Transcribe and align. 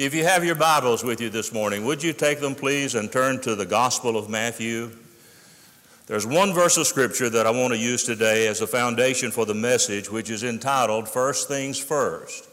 If 0.00 0.14
you 0.14 0.24
have 0.24 0.46
your 0.46 0.54
Bibles 0.54 1.04
with 1.04 1.20
you 1.20 1.28
this 1.28 1.52
morning, 1.52 1.84
would 1.84 2.02
you 2.02 2.14
take 2.14 2.40
them, 2.40 2.54
please, 2.54 2.94
and 2.94 3.12
turn 3.12 3.38
to 3.42 3.54
the 3.54 3.66
Gospel 3.66 4.16
of 4.16 4.30
Matthew? 4.30 4.92
There's 6.06 6.26
one 6.26 6.54
verse 6.54 6.78
of 6.78 6.86
Scripture 6.86 7.28
that 7.28 7.46
I 7.46 7.50
want 7.50 7.74
to 7.74 7.78
use 7.78 8.04
today 8.04 8.46
as 8.46 8.62
a 8.62 8.66
foundation 8.66 9.30
for 9.30 9.44
the 9.44 9.52
message, 9.52 10.10
which 10.10 10.30
is 10.30 10.42
entitled 10.42 11.06
First 11.06 11.48
Things 11.48 11.78
First. 11.78 12.48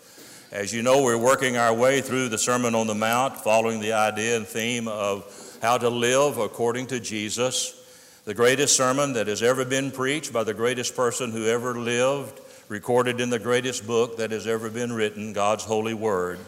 As 0.51 0.73
you 0.73 0.81
know, 0.81 1.01
we're 1.01 1.17
working 1.17 1.55
our 1.55 1.73
way 1.73 2.01
through 2.01 2.27
the 2.27 2.37
Sermon 2.37 2.75
on 2.75 2.85
the 2.85 2.93
Mount, 2.93 3.37
following 3.37 3.79
the 3.79 3.93
idea 3.93 4.35
and 4.35 4.45
theme 4.45 4.89
of 4.89 5.57
how 5.61 5.77
to 5.77 5.87
live 5.87 6.37
according 6.39 6.87
to 6.87 6.99
Jesus, 6.99 7.81
the 8.25 8.33
greatest 8.33 8.75
sermon 8.75 9.13
that 9.13 9.27
has 9.27 9.41
ever 9.41 9.63
been 9.63 9.89
preached 9.89 10.33
by 10.33 10.43
the 10.43 10.53
greatest 10.53 10.97
person 10.97 11.31
who 11.31 11.45
ever 11.45 11.79
lived, 11.79 12.41
recorded 12.67 13.21
in 13.21 13.29
the 13.29 13.39
greatest 13.39 13.87
book 13.87 14.17
that 14.17 14.31
has 14.31 14.47
ever 14.47 14.69
been 14.69 14.91
written, 14.91 15.31
God's 15.31 15.63
holy 15.63 15.93
word. 15.93 16.39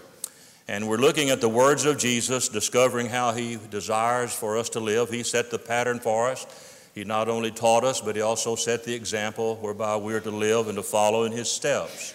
And 0.69 0.87
we're 0.87 0.97
looking 0.97 1.31
at 1.31 1.41
the 1.41 1.49
words 1.49 1.85
of 1.85 1.97
Jesus, 1.97 2.47
discovering 2.47 3.07
how 3.07 3.31
he 3.31 3.57
desires 3.71 4.31
for 4.31 4.55
us 4.55 4.69
to 4.69 4.79
live. 4.79 5.09
He 5.09 5.23
set 5.23 5.49
the 5.49 5.57
pattern 5.57 5.99
for 5.99 6.29
us. 6.29 6.45
He 6.93 7.03
not 7.03 7.27
only 7.27 7.49
taught 7.49 7.83
us, 7.83 8.01
but 8.01 8.15
he 8.15 8.21
also 8.21 8.55
set 8.55 8.83
the 8.83 8.93
example 8.93 9.55
whereby 9.55 9.95
we're 9.95 10.19
to 10.19 10.29
live 10.29 10.67
and 10.67 10.75
to 10.75 10.83
follow 10.83 11.23
in 11.23 11.31
his 11.31 11.49
steps. 11.49 12.13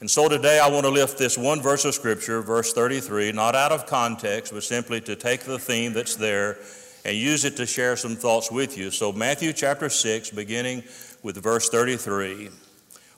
And 0.00 0.10
so 0.10 0.30
today 0.30 0.60
I 0.60 0.68
want 0.68 0.86
to 0.86 0.90
lift 0.90 1.18
this 1.18 1.36
one 1.36 1.60
verse 1.60 1.84
of 1.84 1.94
Scripture, 1.94 2.40
verse 2.40 2.72
33, 2.72 3.32
not 3.32 3.54
out 3.54 3.70
of 3.70 3.84
context, 3.84 4.54
but 4.54 4.62
simply 4.62 5.02
to 5.02 5.14
take 5.14 5.40
the 5.40 5.58
theme 5.58 5.92
that's 5.92 6.16
there 6.16 6.56
and 7.04 7.14
use 7.14 7.44
it 7.44 7.58
to 7.58 7.66
share 7.66 7.98
some 7.98 8.16
thoughts 8.16 8.50
with 8.50 8.78
you. 8.78 8.90
So, 8.90 9.12
Matthew 9.12 9.52
chapter 9.52 9.90
6, 9.90 10.30
beginning 10.30 10.84
with 11.22 11.36
verse 11.36 11.68
33, 11.68 12.48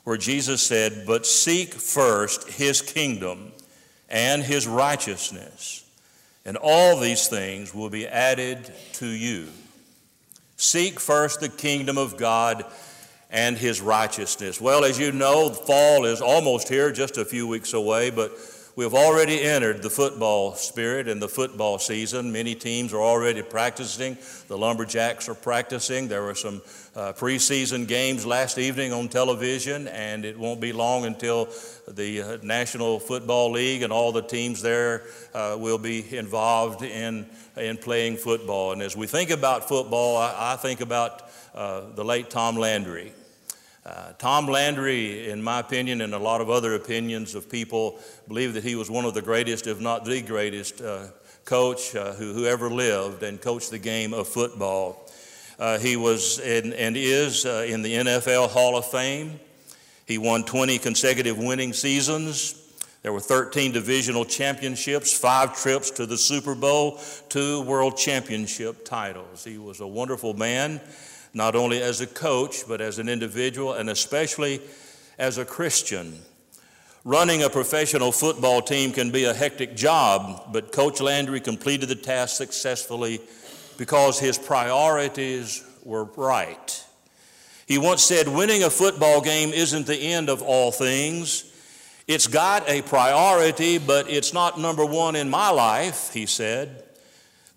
where 0.03 0.17
Jesus 0.17 0.61
said, 0.61 1.05
But 1.07 1.25
seek 1.25 1.73
first 1.73 2.49
his 2.49 2.81
kingdom 2.81 3.53
and 4.09 4.43
his 4.43 4.67
righteousness, 4.67 5.83
and 6.45 6.57
all 6.57 6.99
these 6.99 7.27
things 7.27 7.73
will 7.73 7.89
be 7.89 8.07
added 8.07 8.71
to 8.93 9.07
you. 9.07 9.47
Seek 10.55 10.99
first 10.99 11.39
the 11.39 11.49
kingdom 11.49 11.97
of 11.97 12.17
God 12.17 12.65
and 13.29 13.57
his 13.57 13.81
righteousness. 13.81 14.61
Well, 14.61 14.85
as 14.85 14.97
you 14.97 15.11
know, 15.11 15.49
fall 15.49 16.05
is 16.05 16.21
almost 16.21 16.69
here, 16.69 16.91
just 16.91 17.17
a 17.17 17.25
few 17.25 17.47
weeks 17.47 17.73
away, 17.73 18.09
but 18.09 18.31
we 18.77 18.83
have 18.83 18.93
already 18.93 19.41
entered 19.41 19.81
the 19.81 19.89
football 19.89 20.53
spirit 20.53 21.07
and 21.07 21.19
the 21.19 21.27
football 21.27 21.79
season. 21.79 22.31
Many 22.31 22.53
teams 22.53 22.93
are 22.93 23.01
already 23.01 23.41
practicing. 23.41 24.19
The 24.49 24.55
Lumberjacks 24.55 25.27
are 25.27 25.33
practicing. 25.33 26.07
There 26.07 26.21
were 26.21 26.35
some 26.35 26.61
uh, 26.95 27.13
preseason 27.13 27.87
games 27.87 28.23
last 28.23 28.59
evening 28.59 28.93
on 28.93 29.07
television, 29.07 29.87
and 29.87 30.23
it 30.23 30.37
won't 30.37 30.61
be 30.61 30.73
long 30.73 31.05
until 31.05 31.49
the 31.87 32.21
uh, 32.21 32.37
National 32.43 32.99
Football 32.99 33.49
League 33.49 33.81
and 33.81 33.91
all 33.91 34.11
the 34.11 34.21
teams 34.21 34.61
there 34.61 35.05
uh, 35.33 35.57
will 35.59 35.79
be 35.79 36.15
involved 36.15 36.83
in, 36.83 37.25
in 37.55 37.77
playing 37.77 38.17
football. 38.17 38.73
And 38.73 38.83
as 38.83 38.95
we 38.95 39.07
think 39.07 39.31
about 39.31 39.67
football, 39.67 40.17
I, 40.17 40.53
I 40.53 40.55
think 40.55 40.81
about 40.81 41.23
uh, 41.55 41.81
the 41.95 42.05
late 42.05 42.29
Tom 42.29 42.55
Landry. 42.55 43.11
Uh, 43.87 44.11
Tom 44.17 44.47
Landry, 44.47 45.29
in 45.29 45.41
my 45.41 45.59
opinion, 45.59 46.01
and 46.01 46.13
a 46.13 46.19
lot 46.19 46.41
of 46.41 46.49
other 46.49 46.75
opinions 46.75 47.35
of 47.35 47.49
people, 47.49 47.97
believe 48.27 48.53
that 48.55 48.63
he 48.65 48.75
was 48.75 48.91
one 48.91 49.05
of 49.05 49.13
the 49.13 49.21
greatest, 49.21 49.65
if 49.65 49.79
not 49.79 50.03
the 50.03 50.21
greatest, 50.21 50.81
uh, 50.81 51.07
coach 51.45 51.95
uh, 51.95 52.11
who, 52.11 52.33
who 52.33 52.45
ever 52.45 52.69
lived 52.69 53.23
and 53.23 53.41
coached 53.41 53.71
the 53.71 53.79
game 53.79 54.13
of 54.13 54.27
football. 54.27 55.09
Uh, 55.57 55.77
he 55.77 55.95
was 55.95 56.37
and 56.39 56.97
is 56.97 57.45
uh, 57.45 57.65
in 57.65 57.81
the 57.81 57.93
NFL 57.93 58.49
Hall 58.49 58.75
of 58.75 58.83
Fame. 58.83 59.39
He 60.05 60.17
won 60.17 60.43
20 60.43 60.79
consecutive 60.79 61.37
winning 61.37 61.71
seasons. 61.71 62.61
There 63.03 63.13
were 63.13 63.21
13 63.21 63.71
divisional 63.71 64.25
championships, 64.25 65.17
five 65.17 65.57
trips 65.57 65.91
to 65.91 66.05
the 66.05 66.17
Super 66.17 66.55
Bowl, 66.55 66.99
two 67.29 67.61
world 67.61 67.95
championship 67.95 68.83
titles. 68.83 69.45
He 69.45 69.57
was 69.57 69.79
a 69.79 69.87
wonderful 69.87 70.33
man 70.33 70.81
not 71.37 71.55
only 71.55 71.81
as 71.81 72.01
a 72.01 72.07
coach, 72.07 72.67
but 72.67 72.81
as 72.81 72.99
an 72.99 73.07
individual, 73.07 73.73
and 73.73 73.89
especially 73.89 74.59
as 75.17 75.37
a 75.37 75.45
Christian. 75.45 76.19
Running 77.05 77.43
a 77.43 77.49
professional 77.49 78.11
football 78.11 78.61
team 78.61 78.91
can 78.91 79.11
be 79.11 79.23
a 79.23 79.33
hectic 79.33 79.75
job, 79.75 80.51
but 80.51 80.73
Coach 80.73 80.99
Landry 80.99 81.39
completed 81.39 81.87
the 81.87 81.95
task 81.95 82.35
successfully 82.35 83.21
because 83.77 84.19
his 84.19 84.37
priorities 84.37 85.63
were 85.85 86.05
right. 86.17 86.83
He 87.67 87.77
once 87.77 88.03
said, 88.03 88.27
Winning 88.27 88.63
a 88.63 88.69
football 88.69 89.21
game 89.21 89.49
isn't 89.49 89.87
the 89.87 89.95
end 89.95 90.29
of 90.29 90.41
all 90.41 90.71
things. 90.71 91.53
It's 92.07 92.27
got 92.27 92.67
a 92.67 92.81
priority, 92.81 93.77
but 93.77 94.09
it's 94.09 94.33
not 94.33 94.59
number 94.59 94.85
one 94.85 95.15
in 95.15 95.29
my 95.29 95.49
life, 95.49 96.11
he 96.13 96.25
said. 96.25 96.83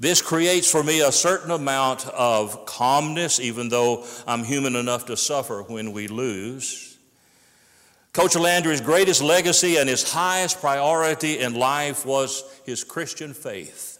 This 0.00 0.22
creates 0.22 0.70
for 0.70 0.82
me 0.82 1.02
a 1.02 1.12
certain 1.12 1.50
amount 1.50 2.08
of 2.08 2.64
calmness, 2.64 3.38
even 3.38 3.68
though 3.68 4.06
I'm 4.26 4.44
human 4.44 4.74
enough 4.74 5.04
to 5.06 5.16
suffer 5.16 5.62
when 5.62 5.92
we 5.92 6.08
lose. 6.08 6.96
Coach 8.14 8.34
Landry's 8.34 8.80
greatest 8.80 9.22
legacy 9.22 9.76
and 9.76 9.90
his 9.90 10.10
highest 10.10 10.58
priority 10.58 11.38
in 11.38 11.52
life 11.52 12.06
was 12.06 12.42
his 12.64 12.82
Christian 12.82 13.34
faith. 13.34 13.98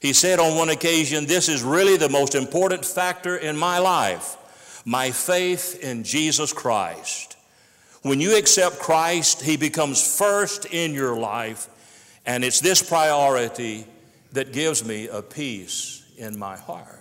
He 0.00 0.12
said 0.12 0.40
on 0.40 0.56
one 0.56 0.68
occasion, 0.68 1.26
This 1.26 1.48
is 1.48 1.62
really 1.62 1.96
the 1.96 2.08
most 2.08 2.34
important 2.34 2.84
factor 2.84 3.36
in 3.36 3.56
my 3.56 3.78
life 3.78 4.34
my 4.84 5.10
faith 5.10 5.78
in 5.82 6.02
Jesus 6.02 6.52
Christ. 6.52 7.36
When 8.02 8.20
you 8.20 8.36
accept 8.36 8.78
Christ, 8.78 9.42
He 9.42 9.56
becomes 9.56 10.16
first 10.16 10.64
in 10.64 10.94
your 10.94 11.16
life, 11.16 11.68
and 12.24 12.42
it's 12.42 12.60
this 12.60 12.82
priority 12.82 13.86
that 14.32 14.52
gives 14.52 14.84
me 14.84 15.08
a 15.08 15.22
peace 15.22 16.04
in 16.16 16.38
my 16.38 16.56
heart. 16.56 16.98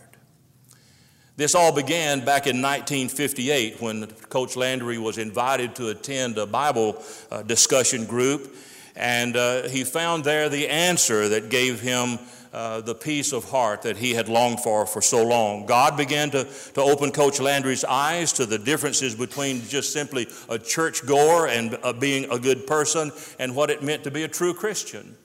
This 1.36 1.54
all 1.54 1.72
began 1.72 2.26
back 2.26 2.48
in 2.48 2.64
1958 2.64 3.80
when 3.80 4.08
Coach 4.08 4.56
Landry 4.56 4.98
was 4.98 5.20
invited 5.20 5.76
to 5.76 5.90
attend 5.90 6.38
a 6.38 6.48
Bible 6.48 7.04
uh, 7.30 7.44
discussion 7.44 8.06
group, 8.06 8.56
and 8.96 9.38
uh, 9.38 9.68
he 9.70 9.84
found 9.84 10.24
there 10.24 10.50
the 10.50 10.68
answer 10.68 11.30
that 11.30 11.50
gave 11.50 11.80
him 11.80 12.18
uh, 12.52 12.82
the 12.82 12.96
peace 12.96 13.34
of 13.34 13.48
heart 13.52 13.84
that 13.84 13.98
he 13.98 14.16
had 14.16 14.30
longed 14.30 14.62
for 14.62 14.88
for 14.88 15.00
so 15.00 15.24
long. 15.24 15.68
God 15.68 15.96
began 15.96 16.32
to, 16.32 16.46
to 16.74 16.82
open 16.82 17.12
Coach 17.12 17.40
Landry's 17.40 17.84
eyes 17.84 18.34
to 18.34 18.48
the 18.48 18.58
differences 18.58 19.14
between 19.14 19.62
just 19.68 19.94
simply 19.94 20.28
a 20.50 20.58
church 20.58 21.06
goer 21.06 21.48
and 21.48 21.78
uh, 21.84 21.94
being 21.94 22.32
a 22.32 22.40
good 22.40 22.66
person 22.66 23.12
and 23.38 23.56
what 23.56 23.70
it 23.70 23.84
meant 23.84 24.04
to 24.06 24.12
be 24.12 24.24
a 24.24 24.28
true 24.28 24.56
Christian. 24.56 25.16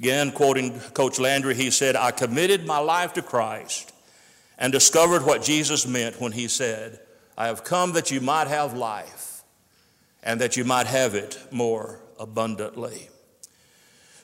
Again, 0.00 0.32
quoting 0.32 0.80
Coach 0.94 1.18
Landry, 1.18 1.54
he 1.54 1.70
said, 1.70 1.94
I 1.94 2.10
committed 2.10 2.66
my 2.66 2.78
life 2.78 3.12
to 3.12 3.22
Christ 3.22 3.92
and 4.56 4.72
discovered 4.72 5.26
what 5.26 5.42
Jesus 5.42 5.86
meant 5.86 6.18
when 6.18 6.32
he 6.32 6.48
said, 6.48 7.00
I 7.36 7.48
have 7.48 7.64
come 7.64 7.92
that 7.92 8.10
you 8.10 8.22
might 8.22 8.46
have 8.46 8.72
life 8.74 9.42
and 10.22 10.40
that 10.40 10.56
you 10.56 10.64
might 10.64 10.86
have 10.86 11.14
it 11.14 11.38
more 11.50 12.00
abundantly. 12.18 13.10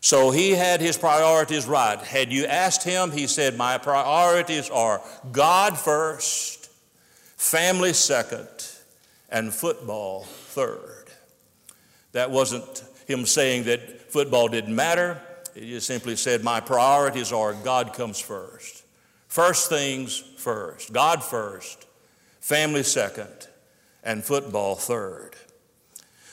So 0.00 0.30
he 0.30 0.52
had 0.52 0.80
his 0.80 0.96
priorities 0.96 1.66
right. 1.66 1.98
Had 1.98 2.32
you 2.32 2.46
asked 2.46 2.82
him, 2.82 3.10
he 3.10 3.26
said, 3.26 3.58
My 3.58 3.76
priorities 3.76 4.70
are 4.70 5.02
God 5.30 5.76
first, 5.76 6.70
family 7.36 7.92
second, 7.92 8.48
and 9.28 9.52
football 9.52 10.22
third. 10.22 11.08
That 12.12 12.30
wasn't 12.30 12.82
him 13.06 13.26
saying 13.26 13.64
that 13.64 14.10
football 14.10 14.48
didn't 14.48 14.74
matter. 14.74 15.20
He 15.56 15.70
just 15.70 15.86
simply 15.86 16.16
said, 16.16 16.44
My 16.44 16.60
priorities 16.60 17.32
are 17.32 17.54
God 17.54 17.94
comes 17.94 18.20
first. 18.20 18.84
First 19.26 19.70
things 19.70 20.18
first, 20.36 20.92
God 20.92 21.24
first, 21.24 21.86
family 22.40 22.82
second, 22.82 23.48
and 24.04 24.22
football 24.22 24.74
third. 24.74 25.34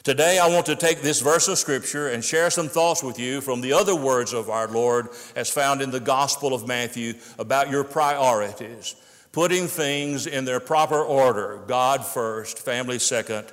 Today, 0.03 0.37
I 0.37 0.47
want 0.47 0.65
to 0.65 0.75
take 0.75 1.01
this 1.01 1.21
verse 1.21 1.47
of 1.47 1.57
Scripture 1.57 2.09
and 2.09 2.23
share 2.23 2.49
some 2.49 2.67
thoughts 2.67 3.01
with 3.01 3.17
you 3.17 3.39
from 3.39 3.61
the 3.61 3.71
other 3.71 3.95
words 3.95 4.33
of 4.33 4.49
our 4.49 4.67
Lord 4.67 5.07
as 5.37 5.49
found 5.49 5.81
in 5.81 5.91
the 5.91 6.01
Gospel 6.01 6.53
of 6.53 6.67
Matthew 6.67 7.13
about 7.39 7.71
your 7.71 7.85
priorities, 7.85 8.95
putting 9.31 9.67
things 9.67 10.27
in 10.27 10.43
their 10.43 10.59
proper 10.59 11.01
order 11.01 11.61
God 11.67 12.05
first, 12.05 12.59
family 12.59 12.99
second, 12.99 13.47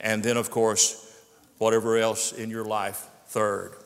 and 0.00 0.22
then, 0.22 0.38
of 0.38 0.50
course, 0.50 1.22
whatever 1.58 1.98
else 1.98 2.32
in 2.32 2.48
your 2.48 2.64
life 2.64 3.06
third. 3.26 3.76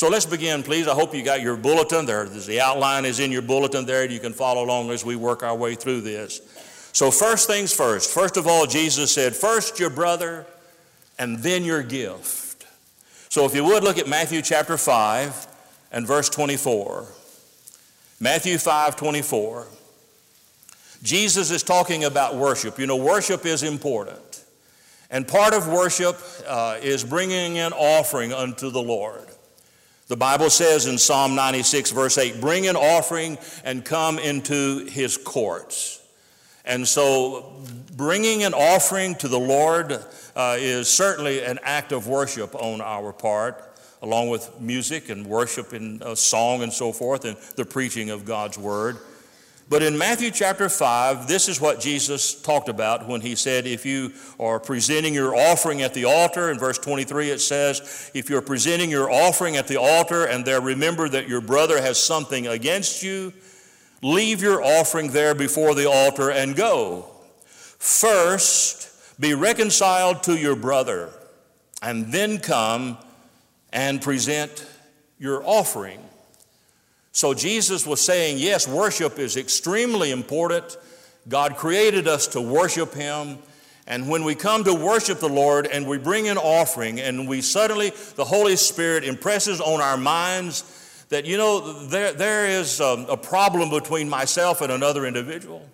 So 0.00 0.08
let's 0.08 0.24
begin, 0.24 0.62
please. 0.62 0.88
I 0.88 0.94
hope 0.94 1.14
you 1.14 1.22
got 1.22 1.42
your 1.42 1.58
bulletin 1.58 2.06
there. 2.06 2.24
The 2.24 2.58
outline 2.58 3.04
is 3.04 3.20
in 3.20 3.30
your 3.30 3.42
bulletin 3.42 3.84
there. 3.84 4.10
You 4.10 4.18
can 4.18 4.32
follow 4.32 4.64
along 4.64 4.90
as 4.90 5.04
we 5.04 5.14
work 5.14 5.42
our 5.42 5.54
way 5.54 5.74
through 5.74 6.00
this. 6.00 6.40
So, 6.94 7.10
first 7.10 7.46
things 7.46 7.74
first. 7.74 8.10
First 8.10 8.38
of 8.38 8.46
all, 8.46 8.64
Jesus 8.64 9.12
said, 9.12 9.36
First 9.36 9.78
your 9.78 9.90
brother, 9.90 10.46
and 11.18 11.40
then 11.40 11.64
your 11.64 11.82
gift. 11.82 12.64
So, 13.28 13.44
if 13.44 13.54
you 13.54 13.62
would 13.62 13.84
look 13.84 13.98
at 13.98 14.08
Matthew 14.08 14.40
chapter 14.40 14.78
5 14.78 15.46
and 15.92 16.06
verse 16.06 16.30
24. 16.30 17.06
Matthew 18.20 18.56
5 18.56 18.96
24. 18.96 19.66
Jesus 21.02 21.50
is 21.50 21.62
talking 21.62 22.04
about 22.04 22.36
worship. 22.36 22.78
You 22.78 22.86
know, 22.86 22.96
worship 22.96 23.44
is 23.44 23.62
important. 23.62 24.46
And 25.10 25.28
part 25.28 25.52
of 25.52 25.68
worship 25.68 26.18
uh, 26.46 26.78
is 26.80 27.04
bringing 27.04 27.58
an 27.58 27.74
offering 27.74 28.32
unto 28.32 28.70
the 28.70 28.80
Lord. 28.80 29.29
The 30.10 30.16
Bible 30.16 30.50
says 30.50 30.86
in 30.86 30.98
Psalm 30.98 31.36
96, 31.36 31.92
verse 31.92 32.18
8, 32.18 32.40
bring 32.40 32.66
an 32.66 32.74
offering 32.74 33.38
and 33.62 33.84
come 33.84 34.18
into 34.18 34.84
his 34.86 35.16
courts. 35.16 36.02
And 36.64 36.88
so, 36.88 37.52
bringing 37.96 38.42
an 38.42 38.52
offering 38.52 39.14
to 39.14 39.28
the 39.28 39.38
Lord 39.38 39.92
uh, 40.34 40.56
is 40.58 40.88
certainly 40.88 41.44
an 41.44 41.60
act 41.62 41.92
of 41.92 42.08
worship 42.08 42.56
on 42.56 42.80
our 42.80 43.12
part, 43.12 43.62
along 44.02 44.30
with 44.30 44.60
music 44.60 45.10
and 45.10 45.24
worship 45.28 45.72
and 45.74 46.02
uh, 46.02 46.16
song 46.16 46.64
and 46.64 46.72
so 46.72 46.90
forth, 46.90 47.24
and 47.24 47.36
the 47.54 47.64
preaching 47.64 48.10
of 48.10 48.24
God's 48.24 48.58
word. 48.58 48.98
But 49.70 49.84
in 49.84 49.96
Matthew 49.96 50.32
chapter 50.32 50.68
5, 50.68 51.28
this 51.28 51.48
is 51.48 51.60
what 51.60 51.78
Jesus 51.78 52.34
talked 52.34 52.68
about 52.68 53.06
when 53.06 53.20
he 53.20 53.36
said, 53.36 53.68
If 53.68 53.86
you 53.86 54.12
are 54.40 54.58
presenting 54.58 55.14
your 55.14 55.36
offering 55.36 55.80
at 55.82 55.94
the 55.94 56.06
altar, 56.06 56.50
in 56.50 56.58
verse 56.58 56.76
23 56.76 57.30
it 57.30 57.40
says, 57.40 58.10
If 58.12 58.28
you're 58.28 58.42
presenting 58.42 58.90
your 58.90 59.08
offering 59.08 59.56
at 59.56 59.68
the 59.68 59.78
altar 59.78 60.24
and 60.24 60.44
there 60.44 60.60
remember 60.60 61.08
that 61.08 61.28
your 61.28 61.40
brother 61.40 61.80
has 61.80 62.02
something 62.02 62.48
against 62.48 63.04
you, 63.04 63.32
leave 64.02 64.42
your 64.42 64.60
offering 64.60 65.12
there 65.12 65.36
before 65.36 65.76
the 65.76 65.88
altar 65.88 66.32
and 66.32 66.56
go. 66.56 67.08
First, 67.78 69.20
be 69.20 69.34
reconciled 69.34 70.24
to 70.24 70.36
your 70.36 70.56
brother, 70.56 71.10
and 71.80 72.12
then 72.12 72.38
come 72.38 72.98
and 73.72 74.02
present 74.02 74.66
your 75.20 75.44
offering. 75.46 76.00
So 77.12 77.34
Jesus 77.34 77.86
was 77.86 78.00
saying, 78.00 78.38
yes, 78.38 78.68
worship 78.68 79.18
is 79.18 79.36
extremely 79.36 80.10
important. 80.10 80.76
God 81.28 81.56
created 81.56 82.06
us 82.06 82.28
to 82.28 82.40
worship 82.40 82.94
Him. 82.94 83.38
And 83.86 84.08
when 84.08 84.24
we 84.24 84.36
come 84.36 84.62
to 84.64 84.74
worship 84.74 85.18
the 85.18 85.28
Lord 85.28 85.66
and 85.66 85.86
we 85.86 85.98
bring 85.98 86.28
an 86.28 86.38
offering, 86.38 87.00
and 87.00 87.28
we 87.28 87.40
suddenly, 87.40 87.90
the 88.14 88.24
Holy 88.24 88.54
Spirit 88.54 89.02
impresses 89.04 89.60
on 89.60 89.80
our 89.80 89.96
minds 89.96 91.04
that, 91.08 91.24
you 91.24 91.36
know, 91.36 91.86
there, 91.88 92.12
there 92.12 92.46
is 92.46 92.80
a, 92.80 92.86
um, 92.86 93.06
a 93.08 93.16
problem 93.16 93.70
between 93.70 94.08
myself 94.08 94.60
and 94.60 94.70
another 94.70 95.06
individual. 95.06 95.68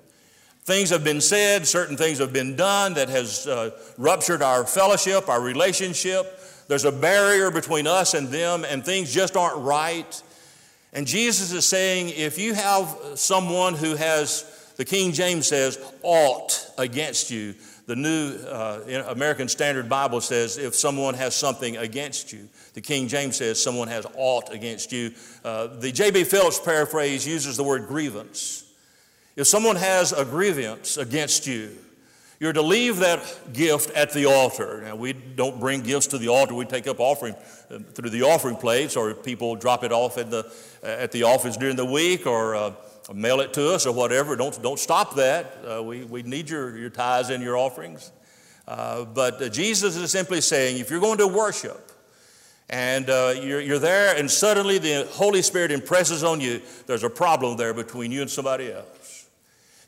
Things 0.64 0.90
have 0.90 1.04
been 1.04 1.20
said, 1.20 1.66
certain 1.66 1.96
things 1.96 2.18
have 2.18 2.32
been 2.32 2.56
done 2.56 2.94
that 2.94 3.08
has 3.10 3.46
uh, 3.46 3.70
ruptured 3.98 4.42
our 4.42 4.64
fellowship, 4.64 5.28
our 5.28 5.40
relationship. 5.40 6.40
There's 6.68 6.86
a 6.86 6.90
barrier 6.90 7.50
between 7.50 7.86
us 7.86 8.14
and 8.14 8.28
them, 8.28 8.64
and 8.64 8.84
things 8.84 9.12
just 9.12 9.36
aren't 9.36 9.58
right. 9.58 10.22
And 10.96 11.06
Jesus 11.06 11.52
is 11.52 11.68
saying 11.68 12.08
if 12.08 12.38
you 12.38 12.54
have 12.54 12.96
someone 13.16 13.74
who 13.74 13.96
has, 13.96 14.72
the 14.76 14.84
King 14.86 15.12
James 15.12 15.46
says, 15.46 15.78
ought 16.02 16.70
against 16.78 17.30
you, 17.30 17.54
the 17.84 17.94
New 17.94 18.34
uh, 18.48 19.04
American 19.08 19.46
Standard 19.46 19.90
Bible 19.90 20.22
says 20.22 20.56
if 20.56 20.74
someone 20.74 21.12
has 21.12 21.34
something 21.34 21.76
against 21.76 22.32
you. 22.32 22.48
The 22.72 22.80
King 22.80 23.08
James 23.08 23.36
says 23.36 23.62
someone 23.62 23.88
has 23.88 24.06
ought 24.16 24.50
against 24.54 24.90
you. 24.90 25.12
Uh, 25.44 25.66
the 25.66 25.92
J.B. 25.92 26.24
Phillips 26.24 26.58
paraphrase 26.58 27.26
uses 27.26 27.58
the 27.58 27.62
word 27.62 27.88
grievance. 27.88 28.64
If 29.36 29.46
someone 29.46 29.76
has 29.76 30.14
a 30.14 30.24
grievance 30.24 30.96
against 30.96 31.46
you, 31.46 31.76
you're 32.38 32.52
to 32.52 32.62
leave 32.62 32.98
that 32.98 33.52
gift 33.52 33.90
at 33.92 34.12
the 34.12 34.26
altar. 34.26 34.82
Now, 34.82 34.96
we 34.96 35.12
don't 35.12 35.58
bring 35.58 35.82
gifts 35.82 36.08
to 36.08 36.18
the 36.18 36.28
altar. 36.28 36.54
We 36.54 36.66
take 36.66 36.86
up 36.86 37.00
offering 37.00 37.34
uh, 37.70 37.78
through 37.94 38.10
the 38.10 38.22
offering 38.22 38.56
plates, 38.56 38.96
or 38.96 39.14
people 39.14 39.56
drop 39.56 39.84
it 39.84 39.92
off 39.92 40.18
at 40.18 40.30
the, 40.30 40.44
uh, 40.82 40.86
at 40.86 41.12
the 41.12 41.22
office 41.22 41.56
during 41.56 41.76
the 41.76 41.84
week, 41.84 42.26
or 42.26 42.54
uh, 42.54 42.72
mail 43.14 43.40
it 43.40 43.54
to 43.54 43.72
us, 43.72 43.86
or 43.86 43.92
whatever. 43.92 44.36
Don't, 44.36 44.60
don't 44.62 44.78
stop 44.78 45.14
that. 45.16 45.56
Uh, 45.66 45.82
we, 45.82 46.04
we 46.04 46.22
need 46.22 46.50
your, 46.50 46.76
your 46.76 46.90
tithes 46.90 47.30
and 47.30 47.42
your 47.42 47.56
offerings. 47.56 48.12
Uh, 48.68 49.04
but 49.04 49.40
uh, 49.40 49.48
Jesus 49.48 49.96
is 49.96 50.10
simply 50.10 50.42
saying 50.42 50.78
if 50.78 50.90
you're 50.90 51.00
going 51.00 51.18
to 51.18 51.28
worship, 51.28 51.92
and 52.68 53.06
you're, 53.06 53.60
you're 53.60 53.78
there, 53.78 54.16
and 54.16 54.28
suddenly 54.28 54.78
the 54.78 55.06
Holy 55.12 55.40
Spirit 55.40 55.70
impresses 55.70 56.24
on 56.24 56.40
you, 56.40 56.60
there's 56.88 57.04
a 57.04 57.08
problem 57.08 57.56
there 57.56 57.72
between 57.72 58.10
you 58.10 58.22
and 58.22 58.30
somebody 58.30 58.72
else 58.72 58.95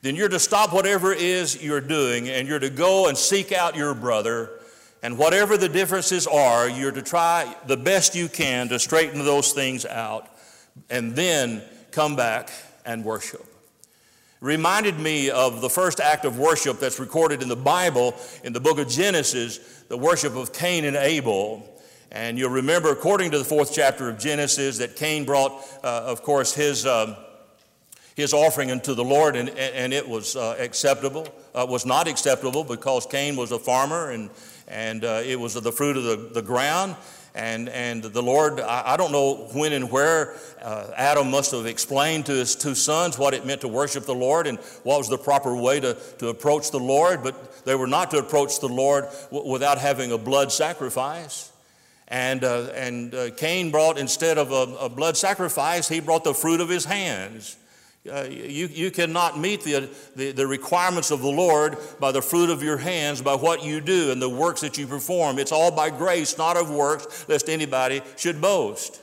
then 0.03 0.15
you're 0.15 0.29
to 0.29 0.39
stop 0.39 0.73
whatever 0.73 1.12
it 1.12 1.21
is 1.21 1.62
you're 1.62 1.81
doing 1.81 2.29
and 2.29 2.47
you're 2.47 2.59
to 2.59 2.71
go 2.71 3.09
and 3.09 3.19
seek 3.19 3.53
out 3.53 3.77
your 3.77 3.95
brother. 3.95 4.50
And 5.03 5.19
whatever 5.19 5.56
the 5.56 5.69
differences 5.69 6.27
are, 6.27 6.69
you're 6.69 6.93
to 6.93 7.03
try 7.03 7.55
the 7.67 7.77
best 7.77 8.15
you 8.15 8.29
can 8.29 8.69
to 8.69 8.79
straighten 8.79 9.25
those 9.25 9.53
things 9.53 9.85
out 9.85 10.29
and 10.91 11.15
then 11.15 11.62
come 11.91 12.17
back 12.17 12.50
and 12.85 13.05
worship. 13.05 13.45
Reminded 14.41 14.99
me 15.00 15.31
of 15.31 15.61
the 15.61 15.71
first 15.71 15.99
act 15.99 16.25
of 16.25 16.39
worship 16.39 16.79
that's 16.79 17.00
recorded 17.00 17.43
in 17.43 17.49
the 17.49 17.56
Bible 17.56 18.15
in 18.45 18.53
the 18.53 18.61
book 18.61 18.79
of 18.79 18.89
Genesis, 18.89 19.59
the 19.89 19.99
worship 19.99 20.37
of 20.37 20.53
Cain 20.53 20.85
and 20.85 20.97
Abel. 20.97 21.69
And 22.12 22.39
you'll 22.39 22.50
remember, 22.50 22.91
according 22.91 23.33
to 23.33 23.39
the 23.39 23.45
fourth 23.45 23.73
chapter 23.75 24.09
of 24.09 24.19
Genesis, 24.19 24.79
that 24.79 24.95
Cain 24.95 25.25
brought, 25.25 25.53
uh, 25.83 26.05
of 26.06 26.23
course, 26.23 26.55
his. 26.55 26.87
Um, 26.87 27.17
his 28.19 28.35
offering 28.35 28.73
unto 28.73 28.94
the 28.94 29.05
Lord, 29.05 29.37
and, 29.37 29.49
and 29.50 29.93
it 29.94 30.06
was 30.06 30.35
uh, 30.35 30.56
acceptable. 30.59 31.29
Uh, 31.55 31.65
was 31.69 31.87
not 31.87 32.09
acceptable 32.09 32.65
because 32.65 33.06
Cain 33.06 33.37
was 33.37 33.53
a 33.53 33.61
farmer 33.61 34.11
and, 34.11 34.29
and 34.67 35.05
uh, 35.05 35.23
it 35.25 35.38
was 35.38 35.55
the 35.55 35.70
fruit 35.70 35.97
of 35.97 36.03
the, 36.03 36.17
the 36.35 36.43
ground. 36.43 36.97
And, 37.37 37.69
and 37.69 38.03
the 38.03 38.23
Lord, 38.23 38.59
I, 38.59 38.94
I 38.94 38.97
don't 38.97 39.12
know 39.12 39.49
when 39.53 39.73
and 39.73 39.88
where 39.88 40.35
uh, 40.61 40.91
Adam 40.97 41.31
must 41.31 41.53
have 41.53 41.67
explained 41.67 42.26
to 42.26 42.32
his 42.32 42.56
two 42.56 42.75
sons 42.75 43.17
what 43.17 43.35
it 43.35 43.47
meant 43.47 43.61
to 43.61 43.69
worship 43.69 44.05
the 44.05 44.15
Lord 44.17 44.49
and 44.49 44.59
what 44.82 44.99
was 44.99 45.09
the 45.09 45.17
proper 45.17 45.55
way 45.55 45.79
to, 45.79 45.97
to 46.19 46.29
approach 46.29 46.73
the 46.73 46.81
Lord, 46.81 47.23
but 47.23 47.64
they 47.64 47.76
were 47.76 47.87
not 47.87 48.11
to 48.11 48.19
approach 48.19 48.59
the 48.59 48.69
Lord 48.69 49.06
w- 49.31 49.49
without 49.49 49.79
having 49.79 50.11
a 50.11 50.19
blood 50.19 50.50
sacrifice. 50.50 51.53
And, 52.09 52.43
uh, 52.43 52.71
and 52.75 53.14
uh, 53.14 53.31
Cain 53.37 53.71
brought, 53.71 53.97
instead 53.97 54.38
of 54.38 54.50
a, 54.50 54.87
a 54.87 54.88
blood 54.88 55.17
sacrifice, 55.17 55.88
he 55.88 56.00
brought 56.00 56.25
the 56.25 56.35
fruit 56.35 56.61
of 56.61 56.69
his 56.69 56.85
hands. 56.85 57.56
Uh, 58.11 58.27
you, 58.31 58.67
you 58.69 58.91
cannot 58.91 59.39
meet 59.39 59.62
the, 59.62 59.89
the, 60.17 60.31
the, 60.33 60.47
requirements 60.47 61.11
of 61.11 61.21
the 61.21 61.29
Lord 61.29 61.77
by 61.99 62.12
the 62.12 62.23
fruit 62.23 62.49
of 62.49 62.62
your 62.62 62.79
hands, 62.79 63.21
by 63.21 63.35
what 63.35 63.62
you 63.65 63.81
do 63.81 64.12
and 64.12 64.23
the 64.23 64.29
works 64.29 64.61
that 64.62 64.79
you 64.79 64.87
perform. 64.87 65.39
It's 65.39 65.53
all 65.53 65.71
by 65.71 65.91
grace, 65.91 66.39
not 66.39 66.56
of 66.56 66.71
works, 66.71 67.29
lest 67.29 67.49
anybody 67.49 68.00
should 68.17 68.41
boast. 68.41 69.03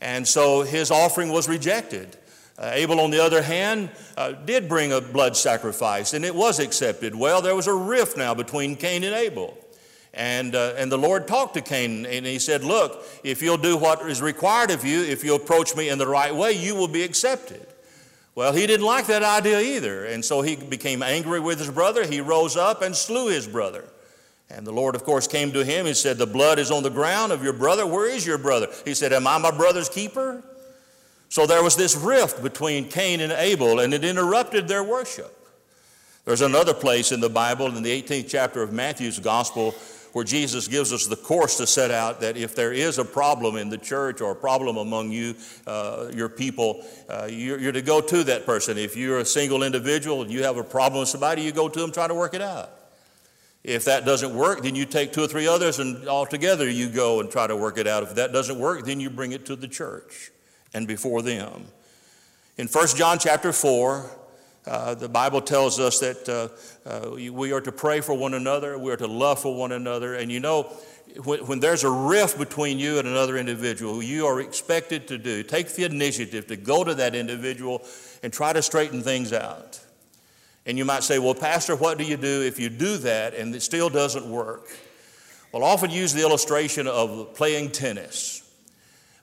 And 0.00 0.26
so 0.26 0.62
his 0.62 0.90
offering 0.90 1.30
was 1.30 1.48
rejected. 1.48 2.16
Uh, 2.58 2.70
Abel, 2.74 3.00
on 3.00 3.10
the 3.10 3.22
other 3.22 3.42
hand, 3.42 3.90
uh, 4.16 4.32
did 4.32 4.68
bring 4.68 4.92
a 4.92 5.00
blood 5.00 5.36
sacrifice, 5.36 6.12
and 6.12 6.24
it 6.24 6.34
was 6.34 6.58
accepted. 6.58 7.14
Well, 7.14 7.42
there 7.42 7.54
was 7.54 7.66
a 7.66 7.74
rift 7.74 8.16
now 8.16 8.34
between 8.34 8.74
Cain 8.76 9.04
and 9.04 9.14
Abel. 9.14 9.56
And, 10.12 10.54
uh, 10.54 10.74
and 10.76 10.90
the 10.90 10.98
Lord 10.98 11.28
talked 11.28 11.54
to 11.54 11.60
Cain, 11.60 12.04
and 12.04 12.26
he 12.26 12.38
said, 12.38 12.64
Look, 12.64 13.04
if 13.22 13.42
you'll 13.42 13.56
do 13.56 13.76
what 13.76 14.02
is 14.08 14.20
required 14.20 14.70
of 14.70 14.84
you, 14.84 15.02
if 15.02 15.22
you'll 15.22 15.36
approach 15.36 15.76
me 15.76 15.88
in 15.88 15.98
the 15.98 16.06
right 16.06 16.34
way, 16.34 16.52
you 16.52 16.74
will 16.74 16.88
be 16.88 17.02
accepted. 17.02 17.66
Well, 18.34 18.52
he 18.52 18.66
didn't 18.66 18.86
like 18.86 19.06
that 19.06 19.22
idea 19.22 19.60
either, 19.60 20.04
and 20.04 20.24
so 20.24 20.40
he 20.40 20.56
became 20.56 21.02
angry 21.02 21.40
with 21.40 21.58
his 21.58 21.70
brother. 21.70 22.06
He 22.06 22.20
rose 22.20 22.56
up 22.56 22.80
and 22.80 22.94
slew 22.94 23.28
his 23.28 23.46
brother. 23.46 23.84
And 24.48 24.66
the 24.66 24.72
Lord, 24.72 24.94
of 24.94 25.04
course, 25.04 25.26
came 25.26 25.52
to 25.52 25.64
him 25.64 25.86
and 25.86 25.96
said, 25.96 26.18
The 26.18 26.26
blood 26.26 26.58
is 26.58 26.70
on 26.70 26.82
the 26.82 26.90
ground 26.90 27.32
of 27.32 27.42
your 27.42 27.52
brother. 27.52 27.86
Where 27.86 28.08
is 28.08 28.26
your 28.26 28.38
brother? 28.38 28.68
He 28.84 28.94
said, 28.94 29.12
Am 29.12 29.26
I 29.26 29.38
my 29.38 29.50
brother's 29.50 29.88
keeper? 29.88 30.42
So 31.28 31.46
there 31.46 31.62
was 31.62 31.76
this 31.76 31.96
rift 31.96 32.42
between 32.42 32.88
Cain 32.88 33.20
and 33.20 33.32
Abel, 33.32 33.78
and 33.78 33.94
it 33.94 34.04
interrupted 34.04 34.66
their 34.66 34.82
worship. 34.82 35.36
There's 36.24 36.40
another 36.40 36.74
place 36.74 37.12
in 37.12 37.20
the 37.20 37.30
Bible, 37.30 37.66
in 37.76 37.82
the 37.82 38.02
18th 38.02 38.28
chapter 38.28 38.62
of 38.62 38.72
Matthew's 38.72 39.20
gospel, 39.20 39.74
where 40.12 40.24
Jesus 40.24 40.68
gives 40.68 40.92
us 40.92 41.06
the 41.06 41.16
course 41.16 41.56
to 41.58 41.66
set 41.66 41.90
out 41.90 42.20
that 42.20 42.36
if 42.36 42.54
there 42.54 42.72
is 42.72 42.98
a 42.98 43.04
problem 43.04 43.56
in 43.56 43.68
the 43.68 43.78
church 43.78 44.20
or 44.20 44.32
a 44.32 44.36
problem 44.36 44.76
among 44.76 45.12
you, 45.12 45.34
uh, 45.66 46.10
your 46.14 46.28
people, 46.28 46.84
uh, 47.08 47.28
you're, 47.30 47.58
you're, 47.58 47.72
to 47.72 47.82
go 47.82 48.00
to 48.00 48.24
that 48.24 48.46
person. 48.46 48.76
If 48.76 48.96
you're 48.96 49.18
a 49.18 49.24
single 49.24 49.62
individual 49.62 50.22
and 50.22 50.30
you 50.30 50.42
have 50.42 50.56
a 50.56 50.64
problem 50.64 51.00
with 51.00 51.08
somebody, 51.08 51.42
you 51.42 51.52
go 51.52 51.68
to 51.68 51.80
them, 51.80 51.92
try 51.92 52.08
to 52.08 52.14
work 52.14 52.34
it 52.34 52.42
out. 52.42 52.70
If 53.62 53.84
that 53.84 54.04
doesn't 54.04 54.34
work, 54.34 54.62
then 54.62 54.74
you 54.74 54.86
take 54.86 55.12
two 55.12 55.24
or 55.24 55.28
three 55.28 55.46
others 55.46 55.78
and 55.78 56.08
all 56.08 56.24
together 56.26 56.68
you 56.68 56.88
go 56.88 57.20
and 57.20 57.30
try 57.30 57.46
to 57.46 57.54
work 57.54 57.76
it 57.76 57.86
out. 57.86 58.02
If 58.02 58.14
that 58.14 58.32
doesn't 58.32 58.58
work, 58.58 58.84
then 58.86 59.00
you 59.00 59.10
bring 59.10 59.32
it 59.32 59.46
to 59.46 59.56
the 59.56 59.68
church 59.68 60.30
and 60.72 60.86
before 60.86 61.22
them. 61.22 61.66
In 62.56 62.68
1 62.68 62.86
John 62.96 63.18
chapter 63.18 63.52
4, 63.52 64.10
uh, 64.66 64.94
the 64.94 65.08
Bible 65.08 65.40
tells 65.40 65.80
us 65.80 66.00
that 66.00 66.28
uh, 66.28 66.88
uh, 66.88 67.10
we 67.32 67.52
are 67.52 67.60
to 67.60 67.72
pray 67.72 68.00
for 68.00 68.14
one 68.14 68.34
another, 68.34 68.78
we 68.78 68.92
are 68.92 68.96
to 68.96 69.06
love 69.06 69.40
for 69.40 69.54
one 69.54 69.72
another. 69.72 70.14
And 70.14 70.30
you 70.30 70.40
know, 70.40 70.64
when, 71.24 71.40
when, 71.46 71.60
there's 71.60 71.82
a 71.82 71.90
rift 71.90 72.38
between 72.38 72.78
you 72.78 72.98
and 72.98 73.08
another 73.08 73.36
individual, 73.36 74.02
you 74.02 74.26
are 74.26 74.40
expected 74.40 75.08
to 75.08 75.18
do, 75.18 75.42
take 75.42 75.68
the 75.74 75.84
initiative 75.84 76.46
to 76.48 76.56
go 76.56 76.84
to 76.84 76.94
that 76.94 77.14
individual 77.14 77.82
and 78.22 78.32
try 78.32 78.52
to 78.52 78.62
straighten 78.62 79.02
things 79.02 79.32
out. 79.32 79.80
And 80.66 80.76
you 80.76 80.84
might 80.84 81.02
say, 81.02 81.18
well, 81.18 81.34
Pastor, 81.34 81.74
what 81.74 81.96
do 81.96 82.04
you 82.04 82.18
do 82.18 82.42
if 82.42 82.58
you 82.58 82.68
do 82.68 82.98
that 82.98 83.34
and 83.34 83.54
it 83.54 83.62
still 83.62 83.88
doesn't 83.88 84.30
work? 84.30 84.68
Well, 85.52 85.64
I 85.64 85.68
often 85.68 85.90
use 85.90 86.12
the 86.12 86.20
illustration 86.20 86.86
of 86.86 87.34
playing 87.34 87.70
tennis. 87.70 88.48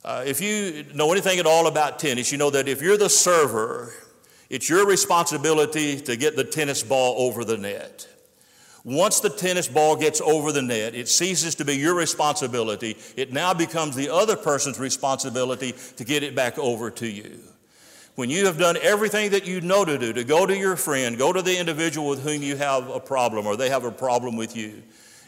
Uh, 0.04 0.24
if 0.26 0.42
you 0.42 0.86
know 0.94 1.12
anything 1.12 1.40
at 1.40 1.46
all 1.46 1.68
about 1.68 2.00
tennis, 2.00 2.32
you 2.32 2.38
know 2.38 2.50
that 2.50 2.68
if 2.68 2.82
you're 2.82 2.98
the 2.98 3.10
server, 3.10 3.94
it's 4.50 4.70
your 4.70 4.88
responsibility 4.88 6.00
to 6.02 6.16
get 6.16 6.36
the 6.36 6.44
tennis 6.44 6.84
ball 6.84 7.16
over 7.18 7.44
the 7.44 7.58
net. 7.58 8.08
Once 8.84 9.20
the 9.20 9.30
tennis 9.30 9.68
ball 9.68 9.98
gets 9.98 10.22
over 10.22 10.54
the 10.54 10.62
net, 10.62 10.96
it 10.96 11.10
ceases 11.10 11.56
to 11.56 11.66
be 11.66 11.76
your 11.76 11.94
responsibility. 11.94 12.96
It 13.18 13.34
now 13.34 13.54
becomes 13.54 13.98
the 13.98 14.10
other 14.10 14.38
person's 14.38 14.80
responsibility 14.80 15.74
to 15.98 16.06
get 16.06 16.24
it 16.24 16.36
back 16.36 16.58
over 16.58 16.90
to 16.92 17.06
you. 17.06 17.40
When 18.16 18.30
you 18.30 18.46
have 18.46 18.58
done 18.58 18.78
everything 18.82 19.32
that 19.32 19.46
you 19.46 19.60
know 19.60 19.84
to 19.84 19.98
do, 19.98 20.14
to 20.14 20.24
go 20.24 20.46
to 20.46 20.58
your 20.58 20.78
friend, 20.78 21.18
go 21.18 21.34
to 21.34 21.42
the 21.42 21.60
individual 21.60 22.08
with 22.08 22.24
whom 22.24 22.42
you 22.42 22.56
have 22.56 22.90
a 22.90 23.00
problem 23.00 23.46
or 23.46 23.58
they 23.58 23.70
have 23.70 23.84
a 23.84 23.92
problem 23.92 24.38
with 24.38 24.56
you, 24.56 24.82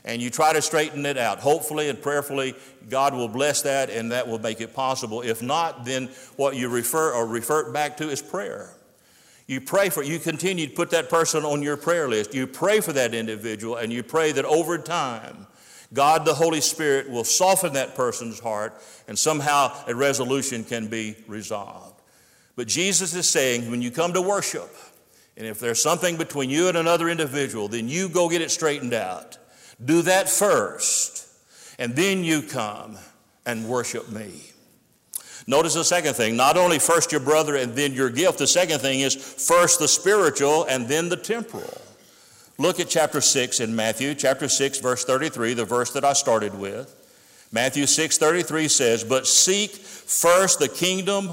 and 0.05 0.21
you 0.21 0.29
try 0.29 0.53
to 0.53 0.61
straighten 0.61 1.05
it 1.05 1.17
out, 1.17 1.39
hopefully 1.39 1.89
and 1.89 2.01
prayerfully, 2.01 2.55
God 2.89 3.13
will 3.13 3.27
bless 3.27 3.63
that 3.63 3.89
and 3.89 4.13
that 4.13 4.27
will 4.27 4.39
make 4.39 4.61
it 4.61 4.73
possible. 4.73 5.21
If 5.21 5.41
not, 5.41 5.83
then 5.83 6.07
what 6.37 6.55
you 6.55 6.69
refer 6.69 7.11
or 7.13 7.27
revert 7.27 7.73
back 7.73 7.97
to 7.97 8.09
is 8.09 8.21
prayer. 8.21 8.73
You 9.49 9.59
pray 9.59 9.89
for, 9.89 10.03
you 10.03 10.19
continue 10.19 10.67
to 10.67 10.73
put 10.73 10.91
that 10.91 11.09
person 11.09 11.43
on 11.43 11.63
your 11.63 11.75
prayer 11.75 12.07
list. 12.07 12.35
You 12.35 12.45
pray 12.45 12.81
for 12.81 12.93
that 12.93 13.15
individual 13.15 13.77
and 13.77 13.91
you 13.91 14.03
pray 14.03 14.31
that 14.31 14.45
over 14.45 14.77
time, 14.77 15.47
God 15.91 16.23
the 16.23 16.35
Holy 16.35 16.61
Spirit 16.61 17.09
will 17.09 17.23
soften 17.23 17.73
that 17.73 17.95
person's 17.95 18.39
heart 18.39 18.79
and 19.07 19.17
somehow 19.17 19.75
a 19.87 19.95
resolution 19.95 20.63
can 20.63 20.85
be 20.85 21.15
resolved. 21.25 21.99
But 22.55 22.67
Jesus 22.67 23.15
is 23.15 23.27
saying 23.27 23.71
when 23.71 23.81
you 23.81 23.89
come 23.89 24.13
to 24.13 24.21
worship, 24.21 24.69
and 25.35 25.47
if 25.47 25.59
there's 25.59 25.81
something 25.81 26.15
between 26.15 26.51
you 26.51 26.67
and 26.67 26.77
another 26.77 27.09
individual, 27.09 27.67
then 27.67 27.89
you 27.89 28.07
go 28.07 28.29
get 28.29 28.43
it 28.43 28.51
straightened 28.51 28.93
out. 28.93 29.39
Do 29.83 30.03
that 30.03 30.29
first, 30.29 31.27
and 31.79 31.95
then 31.95 32.23
you 32.23 32.43
come 32.43 32.99
and 33.47 33.67
worship 33.67 34.09
me. 34.09 34.48
Notice 35.47 35.73
the 35.73 35.83
second 35.83 36.13
thing 36.13 36.35
not 36.35 36.57
only 36.57 36.79
first 36.79 37.11
your 37.11 37.21
brother 37.21 37.55
and 37.55 37.73
then 37.75 37.93
your 37.93 38.09
gift, 38.09 38.37
the 38.37 38.47
second 38.47 38.79
thing 38.79 39.01
is 39.01 39.15
first 39.15 39.79
the 39.79 39.87
spiritual 39.87 40.65
and 40.65 40.87
then 40.87 41.09
the 41.09 41.17
temporal. 41.17 41.81
Look 42.57 42.79
at 42.79 42.89
chapter 42.89 43.21
6 43.21 43.61
in 43.61 43.75
Matthew, 43.75 44.13
chapter 44.13 44.49
6, 44.49 44.79
verse 44.79 45.05
33, 45.05 45.53
the 45.53 45.65
verse 45.65 45.91
that 45.93 46.03
I 46.03 46.13
started 46.13 46.53
with. 46.53 46.95
Matthew 47.51 47.87
6 47.87 48.17
33 48.17 48.67
says, 48.67 49.03
But 49.03 49.25
seek 49.25 49.71
first 49.71 50.59
the 50.59 50.67
kingdom, 50.67 51.31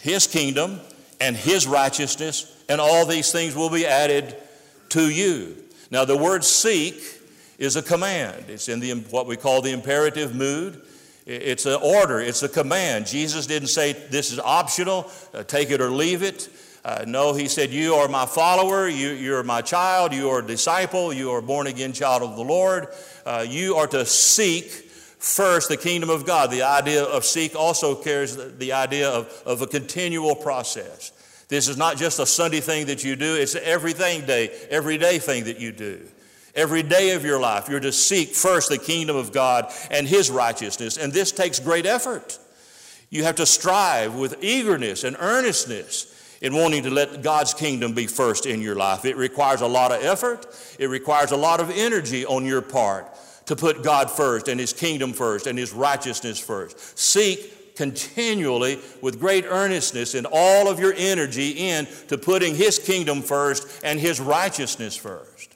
his 0.00 0.26
kingdom, 0.26 0.80
and 1.20 1.36
his 1.36 1.66
righteousness, 1.66 2.62
and 2.68 2.80
all 2.80 3.06
these 3.06 3.32
things 3.32 3.54
will 3.54 3.70
be 3.70 3.86
added 3.86 4.36
to 4.90 5.08
you. 5.08 5.56
Now, 5.90 6.04
the 6.04 6.16
word 6.16 6.44
seek 6.44 7.02
is 7.58 7.76
a 7.76 7.82
command. 7.82 8.46
It's 8.48 8.68
in 8.68 8.80
the, 8.80 8.92
what 9.10 9.26
we 9.26 9.36
call 9.36 9.62
the 9.62 9.70
imperative 9.70 10.34
mood. 10.34 10.82
It's 11.26 11.64
an 11.64 11.78
order, 11.82 12.20
it's 12.20 12.42
a 12.42 12.48
command. 12.48 13.06
Jesus 13.06 13.46
didn't 13.46 13.68
say 13.68 13.92
this 13.92 14.30
is 14.30 14.38
optional, 14.38 15.10
uh, 15.32 15.42
take 15.42 15.70
it 15.70 15.80
or 15.80 15.90
leave 15.90 16.22
it. 16.22 16.50
Uh, 16.84 17.04
no, 17.06 17.32
he 17.32 17.48
said, 17.48 17.70
You 17.70 17.94
are 17.94 18.08
my 18.08 18.26
follower, 18.26 18.86
you, 18.86 19.10
you're 19.10 19.42
my 19.42 19.62
child, 19.62 20.12
you 20.12 20.28
are 20.28 20.40
a 20.40 20.46
disciple, 20.46 21.14
you 21.14 21.30
are 21.30 21.38
a 21.38 21.42
born 21.42 21.66
again 21.66 21.94
child 21.94 22.22
of 22.22 22.36
the 22.36 22.44
Lord. 22.44 22.88
Uh, 23.24 23.46
you 23.48 23.76
are 23.76 23.86
to 23.86 24.04
seek 24.04 24.64
first 24.64 25.70
the 25.70 25.78
kingdom 25.78 26.10
of 26.10 26.26
God. 26.26 26.50
The 26.50 26.62
idea 26.62 27.02
of 27.02 27.24
seek 27.24 27.56
also 27.56 27.94
carries 27.94 28.36
the, 28.36 28.44
the 28.44 28.74
idea 28.74 29.08
of, 29.08 29.42
of 29.46 29.62
a 29.62 29.66
continual 29.66 30.34
process. 30.34 31.12
This 31.48 31.68
is 31.68 31.78
not 31.78 31.96
just 31.96 32.18
a 32.18 32.26
Sunday 32.26 32.60
thing 32.60 32.86
that 32.86 33.02
you 33.02 33.16
do, 33.16 33.34
it's 33.34 33.54
an 33.54 33.62
everything 33.64 34.26
day, 34.26 34.48
everyday 34.68 35.18
thing 35.18 35.44
that 35.44 35.58
you 35.58 35.72
do. 35.72 36.06
Every 36.54 36.82
day 36.82 37.10
of 37.10 37.24
your 37.24 37.40
life, 37.40 37.68
you're 37.68 37.80
to 37.80 37.92
seek 37.92 38.34
first 38.34 38.68
the 38.68 38.78
kingdom 38.78 39.16
of 39.16 39.32
God 39.32 39.72
and 39.90 40.06
His 40.06 40.30
righteousness. 40.30 40.96
And 40.96 41.12
this 41.12 41.32
takes 41.32 41.58
great 41.58 41.86
effort. 41.86 42.38
You 43.10 43.24
have 43.24 43.36
to 43.36 43.46
strive 43.46 44.14
with 44.14 44.42
eagerness 44.42 45.04
and 45.04 45.16
earnestness 45.18 46.10
in 46.40 46.54
wanting 46.54 46.82
to 46.82 46.90
let 46.90 47.22
God's 47.22 47.54
kingdom 47.54 47.94
be 47.94 48.06
first 48.06 48.46
in 48.46 48.60
your 48.60 48.74
life. 48.74 49.04
It 49.04 49.16
requires 49.16 49.62
a 49.62 49.66
lot 49.66 49.92
of 49.92 50.04
effort, 50.04 50.46
it 50.78 50.88
requires 50.88 51.30
a 51.30 51.36
lot 51.36 51.60
of 51.60 51.70
energy 51.70 52.26
on 52.26 52.44
your 52.44 52.62
part 52.62 53.08
to 53.46 53.56
put 53.56 53.82
God 53.82 54.10
first 54.10 54.48
and 54.48 54.60
His 54.60 54.72
kingdom 54.72 55.12
first 55.12 55.46
and 55.46 55.58
His 55.58 55.72
righteousness 55.72 56.38
first. 56.38 56.98
Seek 56.98 57.76
continually 57.76 58.78
with 59.02 59.18
great 59.18 59.44
earnestness 59.46 60.14
and 60.14 60.26
all 60.30 60.68
of 60.68 60.78
your 60.78 60.94
energy 60.96 61.50
in 61.50 61.86
to 62.08 62.16
putting 62.16 62.54
His 62.54 62.78
kingdom 62.78 63.22
first 63.22 63.80
and 63.82 63.98
His 63.98 64.20
righteousness 64.20 64.96
first. 64.96 65.53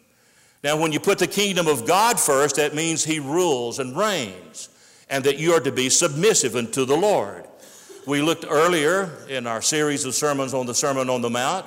Now, 0.65 0.77
when 0.81 0.93
you 0.93 0.99
put 0.99 1.19
the 1.19 1.27
kingdom 1.27 1.69
of 1.69 1.87
God 1.87 2.19
first, 2.19 2.57
that 2.57 2.75
means 2.75 3.05
He 3.05 3.21
rules 3.21 3.79
and 3.79 3.97
reigns, 3.97 4.69
and 5.09 5.23
that 5.25 5.38
you 5.38 5.53
are 5.53 5.61
to 5.61 5.73
be 5.73 5.88
submissive 5.88 6.57
unto 6.57 6.85
the 6.85 6.97
Lord. 6.97 7.47
We 8.07 8.23
looked 8.23 8.45
earlier 8.49 9.11
in 9.29 9.47
our 9.47 9.62
series 9.62 10.05
of 10.05 10.15
sermons 10.15 10.55
on 10.55 10.67
the 10.67 10.75
Sermon 10.75 11.11
on 11.11 11.21
the 11.21 11.31
Mount 11.31 11.67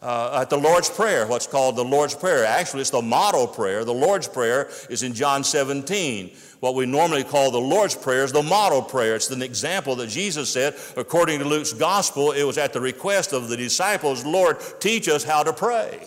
uh, 0.00 0.40
at 0.40 0.50
the 0.50 0.56
Lord's 0.56 0.90
Prayer, 0.90 1.26
what's 1.26 1.46
called 1.46 1.76
the 1.76 1.84
Lord's 1.84 2.14
Prayer. 2.14 2.44
Actually, 2.44 2.80
it's 2.80 2.90
the 2.90 3.02
model 3.02 3.46
prayer. 3.46 3.84
The 3.84 3.94
Lord's 3.94 4.26
Prayer 4.26 4.68
is 4.90 5.02
in 5.02 5.14
John 5.14 5.44
17. 5.44 6.32
What 6.58 6.74
we 6.74 6.86
normally 6.86 7.24
call 7.24 7.50
the 7.50 7.60
Lord's 7.60 7.94
Prayer 7.94 8.24
is 8.24 8.32
the 8.32 8.42
model 8.42 8.82
prayer. 8.82 9.14
It's 9.14 9.30
an 9.30 9.42
example 9.42 9.94
that 9.96 10.08
Jesus 10.08 10.50
said, 10.50 10.74
according 10.96 11.38
to 11.38 11.44
Luke's 11.44 11.72
gospel, 11.72 12.32
it 12.32 12.42
was 12.42 12.58
at 12.58 12.72
the 12.72 12.80
request 12.80 13.32
of 13.32 13.48
the 13.48 13.56
disciples, 13.56 14.24
Lord, 14.24 14.58
teach 14.80 15.08
us 15.08 15.22
how 15.22 15.42
to 15.44 15.52
pray. 15.52 16.00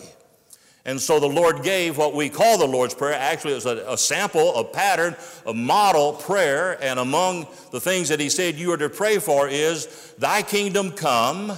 And 0.86 1.00
so 1.00 1.18
the 1.18 1.26
Lord 1.26 1.64
gave 1.64 1.98
what 1.98 2.14
we 2.14 2.28
call 2.28 2.58
the 2.58 2.66
Lord's 2.66 2.94
Prayer. 2.94 3.14
Actually, 3.14 3.52
it 3.52 3.56
was 3.56 3.66
a, 3.66 3.84
a, 3.88 3.98
sample, 3.98 4.54
a 4.54 4.62
pattern, 4.62 5.16
a 5.44 5.52
model 5.52 6.12
prayer. 6.12 6.78
And 6.80 7.00
among 7.00 7.48
the 7.72 7.80
things 7.80 8.08
that 8.08 8.20
He 8.20 8.28
said 8.28 8.54
you 8.54 8.72
are 8.72 8.76
to 8.76 8.88
pray 8.88 9.18
for 9.18 9.48
is, 9.48 10.14
Thy 10.16 10.42
kingdom 10.42 10.92
come, 10.92 11.52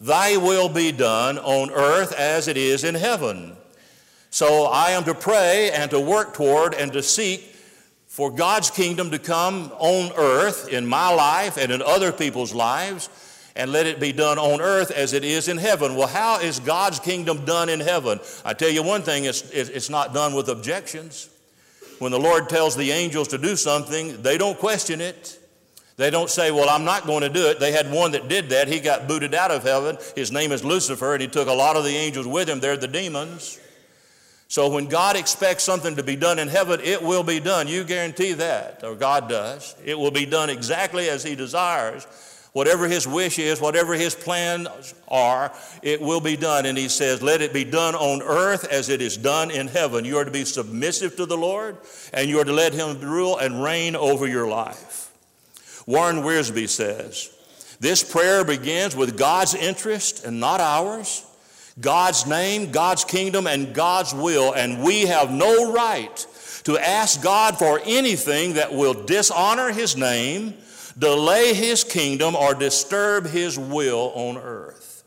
Thy 0.00 0.36
will 0.36 0.68
be 0.68 0.92
done 0.92 1.38
on 1.38 1.70
earth 1.72 2.12
as 2.12 2.46
it 2.46 2.56
is 2.56 2.84
in 2.84 2.94
heaven. 2.94 3.56
So 4.30 4.66
I 4.66 4.92
am 4.92 5.02
to 5.04 5.14
pray 5.14 5.72
and 5.72 5.90
to 5.90 5.98
work 6.00 6.32
toward 6.32 6.74
and 6.74 6.92
to 6.92 7.02
seek 7.02 7.40
for 8.06 8.30
God's 8.30 8.70
kingdom 8.70 9.10
to 9.10 9.18
come 9.18 9.72
on 9.78 10.12
earth 10.16 10.68
in 10.68 10.86
my 10.86 11.12
life 11.12 11.56
and 11.56 11.72
in 11.72 11.82
other 11.82 12.12
people's 12.12 12.54
lives 12.54 13.08
and 13.54 13.72
let 13.72 13.86
it 13.86 14.00
be 14.00 14.12
done 14.12 14.38
on 14.38 14.60
earth 14.60 14.90
as 14.90 15.12
it 15.12 15.24
is 15.24 15.48
in 15.48 15.58
heaven. 15.58 15.94
Well, 15.94 16.08
how 16.08 16.40
is 16.40 16.58
God's 16.58 16.98
kingdom 16.98 17.44
done 17.44 17.68
in 17.68 17.80
heaven? 17.80 18.20
I 18.44 18.54
tell 18.54 18.70
you 18.70 18.82
one 18.82 19.02
thing, 19.02 19.24
it's, 19.24 19.42
it's 19.50 19.90
not 19.90 20.14
done 20.14 20.34
with 20.34 20.48
objections. 20.48 21.28
When 21.98 22.12
the 22.12 22.18
Lord 22.18 22.48
tells 22.48 22.76
the 22.76 22.90
angels 22.90 23.28
to 23.28 23.38
do 23.38 23.54
something, 23.54 24.22
they 24.22 24.38
don't 24.38 24.58
question 24.58 25.00
it. 25.00 25.38
They 25.96 26.10
don't 26.10 26.30
say, 26.30 26.50
Well, 26.50 26.68
I'm 26.68 26.84
not 26.84 27.06
going 27.06 27.20
to 27.20 27.28
do 27.28 27.48
it. 27.48 27.60
They 27.60 27.70
had 27.70 27.92
one 27.92 28.12
that 28.12 28.28
did 28.28 28.48
that. 28.48 28.66
He 28.66 28.80
got 28.80 29.06
booted 29.06 29.34
out 29.34 29.50
of 29.50 29.62
heaven. 29.62 29.98
His 30.16 30.32
name 30.32 30.50
is 30.50 30.64
Lucifer, 30.64 31.12
and 31.12 31.22
he 31.22 31.28
took 31.28 31.48
a 31.48 31.52
lot 31.52 31.76
of 31.76 31.84
the 31.84 31.94
angels 31.94 32.26
with 32.26 32.48
him. 32.48 32.60
They're 32.60 32.76
the 32.76 32.88
demons. 32.88 33.60
So 34.48 34.68
when 34.68 34.86
God 34.86 35.16
expects 35.16 35.64
something 35.64 35.96
to 35.96 36.02
be 36.02 36.14
done 36.14 36.38
in 36.38 36.48
heaven, 36.48 36.78
it 36.82 37.02
will 37.02 37.22
be 37.22 37.40
done. 37.40 37.68
You 37.68 37.84
guarantee 37.84 38.34
that, 38.34 38.84
or 38.84 38.94
God 38.94 39.26
does. 39.28 39.74
It 39.82 39.98
will 39.98 40.10
be 40.10 40.26
done 40.26 40.50
exactly 40.50 41.08
as 41.08 41.24
He 41.24 41.34
desires. 41.34 42.06
Whatever 42.52 42.86
his 42.86 43.08
wish 43.08 43.38
is, 43.38 43.62
whatever 43.62 43.94
his 43.94 44.14
plans 44.14 44.94
are, 45.08 45.52
it 45.82 46.02
will 46.02 46.20
be 46.20 46.36
done. 46.36 46.66
And 46.66 46.76
he 46.76 46.88
says, 46.88 47.22
Let 47.22 47.40
it 47.40 47.54
be 47.54 47.64
done 47.64 47.94
on 47.94 48.20
earth 48.20 48.64
as 48.70 48.90
it 48.90 49.00
is 49.00 49.16
done 49.16 49.50
in 49.50 49.68
heaven. 49.68 50.04
You 50.04 50.18
are 50.18 50.24
to 50.24 50.30
be 50.30 50.44
submissive 50.44 51.16
to 51.16 51.24
the 51.24 51.36
Lord, 51.36 51.78
and 52.12 52.28
you 52.28 52.38
are 52.40 52.44
to 52.44 52.52
let 52.52 52.74
him 52.74 53.00
rule 53.00 53.38
and 53.38 53.62
reign 53.62 53.96
over 53.96 54.26
your 54.26 54.46
life. 54.46 55.10
Warren 55.86 56.18
Wiersbe 56.18 56.68
says, 56.68 57.34
This 57.80 58.04
prayer 58.04 58.44
begins 58.44 58.94
with 58.94 59.16
God's 59.16 59.54
interest 59.54 60.24
and 60.24 60.38
not 60.38 60.60
ours, 60.60 61.24
God's 61.80 62.26
name, 62.26 62.70
God's 62.70 63.04
kingdom, 63.04 63.46
and 63.46 63.74
God's 63.74 64.12
will, 64.12 64.52
and 64.52 64.82
we 64.82 65.06
have 65.06 65.32
no 65.32 65.72
right 65.72 66.26
to 66.64 66.78
ask 66.78 67.22
God 67.22 67.58
for 67.58 67.80
anything 67.84 68.54
that 68.54 68.74
will 68.74 68.92
dishonor 68.92 69.72
his 69.72 69.96
name 69.96 70.54
delay 70.98 71.54
his 71.54 71.84
kingdom, 71.84 72.34
or 72.34 72.54
disturb 72.54 73.26
his 73.26 73.58
will 73.58 74.12
on 74.14 74.36
earth. 74.36 75.04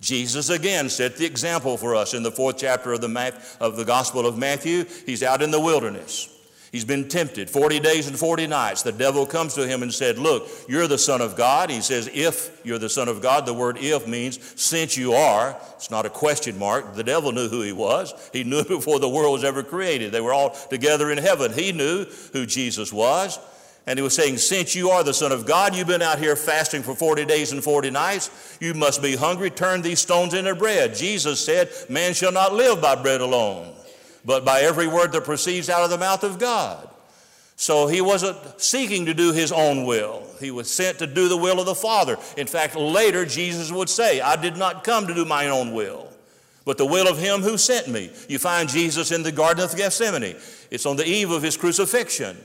Jesus 0.00 0.50
again 0.50 0.90
set 0.90 1.16
the 1.16 1.24
example 1.24 1.76
for 1.76 1.94
us 1.94 2.12
in 2.12 2.24
the 2.24 2.32
fourth 2.32 2.58
chapter 2.58 2.92
of 2.92 3.00
the, 3.00 3.42
of 3.60 3.76
the 3.76 3.84
Gospel 3.84 4.26
of 4.26 4.36
Matthew. 4.36 4.84
He's 5.06 5.22
out 5.22 5.42
in 5.42 5.52
the 5.52 5.60
wilderness. 5.60 6.28
He's 6.72 6.86
been 6.86 7.06
tempted 7.06 7.50
40 7.50 7.80
days 7.80 8.08
and 8.08 8.18
40 8.18 8.46
nights. 8.46 8.82
The 8.82 8.92
devil 8.92 9.26
comes 9.26 9.54
to 9.54 9.68
him 9.68 9.82
and 9.82 9.92
said, 9.92 10.16
Look, 10.16 10.48
you're 10.68 10.88
the 10.88 10.96
Son 10.96 11.20
of 11.20 11.36
God. 11.36 11.68
He 11.68 11.82
says, 11.82 12.10
If 12.12 12.64
you're 12.64 12.78
the 12.78 12.88
Son 12.88 13.08
of 13.08 13.20
God, 13.20 13.44
the 13.44 13.52
word 13.52 13.76
if 13.78 14.08
means 14.08 14.40
since 14.60 14.96
you 14.96 15.12
are. 15.12 15.54
It's 15.74 15.90
not 15.90 16.06
a 16.06 16.10
question 16.10 16.58
mark. 16.58 16.94
The 16.94 17.04
devil 17.04 17.30
knew 17.30 17.48
who 17.48 17.60
he 17.60 17.72
was. 17.72 18.14
He 18.32 18.42
knew 18.42 18.64
before 18.68 18.98
the 18.98 19.08
world 19.08 19.34
was 19.34 19.44
ever 19.44 19.62
created. 19.62 20.12
They 20.12 20.22
were 20.22 20.32
all 20.32 20.50
together 20.50 21.12
in 21.12 21.18
heaven. 21.18 21.52
He 21.52 21.72
knew 21.72 22.06
who 22.32 22.46
Jesus 22.46 22.90
was. 22.90 23.38
And 23.86 23.98
he 23.98 24.02
was 24.02 24.14
saying, 24.14 24.38
Since 24.38 24.74
you 24.74 24.90
are 24.90 25.02
the 25.02 25.14
Son 25.14 25.32
of 25.32 25.46
God, 25.46 25.74
you've 25.74 25.88
been 25.88 26.02
out 26.02 26.18
here 26.18 26.36
fasting 26.36 26.82
for 26.82 26.94
40 26.94 27.24
days 27.24 27.52
and 27.52 27.62
40 27.62 27.90
nights, 27.90 28.58
you 28.60 28.74
must 28.74 29.02
be 29.02 29.16
hungry. 29.16 29.50
Turn 29.50 29.82
these 29.82 30.00
stones 30.00 30.34
into 30.34 30.54
bread. 30.54 30.94
Jesus 30.94 31.44
said, 31.44 31.70
Man 31.88 32.14
shall 32.14 32.32
not 32.32 32.54
live 32.54 32.80
by 32.80 32.94
bread 32.94 33.20
alone, 33.20 33.74
but 34.24 34.44
by 34.44 34.60
every 34.60 34.86
word 34.86 35.12
that 35.12 35.24
proceeds 35.24 35.68
out 35.68 35.82
of 35.82 35.90
the 35.90 35.98
mouth 35.98 36.22
of 36.22 36.38
God. 36.38 36.88
So 37.56 37.86
he 37.86 38.00
wasn't 38.00 38.60
seeking 38.60 39.06
to 39.06 39.14
do 39.14 39.32
his 39.32 39.52
own 39.52 39.84
will. 39.84 40.26
He 40.40 40.50
was 40.50 40.72
sent 40.72 40.98
to 40.98 41.06
do 41.06 41.28
the 41.28 41.36
will 41.36 41.60
of 41.60 41.66
the 41.66 41.74
Father. 41.74 42.16
In 42.36 42.46
fact, 42.46 42.76
later 42.76 43.24
Jesus 43.24 43.70
would 43.70 43.88
say, 43.88 44.20
I 44.20 44.36
did 44.36 44.56
not 44.56 44.84
come 44.84 45.06
to 45.06 45.14
do 45.14 45.24
my 45.24 45.48
own 45.48 45.72
will, 45.72 46.08
but 46.64 46.78
the 46.78 46.86
will 46.86 47.06
of 47.06 47.18
him 47.18 47.40
who 47.40 47.58
sent 47.58 47.88
me. 47.88 48.10
You 48.28 48.38
find 48.38 48.68
Jesus 48.68 49.12
in 49.12 49.22
the 49.22 49.32
Garden 49.32 49.62
of 49.62 49.76
Gethsemane. 49.76 50.36
It's 50.70 50.86
on 50.86 50.96
the 50.96 51.06
eve 51.06 51.30
of 51.30 51.42
his 51.42 51.56
crucifixion. 51.56 52.36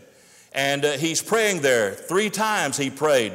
And 0.54 0.86
uh, 0.86 0.92
he's 0.94 1.22
praying 1.22 1.62
there. 1.62 1.92
Three 1.92 2.30
times 2.30 2.78
he 2.78 2.90
prayed. 2.90 3.34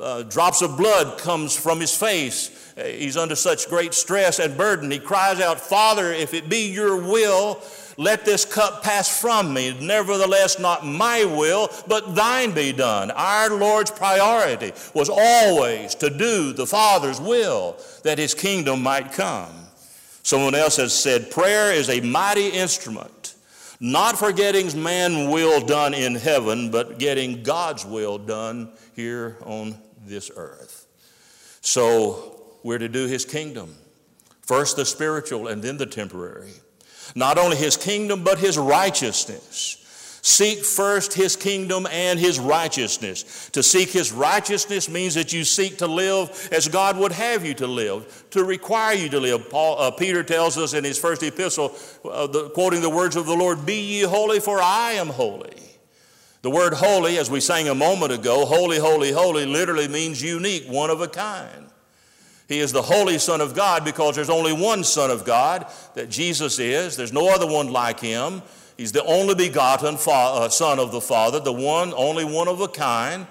Uh, 0.00 0.22
drops 0.22 0.62
of 0.62 0.76
blood 0.76 1.18
comes 1.18 1.54
from 1.54 1.80
his 1.80 1.94
face. 1.94 2.74
Uh, 2.78 2.84
he's 2.84 3.16
under 3.16 3.36
such 3.36 3.68
great 3.68 3.92
stress 3.92 4.38
and 4.38 4.56
burden. 4.56 4.90
He 4.90 4.98
cries 4.98 5.40
out, 5.40 5.60
Father, 5.60 6.12
if 6.12 6.32
it 6.32 6.48
be 6.48 6.72
your 6.72 6.96
will, 6.96 7.60
let 7.98 8.24
this 8.24 8.46
cup 8.46 8.82
pass 8.82 9.20
from 9.20 9.52
me. 9.52 9.76
Nevertheless, 9.78 10.58
not 10.58 10.86
my 10.86 11.26
will, 11.26 11.68
but 11.86 12.14
thine 12.14 12.52
be 12.52 12.72
done. 12.72 13.10
Our 13.10 13.50
Lord's 13.50 13.90
priority 13.90 14.72
was 14.94 15.10
always 15.12 15.94
to 15.96 16.08
do 16.08 16.54
the 16.54 16.66
Father's 16.66 17.20
will 17.20 17.76
that 18.02 18.16
his 18.18 18.32
kingdom 18.32 18.82
might 18.82 19.12
come. 19.12 19.52
Someone 20.22 20.54
else 20.54 20.76
has 20.76 20.94
said, 20.94 21.30
prayer 21.30 21.72
is 21.72 21.90
a 21.90 22.00
mighty 22.00 22.48
instrument, 22.48 23.31
not 23.82 24.16
forgetting 24.16 24.80
man's 24.80 25.28
will 25.28 25.60
done 25.60 25.92
in 25.92 26.14
heaven, 26.14 26.70
but 26.70 27.00
getting 27.00 27.42
God's 27.42 27.84
will 27.84 28.16
done 28.16 28.72
here 28.94 29.36
on 29.42 29.76
this 30.06 30.30
earth. 30.36 30.86
So 31.62 32.44
we're 32.62 32.78
to 32.78 32.88
do 32.88 33.08
his 33.08 33.24
kingdom. 33.24 33.74
First 34.42 34.76
the 34.76 34.84
spiritual 34.84 35.48
and 35.48 35.60
then 35.60 35.78
the 35.78 35.86
temporary. 35.86 36.52
Not 37.16 37.38
only 37.38 37.56
his 37.56 37.76
kingdom, 37.76 38.22
but 38.22 38.38
his 38.38 38.56
righteousness. 38.56 39.81
Seek 40.24 40.64
first 40.64 41.14
his 41.14 41.34
kingdom 41.34 41.84
and 41.90 42.18
his 42.18 42.38
righteousness. 42.38 43.50
To 43.50 43.62
seek 43.62 43.90
his 43.90 44.12
righteousness 44.12 44.88
means 44.88 45.14
that 45.14 45.32
you 45.32 45.42
seek 45.42 45.78
to 45.78 45.88
live 45.88 46.48
as 46.52 46.68
God 46.68 46.96
would 46.96 47.10
have 47.10 47.44
you 47.44 47.54
to 47.54 47.66
live, 47.66 48.24
to 48.30 48.44
require 48.44 48.94
you 48.94 49.08
to 49.08 49.18
live. 49.18 49.50
Paul, 49.50 49.80
uh, 49.80 49.90
Peter 49.90 50.22
tells 50.22 50.56
us 50.56 50.74
in 50.74 50.84
his 50.84 50.96
first 50.96 51.24
epistle, 51.24 51.74
uh, 52.04 52.28
the, 52.28 52.50
quoting 52.50 52.82
the 52.82 52.88
words 52.88 53.16
of 53.16 53.26
the 53.26 53.34
Lord, 53.34 53.66
Be 53.66 53.80
ye 53.80 54.02
holy, 54.02 54.38
for 54.38 54.62
I 54.62 54.92
am 54.92 55.08
holy. 55.08 55.56
The 56.42 56.50
word 56.50 56.74
holy, 56.74 57.18
as 57.18 57.28
we 57.28 57.40
sang 57.40 57.68
a 57.68 57.74
moment 57.74 58.12
ago, 58.12 58.46
holy, 58.46 58.78
holy, 58.78 59.10
holy, 59.10 59.44
literally 59.44 59.88
means 59.88 60.22
unique, 60.22 60.66
one 60.68 60.90
of 60.90 61.00
a 61.00 61.08
kind. 61.08 61.66
He 62.48 62.60
is 62.60 62.70
the 62.70 62.82
Holy 62.82 63.18
Son 63.18 63.40
of 63.40 63.54
God 63.54 63.84
because 63.84 64.14
there's 64.14 64.30
only 64.30 64.52
one 64.52 64.84
Son 64.84 65.10
of 65.10 65.24
God 65.24 65.66
that 65.94 66.10
Jesus 66.10 66.60
is. 66.60 66.96
There's 66.96 67.12
no 67.12 67.28
other 67.34 67.46
one 67.46 67.72
like 67.72 67.98
him. 67.98 68.42
He's 68.76 68.92
the 68.92 69.04
only 69.04 69.34
begotten 69.34 69.98
uh, 70.06 70.48
Son 70.48 70.78
of 70.78 70.92
the 70.92 71.00
Father, 71.00 71.40
the 71.40 71.52
one, 71.52 71.92
only 71.94 72.24
one 72.24 72.48
of 72.48 72.60
a 72.60 72.68
kind. 72.68 73.26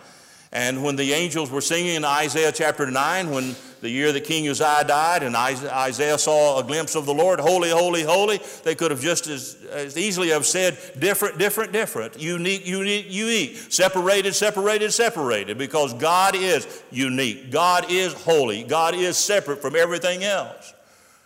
And 0.53 0.83
when 0.83 0.97
the 0.97 1.13
angels 1.13 1.49
were 1.49 1.61
singing 1.61 1.95
in 1.95 2.03
Isaiah 2.03 2.51
chapter 2.51 2.89
9, 2.89 3.31
when 3.31 3.55
the 3.79 3.89
year 3.89 4.11
that 4.11 4.25
King 4.25 4.47
Uzziah 4.49 4.83
died 4.85 5.23
and 5.23 5.35
Isaiah 5.35 6.17
saw 6.17 6.59
a 6.59 6.63
glimpse 6.63 6.93
of 6.93 7.05
the 7.05 7.13
Lord, 7.13 7.39
holy, 7.39 7.69
holy, 7.69 8.03
holy, 8.03 8.41
they 8.63 8.75
could 8.75 8.91
have 8.91 8.99
just 8.99 9.27
as, 9.27 9.55
as 9.71 9.97
easily 9.97 10.29
have 10.29 10.45
said 10.45 10.77
different, 10.99 11.37
different, 11.37 11.71
different, 11.71 12.21
unique, 12.21 12.67
unique, 12.67 13.05
unique, 13.09 13.55
separated, 13.69 14.35
separated, 14.35 14.91
separated, 14.91 15.57
because 15.57 15.93
God 15.93 16.35
is 16.35 16.83
unique. 16.91 17.49
God 17.49 17.89
is 17.89 18.13
holy. 18.13 18.63
God 18.63 18.93
is 18.93 19.17
separate 19.17 19.61
from 19.61 19.77
everything 19.77 20.23
else. 20.23 20.73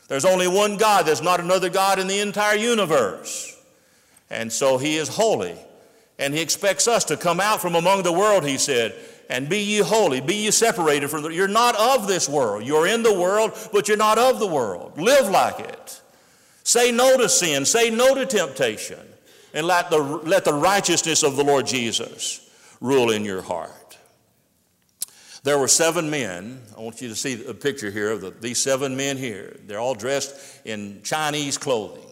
There's 0.08 0.26
only 0.26 0.48
one 0.48 0.78
God. 0.78 1.08
There's 1.08 1.24
not 1.24 1.40
another 1.40 1.70
God 1.70 1.98
in 1.98 2.06
the 2.06 2.20
entire 2.20 2.58
universe. 2.58 3.55
And 4.30 4.52
so 4.52 4.78
he 4.78 4.98
is 4.98 5.08
holy. 5.08 5.56
And 6.18 6.34
he 6.34 6.42
expects 6.42 6.88
us 6.88 7.04
to 7.06 7.18
come 7.18 7.40
out 7.40 7.62
from 7.62 7.76
among 7.76 8.04
the 8.04 8.14
world, 8.14 8.46
he 8.46 8.58
said, 8.58 8.96
and 9.30 9.50
be 9.50 9.60
ye 9.60 9.80
holy, 9.80 10.22
be 10.22 10.36
ye 10.36 10.52
separated 10.52 11.10
from 11.10 11.24
the 11.24 11.30
You're 11.30 11.48
not 11.48 11.76
of 11.76 12.08
this 12.08 12.30
world. 12.30 12.64
You're 12.64 12.88
in 12.88 13.04
the 13.04 13.14
world, 13.14 13.54
but 13.74 13.88
you're 13.88 13.98
not 13.98 14.18
of 14.18 14.40
the 14.40 14.48
world. 14.48 15.00
Live 15.00 15.30
like 15.30 15.60
it. 15.60 16.02
Say 16.64 16.92
no 16.92 17.18
to 17.18 17.28
sin, 17.30 17.66
say 17.66 17.90
no 17.90 18.16
to 18.16 18.26
temptation, 18.26 19.00
and 19.54 19.68
let 19.68 19.90
the, 19.90 19.98
let 19.98 20.46
the 20.46 20.54
righteousness 20.54 21.24
of 21.24 21.36
the 21.36 21.44
Lord 21.44 21.68
Jesus 21.68 22.50
rule 22.82 23.12
in 23.12 23.26
your 23.26 23.42
heart. 23.42 23.98
There 25.44 25.60
were 25.60 25.68
seven 25.68 26.10
men. 26.10 26.62
I 26.76 26.82
want 26.82 27.02
you 27.02 27.10
to 27.10 27.16
see 27.16 27.46
a 27.46 27.54
picture 27.54 27.92
here 27.92 28.12
of 28.12 28.22
the, 28.22 28.32
these 28.32 28.58
seven 28.58 28.98
men 28.98 29.18
here. 29.18 29.60
They're 29.68 29.80
all 29.80 29.94
dressed 29.94 30.36
in 30.66 31.02
Chinese 31.04 31.58
clothing. 31.60 32.05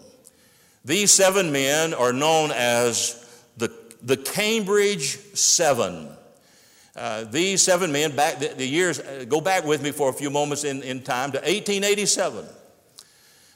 These 0.85 1.11
seven 1.11 1.51
men 1.51 1.93
are 1.93 2.11
known 2.11 2.51
as 2.51 3.25
the, 3.57 3.71
the 4.01 4.17
Cambridge 4.17 5.17
Seven. 5.33 6.09
Uh, 6.95 7.23
these 7.23 7.61
seven 7.61 7.91
men, 7.91 8.15
back 8.15 8.39
the, 8.39 8.49
the 8.49 8.65
years, 8.65 8.99
uh, 8.99 9.25
go 9.27 9.41
back 9.41 9.65
with 9.65 9.81
me 9.81 9.91
for 9.91 10.09
a 10.09 10.13
few 10.13 10.29
moments 10.29 10.63
in, 10.63 10.83
in 10.83 11.01
time 11.01 11.31
to 11.31 11.37
1887. 11.37 12.45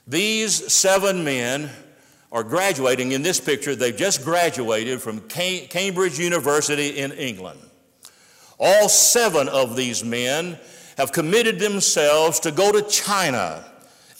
These 0.07 0.73
seven 0.73 1.23
men 1.23 1.69
are 2.31 2.43
graduating 2.43 3.11
in 3.11 3.21
this 3.21 3.39
picture. 3.39 3.75
They've 3.75 3.95
just 3.95 4.23
graduated 4.23 5.01
from 5.01 5.19
Cam- 5.21 5.67
Cambridge 5.67 6.17
University 6.17 6.97
in 6.97 7.11
England. 7.11 7.59
All 8.59 8.89
seven 8.89 9.47
of 9.49 9.75
these 9.75 10.03
men 10.03 10.57
have 10.97 11.11
committed 11.11 11.59
themselves 11.59 12.39
to 12.39 12.51
go 12.51 12.71
to 12.71 12.81
China 12.89 13.63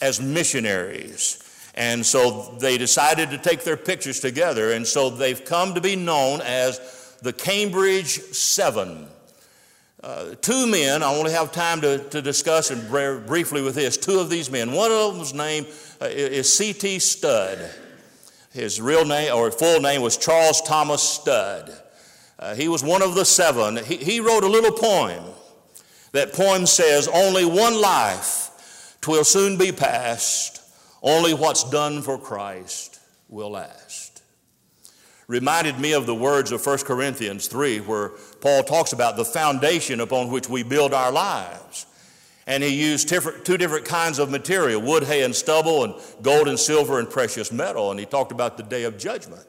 as 0.00 0.20
missionaries. 0.20 1.42
And 1.78 2.04
so 2.04 2.56
they 2.58 2.76
decided 2.76 3.30
to 3.30 3.38
take 3.38 3.62
their 3.62 3.76
pictures 3.76 4.18
together. 4.18 4.72
And 4.72 4.84
so 4.84 5.10
they've 5.10 5.44
come 5.44 5.74
to 5.74 5.80
be 5.80 5.94
known 5.94 6.40
as 6.40 7.16
the 7.22 7.32
Cambridge 7.32 8.18
Seven. 8.18 9.06
Uh, 10.02 10.34
two 10.40 10.66
men, 10.66 11.04
I 11.04 11.14
only 11.14 11.30
have 11.30 11.52
time 11.52 11.80
to, 11.82 11.98
to 11.98 12.20
discuss 12.20 12.72
and 12.72 12.88
briefly 13.28 13.62
with 13.62 13.76
this. 13.76 13.96
Two 13.96 14.18
of 14.18 14.28
these 14.28 14.50
men. 14.50 14.72
One 14.72 14.90
of 14.90 15.14
them's 15.14 15.32
name 15.32 15.66
uh, 16.02 16.06
is 16.06 16.52
C.T. 16.52 16.98
Studd. 16.98 17.70
His 18.52 18.80
real 18.80 19.04
name 19.04 19.32
or 19.32 19.52
full 19.52 19.80
name 19.80 20.02
was 20.02 20.16
Charles 20.16 20.60
Thomas 20.62 21.00
Studd. 21.00 21.72
Uh, 22.40 22.56
he 22.56 22.66
was 22.66 22.82
one 22.82 23.02
of 23.02 23.14
the 23.14 23.24
seven. 23.24 23.76
He, 23.84 23.98
he 23.98 24.18
wrote 24.18 24.42
a 24.42 24.48
little 24.48 24.72
poem. 24.72 25.22
That 26.10 26.32
poem 26.32 26.66
says, 26.66 27.06
Only 27.06 27.44
one 27.44 27.80
life, 27.80 28.96
twill 29.00 29.22
soon 29.22 29.56
be 29.56 29.70
past 29.70 30.57
only 31.02 31.34
what's 31.34 31.68
done 31.70 32.02
for 32.02 32.18
Christ 32.18 33.00
will 33.28 33.50
last. 33.50 34.22
Reminded 35.26 35.78
me 35.78 35.92
of 35.92 36.06
the 36.06 36.14
words 36.14 36.52
of 36.52 36.64
1 36.64 36.78
Corinthians 36.78 37.48
3, 37.48 37.80
where 37.80 38.10
Paul 38.40 38.62
talks 38.62 38.92
about 38.94 39.16
the 39.16 39.26
foundation 39.26 40.00
upon 40.00 40.30
which 40.30 40.48
we 40.48 40.62
build 40.62 40.94
our 40.94 41.12
lives. 41.12 41.84
And 42.46 42.62
he 42.62 42.70
used 42.70 43.10
two 43.10 43.58
different 43.58 43.84
kinds 43.84 44.18
of 44.18 44.30
material 44.30 44.80
wood, 44.80 45.04
hay, 45.04 45.22
and 45.22 45.36
stubble, 45.36 45.84
and 45.84 45.94
gold 46.22 46.48
and 46.48 46.58
silver 46.58 46.98
and 46.98 47.10
precious 47.10 47.52
metal. 47.52 47.90
And 47.90 48.00
he 48.00 48.06
talked 48.06 48.32
about 48.32 48.56
the 48.56 48.62
day 48.62 48.84
of 48.84 48.96
judgment. 48.96 49.46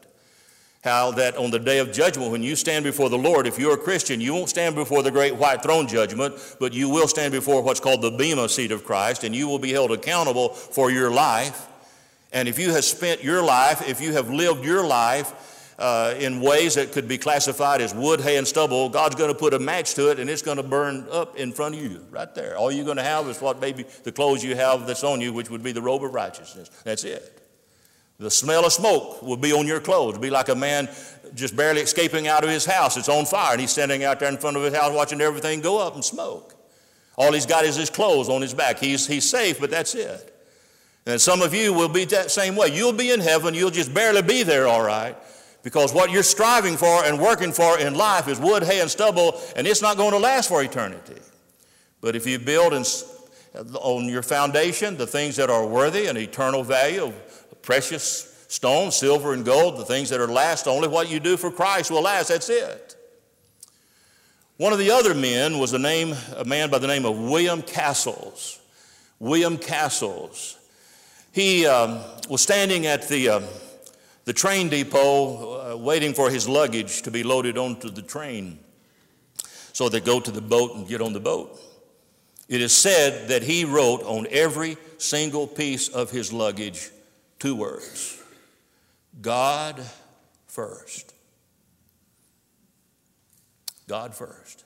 How 0.83 1.11
that 1.11 1.35
on 1.35 1.51
the 1.51 1.59
day 1.59 1.79
of 1.79 1.91
judgment, 1.91 2.31
when 2.31 2.41
you 2.41 2.55
stand 2.55 2.85
before 2.85 3.09
the 3.09 3.17
Lord, 3.17 3.45
if 3.47 3.59
you're 3.59 3.73
a 3.73 3.77
Christian, 3.77 4.21
you 4.21 4.33
won't 4.33 4.47
stand 4.47 4.75
before 4.75 5.03
the 5.03 5.11
great 5.11 5.35
white 5.35 5.61
throne 5.61 5.87
judgment, 5.87 6.35
but 6.57 6.73
you 6.73 6.87
will 6.87 7.07
stand 7.07 7.33
before 7.33 7.61
what's 7.61 7.81
called 7.81 8.01
the 8.01 8.11
Bema 8.11 8.47
seat 8.47 8.71
of 8.71 8.85
Christ, 8.85 9.25
and 9.25 9.35
you 9.35 9.49
will 9.49 9.59
be 9.59 9.73
held 9.73 9.91
accountable 9.91 10.49
for 10.49 10.89
your 10.89 11.11
life. 11.11 11.67
And 12.31 12.47
if 12.47 12.57
you 12.57 12.71
have 12.71 12.85
spent 12.85 13.23
your 13.23 13.43
life, 13.43 13.89
if 13.89 13.99
you 13.99 14.13
have 14.13 14.29
lived 14.29 14.63
your 14.63 14.85
life 14.85 15.75
uh, 15.79 16.13
in 16.17 16.39
ways 16.39 16.75
that 16.75 16.91
could 16.91 17.07
be 17.07 17.17
classified 17.17 17.81
as 17.81 17.93
wood, 17.93 18.21
hay, 18.21 18.37
and 18.37 18.47
stubble, 18.47 18.87
God's 18.87 19.15
going 19.15 19.33
to 19.33 19.37
put 19.37 19.53
a 19.53 19.59
match 19.59 19.95
to 19.95 20.11
it 20.11 20.19
and 20.19 20.29
it's 20.29 20.41
going 20.41 20.57
to 20.57 20.63
burn 20.63 21.07
up 21.11 21.35
in 21.35 21.51
front 21.51 21.75
of 21.75 21.81
you, 21.81 22.05
right 22.09 22.33
there. 22.35 22.57
All 22.57 22.71
you're 22.71 22.85
going 22.85 22.97
to 22.97 23.03
have 23.03 23.27
is 23.27 23.41
what 23.41 23.59
maybe 23.59 23.83
the 24.03 24.11
clothes 24.11 24.43
you 24.43 24.55
have 24.55 24.85
that's 24.85 25.03
on 25.03 25.19
you, 25.19 25.33
which 25.33 25.49
would 25.49 25.63
be 25.63 25.71
the 25.71 25.81
robe 25.81 26.03
of 26.03 26.13
righteousness. 26.13 26.69
That's 26.83 27.03
it. 27.03 27.38
The 28.19 28.29
smell 28.29 28.65
of 28.65 28.73
smoke 28.73 29.21
will 29.21 29.37
be 29.37 29.53
on 29.53 29.65
your 29.65 29.79
clothes. 29.79 30.15
It'll 30.15 30.21
be 30.21 30.29
like 30.29 30.49
a 30.49 30.55
man 30.55 30.89
just 31.35 31.55
barely 31.55 31.81
escaping 31.81 32.27
out 32.27 32.43
of 32.43 32.49
his 32.49 32.65
house. 32.65 32.97
It's 32.97 33.07
on 33.07 33.25
fire, 33.25 33.53
and 33.53 33.61
he's 33.61 33.71
standing 33.71 34.03
out 34.03 34.19
there 34.19 34.29
in 34.29 34.37
front 34.37 34.57
of 34.57 34.63
his 34.63 34.73
house 34.73 34.93
watching 34.93 35.21
everything 35.21 35.61
go 35.61 35.79
up 35.79 35.95
and 35.95 36.03
smoke. 36.03 36.55
All 37.17 37.31
he's 37.31 37.45
got 37.45 37.63
is 37.63 37.77
his 37.77 37.89
clothes 37.89 38.27
on 38.27 38.41
his 38.41 38.53
back. 38.53 38.79
He's, 38.79 39.07
he's 39.07 39.29
safe, 39.29 39.59
but 39.59 39.69
that's 39.69 39.95
it. 39.95 40.35
And 41.05 41.19
some 41.19 41.41
of 41.41 41.53
you 41.53 41.73
will 41.73 41.87
be 41.87 42.05
that 42.05 42.29
same 42.29 42.55
way. 42.55 42.67
You'll 42.67 42.93
be 42.93 43.11
in 43.11 43.21
heaven, 43.21 43.53
you'll 43.53 43.71
just 43.71 43.93
barely 43.93 44.21
be 44.21 44.43
there, 44.43 44.67
all 44.67 44.83
right, 44.83 45.15
because 45.63 45.93
what 45.93 46.11
you're 46.11 46.23
striving 46.23 46.75
for 46.75 47.05
and 47.05 47.19
working 47.19 47.53
for 47.53 47.79
in 47.79 47.95
life 47.95 48.27
is 48.27 48.39
wood, 48.39 48.63
hay, 48.63 48.81
and 48.81 48.91
stubble, 48.91 49.39
and 49.55 49.65
it's 49.65 49.81
not 49.81 49.97
going 49.97 50.11
to 50.11 50.19
last 50.19 50.49
for 50.49 50.61
eternity. 50.61 51.19
But 52.01 52.15
if 52.15 52.27
you 52.27 52.37
build 52.37 52.73
on 53.81 54.05
your 54.07 54.21
foundation 54.21 54.97
the 54.97 55.07
things 55.07 55.35
that 55.37 55.49
are 55.49 55.65
worthy 55.65 56.07
and 56.07 56.17
eternal 56.17 56.63
value 56.63 57.13
precious 57.61 58.45
stone, 58.47 58.91
silver 58.91 59.33
and 59.33 59.45
gold, 59.45 59.77
the 59.77 59.85
things 59.85 60.09
that 60.09 60.19
are 60.19 60.27
last, 60.27 60.67
only 60.67 60.87
what 60.87 61.09
you 61.09 61.19
do 61.19 61.37
for 61.37 61.51
Christ 61.51 61.91
will 61.91 62.01
last. 62.01 62.29
That's 62.29 62.49
it. 62.49 62.95
One 64.57 64.73
of 64.73 64.79
the 64.79 64.91
other 64.91 65.13
men 65.13 65.59
was 65.59 65.71
a 65.73 65.79
name, 65.79 66.15
a 66.35 66.43
man 66.43 66.69
by 66.69 66.79
the 66.79 66.87
name 66.87 67.05
of 67.05 67.17
William 67.17 67.61
Cassels. 67.61 68.59
William 69.19 69.57
Cassels. 69.57 70.57
He 71.31 71.65
um, 71.65 71.99
was 72.27 72.41
standing 72.41 72.85
at 72.85 73.07
the, 73.07 73.29
uh, 73.29 73.41
the 74.25 74.33
train 74.33 74.67
depot 74.67 75.73
uh, 75.73 75.77
waiting 75.77 76.13
for 76.13 76.29
his 76.29 76.49
luggage 76.49 77.03
to 77.03 77.11
be 77.11 77.23
loaded 77.23 77.57
onto 77.57 77.89
the 77.89 78.01
train 78.01 78.59
so 79.71 79.87
they 79.87 80.01
go 80.01 80.19
to 80.19 80.31
the 80.31 80.41
boat 80.41 80.75
and 80.75 80.87
get 80.87 81.01
on 81.01 81.13
the 81.13 81.19
boat. 81.21 81.57
It 82.49 82.59
is 82.59 82.75
said 82.75 83.29
that 83.29 83.43
he 83.43 83.63
wrote 83.63 84.03
on 84.03 84.27
every 84.29 84.75
single 84.97 85.47
piece 85.47 85.87
of 85.87 86.11
his 86.11 86.33
luggage 86.33 86.89
two 87.39 87.55
words 87.55 88.21
God 89.21 89.81
first. 90.47 91.13
God 93.87 94.13
first. 94.13 94.65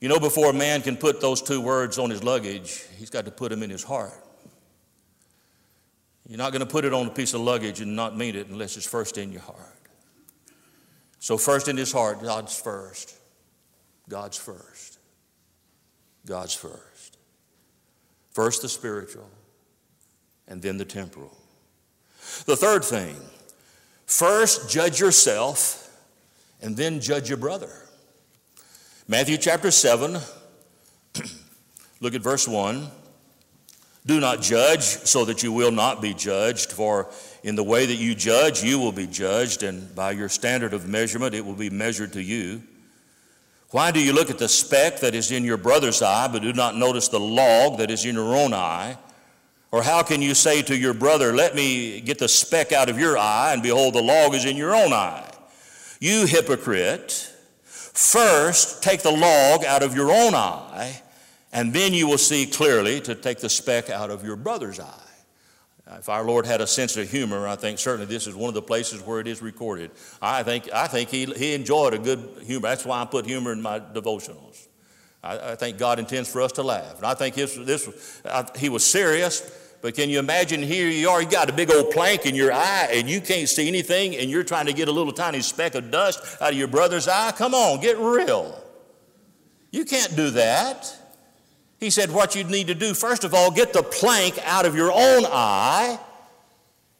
You 0.00 0.08
know, 0.08 0.18
before 0.18 0.50
a 0.50 0.52
man 0.52 0.82
can 0.82 0.96
put 0.96 1.20
those 1.20 1.40
two 1.40 1.60
words 1.60 1.98
on 1.98 2.10
his 2.10 2.22
luggage, 2.22 2.84
he's 2.98 3.08
got 3.08 3.24
to 3.24 3.30
put 3.30 3.50
them 3.50 3.62
in 3.62 3.70
his 3.70 3.82
heart. 3.82 4.22
You're 6.28 6.38
not 6.38 6.50
going 6.52 6.60
to 6.60 6.66
put 6.66 6.84
it 6.84 6.92
on 6.92 7.06
a 7.06 7.10
piece 7.10 7.34
of 7.34 7.40
luggage 7.40 7.80
and 7.80 7.94
not 7.94 8.16
mean 8.16 8.34
it 8.34 8.48
unless 8.48 8.76
it's 8.76 8.86
first 8.86 9.16
in 9.16 9.32
your 9.32 9.42
heart. 9.42 9.60
So, 11.20 11.38
first 11.38 11.68
in 11.68 11.76
his 11.76 11.92
heart, 11.92 12.20
God's 12.20 12.58
first. 12.58 13.14
God's 14.08 14.36
first. 14.36 14.98
God's 16.26 16.54
first. 16.54 17.16
First 18.32 18.62
the 18.62 18.68
spiritual, 18.68 19.30
and 20.48 20.62
then 20.62 20.78
the 20.78 20.84
temporal. 20.84 21.36
The 22.46 22.56
third 22.56 22.84
thing 22.84 23.16
first 24.06 24.70
judge 24.70 25.00
yourself, 25.00 25.82
and 26.62 26.76
then 26.76 27.00
judge 27.00 27.28
your 27.28 27.38
brother. 27.38 27.70
Matthew 29.08 29.36
chapter 29.36 29.70
7, 29.70 30.18
look 32.00 32.14
at 32.14 32.22
verse 32.22 32.48
1. 32.48 32.88
Do 34.06 34.20
not 34.20 34.40
judge 34.40 34.82
so 34.82 35.24
that 35.24 35.42
you 35.42 35.52
will 35.52 35.72
not 35.72 36.00
be 36.00 36.14
judged, 36.14 36.70
for 36.70 37.10
in 37.42 37.56
the 37.56 37.64
way 37.64 37.86
that 37.86 37.96
you 37.96 38.14
judge, 38.14 38.62
you 38.62 38.78
will 38.78 38.92
be 38.92 39.06
judged, 39.06 39.64
and 39.64 39.92
by 39.96 40.12
your 40.12 40.28
standard 40.28 40.72
of 40.72 40.88
measurement, 40.88 41.34
it 41.34 41.44
will 41.44 41.54
be 41.54 41.70
measured 41.70 42.12
to 42.12 42.22
you. 42.22 42.62
Why 43.70 43.90
do 43.90 44.00
you 44.00 44.12
look 44.12 44.30
at 44.30 44.38
the 44.38 44.48
speck 44.48 45.00
that 45.00 45.16
is 45.16 45.32
in 45.32 45.42
your 45.42 45.56
brother's 45.56 46.02
eye, 46.02 46.28
but 46.28 46.42
do 46.42 46.52
not 46.52 46.76
notice 46.76 47.08
the 47.08 47.18
log 47.18 47.78
that 47.78 47.90
is 47.90 48.04
in 48.04 48.14
your 48.14 48.36
own 48.36 48.54
eye? 48.54 48.96
Or 49.76 49.82
how 49.82 50.02
can 50.02 50.22
you 50.22 50.34
say 50.34 50.62
to 50.62 50.74
your 50.74 50.94
brother, 50.94 51.34
Let 51.34 51.54
me 51.54 52.00
get 52.00 52.18
the 52.18 52.28
speck 52.28 52.72
out 52.72 52.88
of 52.88 52.98
your 52.98 53.18
eye, 53.18 53.50
and 53.52 53.62
behold, 53.62 53.92
the 53.92 54.02
log 54.02 54.32
is 54.34 54.46
in 54.46 54.56
your 54.56 54.74
own 54.74 54.90
eye? 54.94 55.30
You 56.00 56.24
hypocrite! 56.24 57.30
First, 57.62 58.82
take 58.82 59.02
the 59.02 59.10
log 59.10 59.66
out 59.66 59.82
of 59.82 59.94
your 59.94 60.10
own 60.10 60.34
eye, 60.34 61.02
and 61.52 61.74
then 61.74 61.92
you 61.92 62.08
will 62.08 62.16
see 62.16 62.46
clearly 62.46 63.02
to 63.02 63.14
take 63.14 63.40
the 63.40 63.50
speck 63.50 63.90
out 63.90 64.08
of 64.08 64.24
your 64.24 64.34
brother's 64.36 64.80
eye. 64.80 65.10
If 65.98 66.08
our 66.08 66.24
Lord 66.24 66.46
had 66.46 66.62
a 66.62 66.66
sense 66.66 66.96
of 66.96 67.10
humor, 67.10 67.46
I 67.46 67.56
think 67.56 67.78
certainly 67.78 68.06
this 68.06 68.26
is 68.26 68.34
one 68.34 68.48
of 68.48 68.54
the 68.54 68.62
places 68.62 69.02
where 69.02 69.20
it 69.20 69.26
is 69.26 69.42
recorded. 69.42 69.90
I 70.22 70.42
think, 70.42 70.72
I 70.72 70.86
think 70.86 71.10
he, 71.10 71.26
he 71.26 71.52
enjoyed 71.52 71.92
a 71.92 71.98
good 71.98 72.26
humor. 72.44 72.68
That's 72.68 72.86
why 72.86 73.02
I 73.02 73.04
put 73.04 73.26
humor 73.26 73.52
in 73.52 73.60
my 73.60 73.80
devotionals. 73.80 74.68
I, 75.22 75.52
I 75.52 75.54
think 75.54 75.76
God 75.76 75.98
intends 75.98 76.32
for 76.32 76.40
us 76.40 76.52
to 76.52 76.62
laugh. 76.62 76.96
And 76.96 77.04
I 77.04 77.12
think 77.12 77.34
his, 77.34 77.62
this, 77.66 78.22
I, 78.24 78.46
he 78.56 78.70
was 78.70 78.82
serious, 78.82 79.64
but 79.82 79.94
can 79.94 80.10
you 80.10 80.18
imagine 80.18 80.62
here 80.62 80.88
you 80.88 81.08
are, 81.08 81.22
you 81.22 81.28
got 81.28 81.48
a 81.48 81.52
big 81.52 81.70
old 81.70 81.90
plank 81.90 82.26
in 82.26 82.34
your 82.34 82.52
eye 82.52 82.88
and 82.92 83.08
you 83.08 83.20
can't 83.20 83.48
see 83.48 83.68
anything 83.68 84.16
and 84.16 84.30
you're 84.30 84.44
trying 84.44 84.66
to 84.66 84.72
get 84.72 84.88
a 84.88 84.92
little 84.92 85.12
tiny 85.12 85.40
speck 85.40 85.74
of 85.74 85.90
dust 85.90 86.40
out 86.40 86.52
of 86.52 86.58
your 86.58 86.68
brother's 86.68 87.08
eye? 87.08 87.32
Come 87.32 87.54
on, 87.54 87.80
get 87.80 87.98
real. 87.98 88.62
You 89.70 89.84
can't 89.84 90.14
do 90.16 90.30
that. 90.30 90.96
He 91.78 91.90
said, 91.90 92.10
What 92.10 92.34
you 92.34 92.44
need 92.44 92.68
to 92.68 92.74
do, 92.74 92.94
first 92.94 93.24
of 93.24 93.34
all, 93.34 93.50
get 93.50 93.72
the 93.72 93.82
plank 93.82 94.38
out 94.44 94.64
of 94.66 94.74
your 94.74 94.90
own 94.90 95.24
eye. 95.26 95.98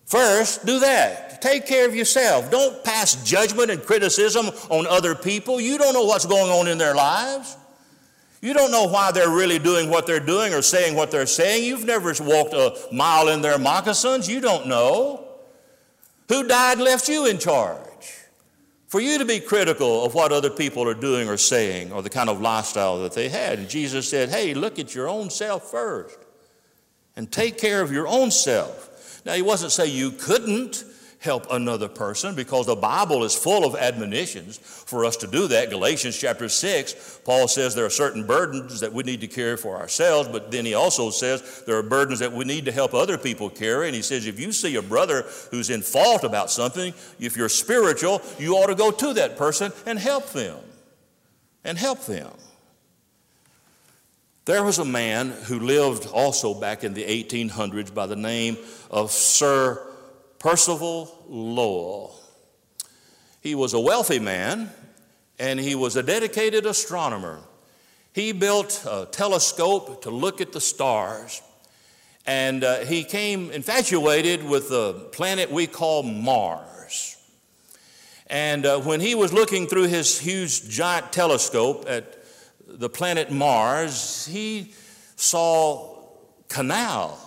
First, 0.04 0.64
do 0.64 0.80
that. 0.80 1.42
Take 1.42 1.66
care 1.66 1.86
of 1.88 1.94
yourself. 1.94 2.50
Don't 2.50 2.84
pass 2.84 3.22
judgment 3.24 3.70
and 3.70 3.82
criticism 3.82 4.46
on 4.70 4.86
other 4.86 5.14
people. 5.14 5.60
You 5.60 5.78
don't 5.78 5.94
know 5.94 6.04
what's 6.04 6.26
going 6.26 6.50
on 6.50 6.68
in 6.68 6.78
their 6.78 6.94
lives. 6.94 7.56
You 8.40 8.52
don't 8.52 8.70
know 8.70 8.86
why 8.86 9.12
they're 9.12 9.30
really 9.30 9.58
doing 9.58 9.90
what 9.90 10.06
they're 10.06 10.20
doing 10.20 10.52
or 10.52 10.62
saying 10.62 10.94
what 10.94 11.10
they're 11.10 11.26
saying. 11.26 11.64
You've 11.64 11.84
never 11.84 12.12
walked 12.20 12.52
a 12.52 12.76
mile 12.92 13.28
in 13.28 13.40
their 13.40 13.58
moccasins. 13.58 14.28
You 14.28 14.40
don't 14.40 14.66
know. 14.66 15.26
Who 16.28 16.46
died 16.46 16.78
left 16.78 17.08
you 17.08 17.26
in 17.26 17.38
charge? 17.38 17.86
For 18.88 19.00
you 19.00 19.18
to 19.18 19.24
be 19.24 19.40
critical 19.40 20.04
of 20.04 20.14
what 20.14 20.32
other 20.32 20.50
people 20.50 20.88
are 20.88 20.94
doing 20.94 21.28
or 21.28 21.36
saying 21.36 21.92
or 21.92 22.02
the 22.02 22.10
kind 22.10 22.28
of 22.28 22.40
lifestyle 22.40 23.02
that 23.02 23.12
they 23.12 23.28
had. 23.28 23.58
And 23.58 23.68
Jesus 23.68 24.08
said, 24.08 24.28
Hey, 24.28 24.54
look 24.54 24.78
at 24.78 24.94
your 24.94 25.08
own 25.08 25.30
self 25.30 25.70
first 25.70 26.18
and 27.16 27.30
take 27.30 27.58
care 27.58 27.82
of 27.82 27.90
your 27.90 28.06
own 28.06 28.30
self. 28.30 29.22
Now, 29.24 29.32
he 29.32 29.42
wasn't 29.42 29.72
saying 29.72 29.94
you 29.94 30.12
couldn't 30.12 30.84
help 31.26 31.46
another 31.50 31.88
person 31.88 32.34
because 32.34 32.66
the 32.66 32.76
Bible 32.76 33.24
is 33.24 33.34
full 33.34 33.66
of 33.66 33.74
admonitions 33.74 34.56
for 34.58 35.04
us 35.04 35.16
to 35.18 35.26
do 35.26 35.48
that. 35.48 35.68
Galatians 35.68 36.16
chapter 36.16 36.48
6, 36.48 37.20
Paul 37.24 37.48
says 37.48 37.74
there 37.74 37.84
are 37.84 37.90
certain 37.90 38.24
burdens 38.24 38.80
that 38.80 38.92
we 38.92 39.02
need 39.02 39.20
to 39.20 39.26
carry 39.26 39.56
for 39.56 39.76
ourselves, 39.76 40.28
but 40.28 40.50
then 40.50 40.64
he 40.64 40.74
also 40.74 41.10
says 41.10 41.64
there 41.66 41.76
are 41.76 41.82
burdens 41.82 42.20
that 42.20 42.32
we 42.32 42.44
need 42.44 42.64
to 42.64 42.72
help 42.72 42.94
other 42.94 43.18
people 43.18 43.50
carry. 43.50 43.88
And 43.88 43.96
he 43.96 44.02
says 44.02 44.26
if 44.26 44.40
you 44.40 44.52
see 44.52 44.76
a 44.76 44.82
brother 44.82 45.26
who's 45.50 45.68
in 45.68 45.82
fault 45.82 46.22
about 46.22 46.50
something, 46.50 46.94
if 47.18 47.36
you're 47.36 47.48
spiritual, 47.48 48.22
you 48.38 48.54
ought 48.54 48.68
to 48.68 48.76
go 48.76 48.92
to 48.92 49.12
that 49.14 49.36
person 49.36 49.72
and 49.84 49.98
help 49.98 50.30
them. 50.30 50.58
And 51.64 51.76
help 51.76 52.06
them. 52.06 52.30
There 54.44 54.62
was 54.62 54.78
a 54.78 54.84
man 54.84 55.30
who 55.30 55.58
lived 55.58 56.06
also 56.06 56.54
back 56.54 56.84
in 56.84 56.94
the 56.94 57.02
1800s 57.02 57.92
by 57.92 58.06
the 58.06 58.14
name 58.14 58.56
of 58.92 59.10
Sir 59.10 59.82
Percival 60.38 61.24
Lowell. 61.28 62.18
He 63.40 63.54
was 63.54 63.74
a 63.74 63.80
wealthy 63.80 64.18
man 64.18 64.70
and 65.38 65.60
he 65.60 65.74
was 65.74 65.96
a 65.96 66.02
dedicated 66.02 66.66
astronomer. 66.66 67.40
He 68.12 68.32
built 68.32 68.84
a 68.88 69.06
telescope 69.10 70.02
to 70.02 70.10
look 70.10 70.40
at 70.40 70.52
the 70.52 70.60
stars 70.60 71.42
and 72.26 72.64
uh, 72.64 72.78
he 72.80 73.04
came 73.04 73.50
infatuated 73.50 74.44
with 74.44 74.68
the 74.68 74.94
planet 75.12 75.50
we 75.50 75.66
call 75.66 76.02
Mars. 76.02 77.16
And 78.26 78.66
uh, 78.66 78.80
when 78.80 79.00
he 79.00 79.14
was 79.14 79.32
looking 79.32 79.68
through 79.68 79.84
his 79.84 80.18
huge 80.18 80.68
giant 80.68 81.12
telescope 81.12 81.84
at 81.86 82.18
the 82.66 82.88
planet 82.88 83.30
Mars, 83.30 84.26
he 84.26 84.74
saw 85.14 85.96
canals 86.48 87.25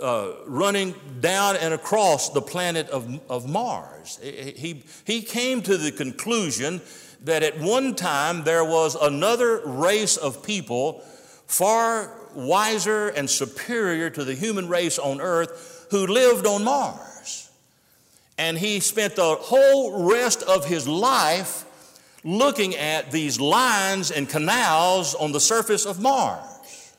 uh, 0.00 0.32
running 0.46 0.94
down 1.20 1.56
and 1.56 1.72
across 1.72 2.30
the 2.30 2.42
planet 2.42 2.88
of, 2.90 3.20
of 3.30 3.48
Mars. 3.48 4.18
He, 4.22 4.84
he 5.04 5.22
came 5.22 5.62
to 5.62 5.76
the 5.76 5.92
conclusion 5.92 6.80
that 7.24 7.42
at 7.42 7.58
one 7.58 7.94
time 7.94 8.44
there 8.44 8.64
was 8.64 8.94
another 8.94 9.62
race 9.64 10.16
of 10.16 10.42
people 10.42 11.00
far 11.46 12.12
wiser 12.34 13.08
and 13.08 13.28
superior 13.28 14.10
to 14.10 14.24
the 14.24 14.34
human 14.34 14.68
race 14.68 14.98
on 14.98 15.20
earth 15.20 15.86
who 15.90 16.06
lived 16.06 16.46
on 16.46 16.64
Mars. 16.64 17.50
And 18.38 18.58
he 18.58 18.80
spent 18.80 19.16
the 19.16 19.36
whole 19.36 20.10
rest 20.12 20.42
of 20.42 20.66
his 20.66 20.86
life 20.86 21.64
looking 22.22 22.74
at 22.74 23.12
these 23.12 23.40
lines 23.40 24.10
and 24.10 24.28
canals 24.28 25.14
on 25.14 25.32
the 25.32 25.40
surface 25.40 25.86
of 25.86 26.00
Mars. 26.00 26.94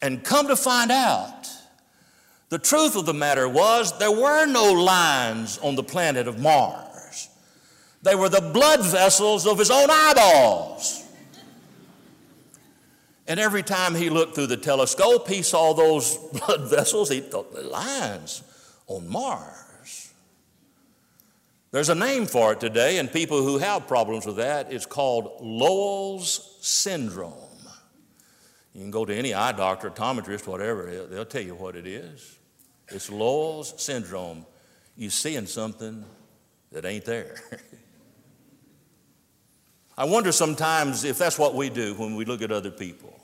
And 0.00 0.24
come 0.24 0.48
to 0.48 0.56
find 0.56 0.90
out, 0.90 1.41
the 2.52 2.58
truth 2.58 2.96
of 2.96 3.06
the 3.06 3.14
matter 3.14 3.48
was 3.48 3.98
there 3.98 4.12
were 4.12 4.44
no 4.44 4.74
lines 4.74 5.56
on 5.62 5.74
the 5.74 5.82
planet 5.82 6.28
of 6.28 6.38
Mars. 6.38 7.30
They 8.02 8.14
were 8.14 8.28
the 8.28 8.42
blood 8.42 8.84
vessels 8.84 9.46
of 9.46 9.58
his 9.58 9.70
own 9.70 9.88
eyeballs. 9.90 11.02
And 13.26 13.40
every 13.40 13.62
time 13.62 13.94
he 13.94 14.10
looked 14.10 14.34
through 14.34 14.48
the 14.48 14.58
telescope, 14.58 15.28
he 15.28 15.40
saw 15.40 15.72
those 15.72 16.18
blood 16.32 16.68
vessels, 16.68 17.08
he 17.08 17.20
thought 17.20 17.54
the 17.54 17.62
lines 17.62 18.42
on 18.86 19.08
Mars. 19.08 20.12
There's 21.70 21.88
a 21.88 21.94
name 21.94 22.26
for 22.26 22.52
it 22.52 22.60
today, 22.60 22.98
and 22.98 23.10
people 23.10 23.42
who 23.42 23.56
have 23.56 23.88
problems 23.88 24.26
with 24.26 24.36
that, 24.36 24.70
it's 24.70 24.84
called 24.84 25.38
Lowell's 25.40 26.58
syndrome. 26.60 27.32
You 28.74 28.82
can 28.82 28.90
go 28.90 29.06
to 29.06 29.16
any 29.16 29.32
eye 29.32 29.52
doctor, 29.52 29.90
optometrist, 29.90 30.46
whatever, 30.46 31.06
they'll 31.10 31.24
tell 31.24 31.40
you 31.40 31.54
what 31.54 31.76
it 31.76 31.86
is. 31.86 32.40
It's 32.92 33.10
Lowell's 33.10 33.80
syndrome. 33.82 34.46
You're 34.96 35.10
seeing 35.10 35.46
something 35.46 36.04
that 36.72 36.84
ain't 36.84 37.04
there. 37.04 37.36
I 39.96 40.04
wonder 40.04 40.32
sometimes 40.32 41.04
if 41.04 41.18
that's 41.18 41.38
what 41.38 41.54
we 41.54 41.70
do 41.70 41.94
when 41.94 42.16
we 42.16 42.24
look 42.24 42.42
at 42.42 42.52
other 42.52 42.70
people. 42.70 43.18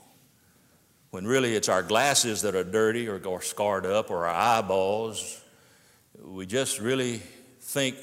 When 1.11 1.25
really 1.25 1.55
it's 1.55 1.69
our 1.69 1.81
glasses 1.81 2.43
that 2.43 2.55
are 2.55 2.63
dirty 2.63 3.07
or, 3.07 3.19
or 3.25 3.41
scarred 3.41 3.85
up 3.85 4.11
or 4.11 4.27
our 4.27 4.35
eyeballs. 4.35 5.43
We 6.23 6.45
just 6.45 6.79
really 6.79 7.21
think 7.61 7.95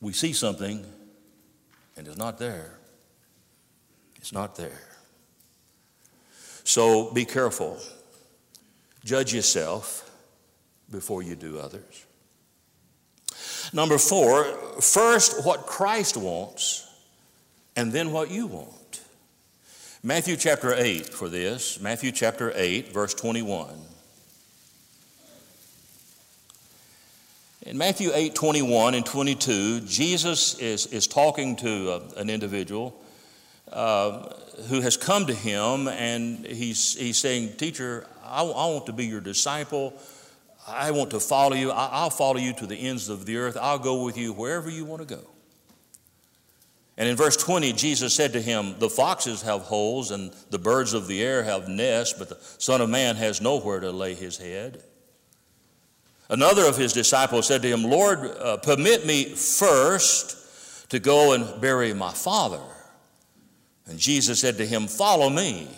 we 0.00 0.12
see 0.12 0.32
something 0.32 0.84
and 1.96 2.06
it's 2.06 2.18
not 2.18 2.38
there. 2.38 2.78
It's 4.16 4.32
not 4.32 4.56
there. 4.56 4.82
So 6.64 7.12
be 7.12 7.24
careful. 7.24 7.78
Judge 9.04 9.32
yourself 9.32 10.05
before 10.90 11.22
you 11.22 11.34
do 11.34 11.58
others. 11.58 12.06
Number 13.72 13.98
four, 13.98 14.44
first 14.80 15.44
what 15.44 15.66
Christ 15.66 16.16
wants, 16.16 16.88
and 17.74 17.92
then 17.92 18.12
what 18.12 18.30
you 18.30 18.46
want. 18.46 19.00
Matthew 20.02 20.36
chapter 20.36 20.72
8 20.72 21.06
for 21.06 21.28
this. 21.28 21.80
Matthew 21.80 22.12
chapter 22.12 22.52
8, 22.54 22.92
verse 22.92 23.12
21. 23.12 23.68
In 27.62 27.76
Matthew 27.76 28.10
8, 28.14 28.32
21 28.32 28.94
and 28.94 29.04
22, 29.04 29.80
Jesus 29.80 30.56
is, 30.60 30.86
is 30.86 31.08
talking 31.08 31.56
to 31.56 31.90
uh, 31.90 32.00
an 32.16 32.30
individual 32.30 32.94
uh, 33.72 34.32
who 34.68 34.80
has 34.80 34.96
come 34.96 35.26
to 35.26 35.34
him 35.34 35.88
and 35.88 36.46
he's, 36.46 36.94
he's 36.94 37.18
saying, 37.18 37.54
Teacher, 37.56 38.06
I, 38.24 38.42
I 38.42 38.66
want 38.66 38.86
to 38.86 38.92
be 38.92 39.06
your 39.06 39.20
disciple. 39.20 39.92
I 40.66 40.90
want 40.90 41.10
to 41.12 41.20
follow 41.20 41.54
you. 41.54 41.70
I, 41.70 42.02
will 42.02 42.10
follow 42.10 42.38
you 42.38 42.52
to 42.54 42.66
the 42.66 42.76
ends 42.76 43.08
of 43.08 43.24
the 43.24 43.36
earth. 43.36 43.56
I'll 43.60 43.78
go 43.78 44.02
with 44.02 44.16
you 44.16 44.32
wherever 44.32 44.68
you 44.68 44.84
want 44.84 45.06
to 45.06 45.14
go. 45.14 45.22
And 46.98 47.08
in 47.08 47.16
verse 47.16 47.36
20, 47.36 47.72
Jesus 47.74 48.14
said 48.14 48.32
to 48.32 48.40
him, 48.40 48.74
The 48.78 48.88
foxes 48.88 49.42
have 49.42 49.62
holes 49.62 50.10
and 50.10 50.32
the 50.50 50.58
birds 50.58 50.94
of 50.94 51.06
the 51.06 51.22
air 51.22 51.42
have 51.42 51.68
nests, 51.68 52.18
but 52.18 52.30
the 52.30 52.38
Son 52.58 52.80
of 52.80 52.88
Man 52.88 53.16
has 53.16 53.40
nowhere 53.40 53.80
to 53.80 53.90
lay 53.90 54.14
his 54.14 54.38
head. 54.38 54.82
Another 56.28 56.66
of 56.66 56.76
his 56.76 56.92
disciples 56.92 57.46
said 57.46 57.62
to 57.62 57.68
him, 57.68 57.84
Lord, 57.84 58.18
uh, 58.18 58.56
permit 58.56 59.06
me 59.06 59.24
first 59.24 60.90
to 60.90 60.98
go 60.98 61.34
and 61.34 61.60
bury 61.60 61.92
my 61.92 62.12
father. 62.12 62.62
And 63.86 63.98
Jesus 63.98 64.40
said 64.40 64.56
to 64.56 64.66
him, 64.66 64.88
Follow 64.88 65.28
me 65.28 65.68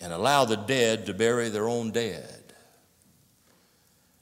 and 0.00 0.12
allow 0.12 0.44
the 0.44 0.56
dead 0.56 1.06
to 1.06 1.14
bury 1.14 1.48
their 1.48 1.68
own 1.68 1.90
dead. 1.90 2.35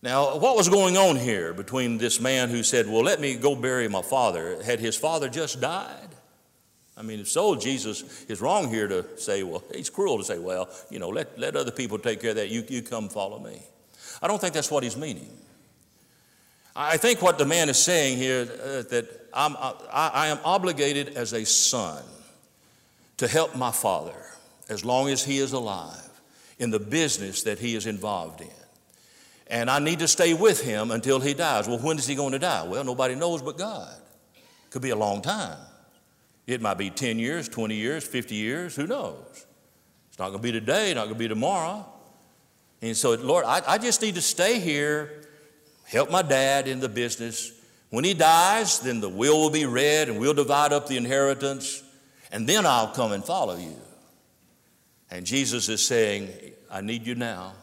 Now, 0.04 0.36
what 0.36 0.54
was 0.54 0.68
going 0.68 0.98
on 0.98 1.16
here 1.16 1.54
between 1.54 1.96
this 1.96 2.20
man 2.20 2.50
who 2.50 2.62
said, 2.62 2.86
Well, 2.86 3.02
let 3.02 3.20
me 3.20 3.36
go 3.36 3.56
bury 3.56 3.88
my 3.88 4.02
father? 4.02 4.62
Had 4.62 4.78
his 4.78 4.96
father 4.96 5.30
just 5.30 5.62
died? 5.62 6.10
I 6.94 7.00
mean, 7.00 7.20
if 7.20 7.28
so, 7.28 7.54
Jesus 7.56 8.26
is 8.26 8.42
wrong 8.42 8.68
here 8.68 8.86
to 8.86 9.18
say, 9.18 9.42
Well, 9.44 9.64
he's 9.74 9.88
cruel 9.88 10.18
to 10.18 10.24
say, 10.24 10.38
Well, 10.38 10.68
you 10.90 10.98
know, 10.98 11.08
let, 11.08 11.38
let 11.38 11.56
other 11.56 11.70
people 11.70 11.98
take 11.98 12.20
care 12.20 12.30
of 12.30 12.36
that. 12.36 12.50
You, 12.50 12.62
you 12.68 12.82
come 12.82 13.08
follow 13.08 13.38
me. 13.38 13.62
I 14.20 14.28
don't 14.28 14.38
think 14.38 14.52
that's 14.52 14.70
what 14.70 14.82
he's 14.82 14.94
meaning. 14.94 15.30
I 16.76 16.98
think 16.98 17.22
what 17.22 17.38
the 17.38 17.46
man 17.46 17.70
is 17.70 17.78
saying 17.78 18.18
here 18.18 18.42
uh, 18.42 18.82
that 18.90 19.06
I'm, 19.32 19.56
I, 19.56 20.10
I 20.12 20.26
am 20.26 20.38
obligated 20.44 21.16
as 21.16 21.32
a 21.32 21.46
son 21.46 22.02
to 23.16 23.26
help 23.26 23.56
my 23.56 23.70
father 23.70 24.20
as 24.68 24.84
long 24.84 25.08
as 25.08 25.24
he 25.24 25.38
is 25.38 25.54
alive 25.54 26.20
in 26.58 26.70
the 26.70 26.78
business 26.78 27.44
that 27.44 27.58
he 27.58 27.74
is 27.74 27.86
involved 27.86 28.42
in. 28.42 28.63
And 29.46 29.70
I 29.70 29.78
need 29.78 29.98
to 29.98 30.08
stay 30.08 30.32
with 30.34 30.62
him 30.62 30.90
until 30.90 31.20
he 31.20 31.34
dies. 31.34 31.68
Well, 31.68 31.78
when 31.78 31.98
is 31.98 32.06
he 32.06 32.14
going 32.14 32.32
to 32.32 32.38
die? 32.38 32.62
Well, 32.64 32.84
nobody 32.84 33.14
knows 33.14 33.42
but 33.42 33.58
God. 33.58 33.94
Could 34.70 34.82
be 34.82 34.90
a 34.90 34.96
long 34.96 35.22
time. 35.22 35.58
It 36.46 36.60
might 36.60 36.78
be 36.78 36.90
10 36.90 37.18
years, 37.18 37.48
20 37.48 37.74
years, 37.74 38.06
50 38.06 38.34
years, 38.34 38.76
who 38.76 38.86
knows? 38.86 39.46
It's 40.08 40.18
not 40.18 40.28
going 40.28 40.38
to 40.38 40.42
be 40.42 40.52
today, 40.52 40.92
not 40.94 41.04
going 41.04 41.14
to 41.14 41.18
be 41.18 41.28
tomorrow. 41.28 41.86
And 42.82 42.96
so, 42.96 43.14
Lord, 43.14 43.44
I, 43.46 43.62
I 43.66 43.78
just 43.78 44.02
need 44.02 44.16
to 44.16 44.20
stay 44.20 44.60
here, 44.60 45.22
help 45.84 46.10
my 46.10 46.22
dad 46.22 46.68
in 46.68 46.80
the 46.80 46.88
business. 46.88 47.52
When 47.90 48.04
he 48.04 48.12
dies, 48.12 48.80
then 48.80 49.00
the 49.00 49.08
will 49.08 49.40
will 49.40 49.50
be 49.50 49.66
read 49.66 50.08
and 50.08 50.18
we'll 50.18 50.34
divide 50.34 50.72
up 50.72 50.86
the 50.86 50.96
inheritance, 50.96 51.82
and 52.30 52.46
then 52.46 52.66
I'll 52.66 52.88
come 52.88 53.12
and 53.12 53.24
follow 53.24 53.56
you. 53.56 53.76
And 55.10 55.24
Jesus 55.24 55.68
is 55.68 55.86
saying, 55.86 56.30
I 56.70 56.80
need 56.80 57.06
you 57.06 57.14
now. 57.14 57.54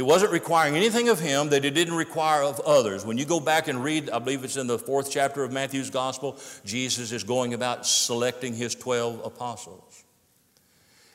He 0.00 0.02
wasn't 0.02 0.32
requiring 0.32 0.76
anything 0.76 1.10
of 1.10 1.20
him 1.20 1.50
that 1.50 1.62
he 1.62 1.68
didn't 1.68 1.92
require 1.92 2.42
of 2.42 2.58
others. 2.60 3.04
When 3.04 3.18
you 3.18 3.26
go 3.26 3.38
back 3.38 3.68
and 3.68 3.84
read, 3.84 4.08
I 4.08 4.18
believe 4.18 4.42
it's 4.44 4.56
in 4.56 4.66
the 4.66 4.78
fourth 4.78 5.10
chapter 5.10 5.44
of 5.44 5.52
Matthew's 5.52 5.90
gospel, 5.90 6.38
Jesus 6.64 7.12
is 7.12 7.22
going 7.22 7.52
about 7.52 7.86
selecting 7.86 8.54
his 8.54 8.74
12 8.74 9.26
apostles. 9.26 10.02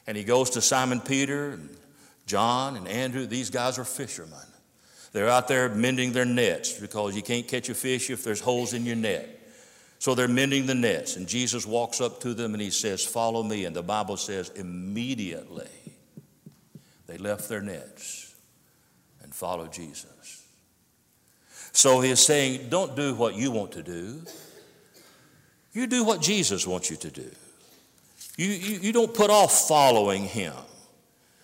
And 0.06 0.16
he 0.16 0.24
goes 0.24 0.52
to 0.52 0.62
Simon 0.62 1.02
Peter 1.02 1.54
and 1.54 1.76
John 2.28 2.78
and 2.78 2.88
Andrew. 2.88 3.26
These 3.26 3.50
guys 3.50 3.80
are 3.80 3.86
fishermen. 3.86 4.38
They're 5.14 5.30
out 5.30 5.48
there 5.48 5.68
mending 5.68 6.12
their 6.12 6.24
nets 6.24 6.80
because 6.80 7.16
you 7.16 7.24
can't 7.24 7.48
catch 7.48 7.70
a 7.70 7.74
fish 7.74 8.12
if 8.12 8.24
there's 8.24 8.40
holes 8.40 8.74
in 8.74 8.86
your 8.86 8.98
net. 8.98 9.50
So 9.98 10.14
they're 10.14 10.28
mending 10.28 10.68
the 10.68 10.76
nets, 10.76 11.16
and 11.16 11.28
Jesus 11.28 11.66
walks 11.66 12.02
up 12.02 12.20
to 12.20 12.36
them 12.36 12.54
and 12.54 12.62
he 12.62 12.70
says, 12.70 13.04
Follow 13.04 13.42
me. 13.42 13.66
And 13.66 13.76
the 13.76 13.82
Bible 13.82 14.18
says, 14.18 14.50
immediately 14.50 15.72
they 17.08 17.18
left 17.18 17.50
their 17.50 17.62
nets 17.62 18.25
and 19.36 19.50
followed 19.50 19.74
Jesus. 19.74 20.44
So 21.74 22.00
he 22.00 22.10
is 22.10 22.26
saying, 22.26 22.70
Don't 22.70 22.96
do 22.96 23.14
what 23.16 23.36
you 23.36 23.52
want 23.52 23.74
to 23.74 23.84
do, 23.84 24.22
you 25.74 25.88
do 25.88 26.06
what 26.06 26.22
Jesus 26.22 26.66
wants 26.66 26.90
you 26.90 26.96
to 26.98 27.12
do. 27.12 27.30
You, 28.38 28.48
you, 28.48 28.80
you 28.80 28.94
don't 28.94 29.14
put 29.14 29.30
off 29.30 29.68
following 29.68 30.24
him. 30.24 30.54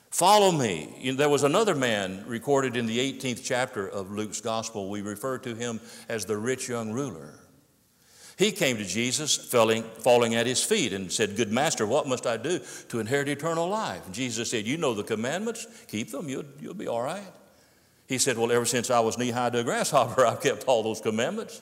Follow 0.09 0.51
me. 0.51 1.13
There 1.17 1.29
was 1.29 1.43
another 1.43 1.73
man 1.73 2.25
recorded 2.27 2.75
in 2.75 2.85
the 2.85 2.99
18th 2.99 3.41
chapter 3.43 3.87
of 3.87 4.11
Luke's 4.11 4.41
gospel. 4.41 4.89
We 4.89 5.01
refer 5.01 5.37
to 5.39 5.55
him 5.55 5.79
as 6.09 6.25
the 6.25 6.37
rich 6.37 6.67
young 6.67 6.91
ruler. 6.91 7.39
He 8.37 8.51
came 8.51 8.77
to 8.77 8.85
Jesus, 8.85 9.35
falling, 9.35 9.83
falling 9.83 10.35
at 10.35 10.45
his 10.45 10.63
feet, 10.63 10.91
and 10.93 11.11
said, 11.11 11.37
Good 11.37 11.51
master, 11.51 11.85
what 11.85 12.07
must 12.07 12.25
I 12.25 12.37
do 12.37 12.59
to 12.89 12.99
inherit 12.99 13.29
eternal 13.29 13.69
life? 13.69 14.05
And 14.05 14.15
Jesus 14.15 14.49
said, 14.49 14.65
You 14.65 14.77
know 14.77 14.93
the 14.93 15.03
commandments, 15.03 15.67
keep 15.87 16.11
them, 16.11 16.27
you'll, 16.27 16.45
you'll 16.59 16.73
be 16.73 16.87
all 16.87 17.01
right. 17.01 17.23
He 18.11 18.17
said, 18.17 18.37
Well, 18.37 18.51
ever 18.51 18.65
since 18.65 18.89
I 18.89 18.99
was 18.99 19.17
knee 19.17 19.31
high 19.31 19.51
to 19.51 19.59
a 19.59 19.63
grasshopper, 19.63 20.25
I've 20.27 20.41
kept 20.41 20.65
all 20.65 20.83
those 20.83 20.99
commandments. 20.99 21.61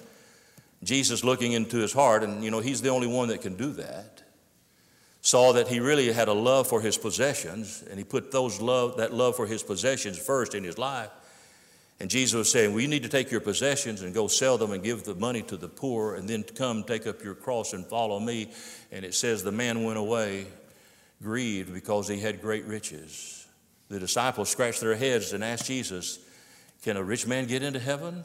Jesus, 0.83 1.23
looking 1.23 1.51
into 1.51 1.77
his 1.77 1.93
heart, 1.93 2.23
and 2.23 2.43
you 2.43 2.49
know, 2.49 2.59
he's 2.59 2.81
the 2.81 2.89
only 2.89 3.05
one 3.05 3.27
that 3.27 3.43
can 3.43 3.55
do 3.55 3.71
that, 3.73 4.23
saw 5.21 5.53
that 5.53 5.67
he 5.67 5.79
really 5.79 6.11
had 6.11 6.27
a 6.27 6.33
love 6.33 6.67
for 6.67 6.81
his 6.81 6.97
possessions, 6.97 7.83
and 7.87 7.99
he 7.99 8.03
put 8.03 8.31
those 8.31 8.59
love, 8.59 8.97
that 8.97 9.13
love 9.13 9.35
for 9.35 9.45
his 9.45 9.61
possessions 9.61 10.17
first 10.17 10.55
in 10.55 10.63
his 10.63 10.79
life. 10.79 11.11
And 11.99 12.09
Jesus 12.09 12.35
was 12.35 12.51
saying, 12.51 12.71
Well, 12.71 12.81
you 12.81 12.87
need 12.87 13.03
to 13.03 13.09
take 13.09 13.29
your 13.29 13.41
possessions 13.41 14.01
and 14.01 14.11
go 14.11 14.27
sell 14.27 14.57
them 14.57 14.71
and 14.71 14.83
give 14.83 15.03
the 15.03 15.13
money 15.13 15.43
to 15.43 15.55
the 15.55 15.69
poor, 15.69 16.15
and 16.15 16.27
then 16.27 16.41
come 16.41 16.83
take 16.83 17.05
up 17.05 17.23
your 17.23 17.35
cross 17.35 17.73
and 17.73 17.85
follow 17.85 18.19
me. 18.19 18.49
And 18.91 19.05
it 19.05 19.13
says, 19.13 19.43
The 19.43 19.51
man 19.51 19.83
went 19.83 19.99
away 19.99 20.47
grieved 21.21 21.75
because 21.75 22.07
he 22.07 22.19
had 22.19 22.41
great 22.41 22.65
riches. 22.65 23.45
The 23.89 23.99
disciples 23.99 24.49
scratched 24.49 24.81
their 24.81 24.95
heads 24.95 25.31
and 25.33 25.43
asked 25.43 25.67
Jesus, 25.67 26.25
Can 26.83 26.97
a 26.97 27.03
rich 27.03 27.27
man 27.27 27.45
get 27.45 27.63
into 27.63 27.79
heaven? 27.79 28.23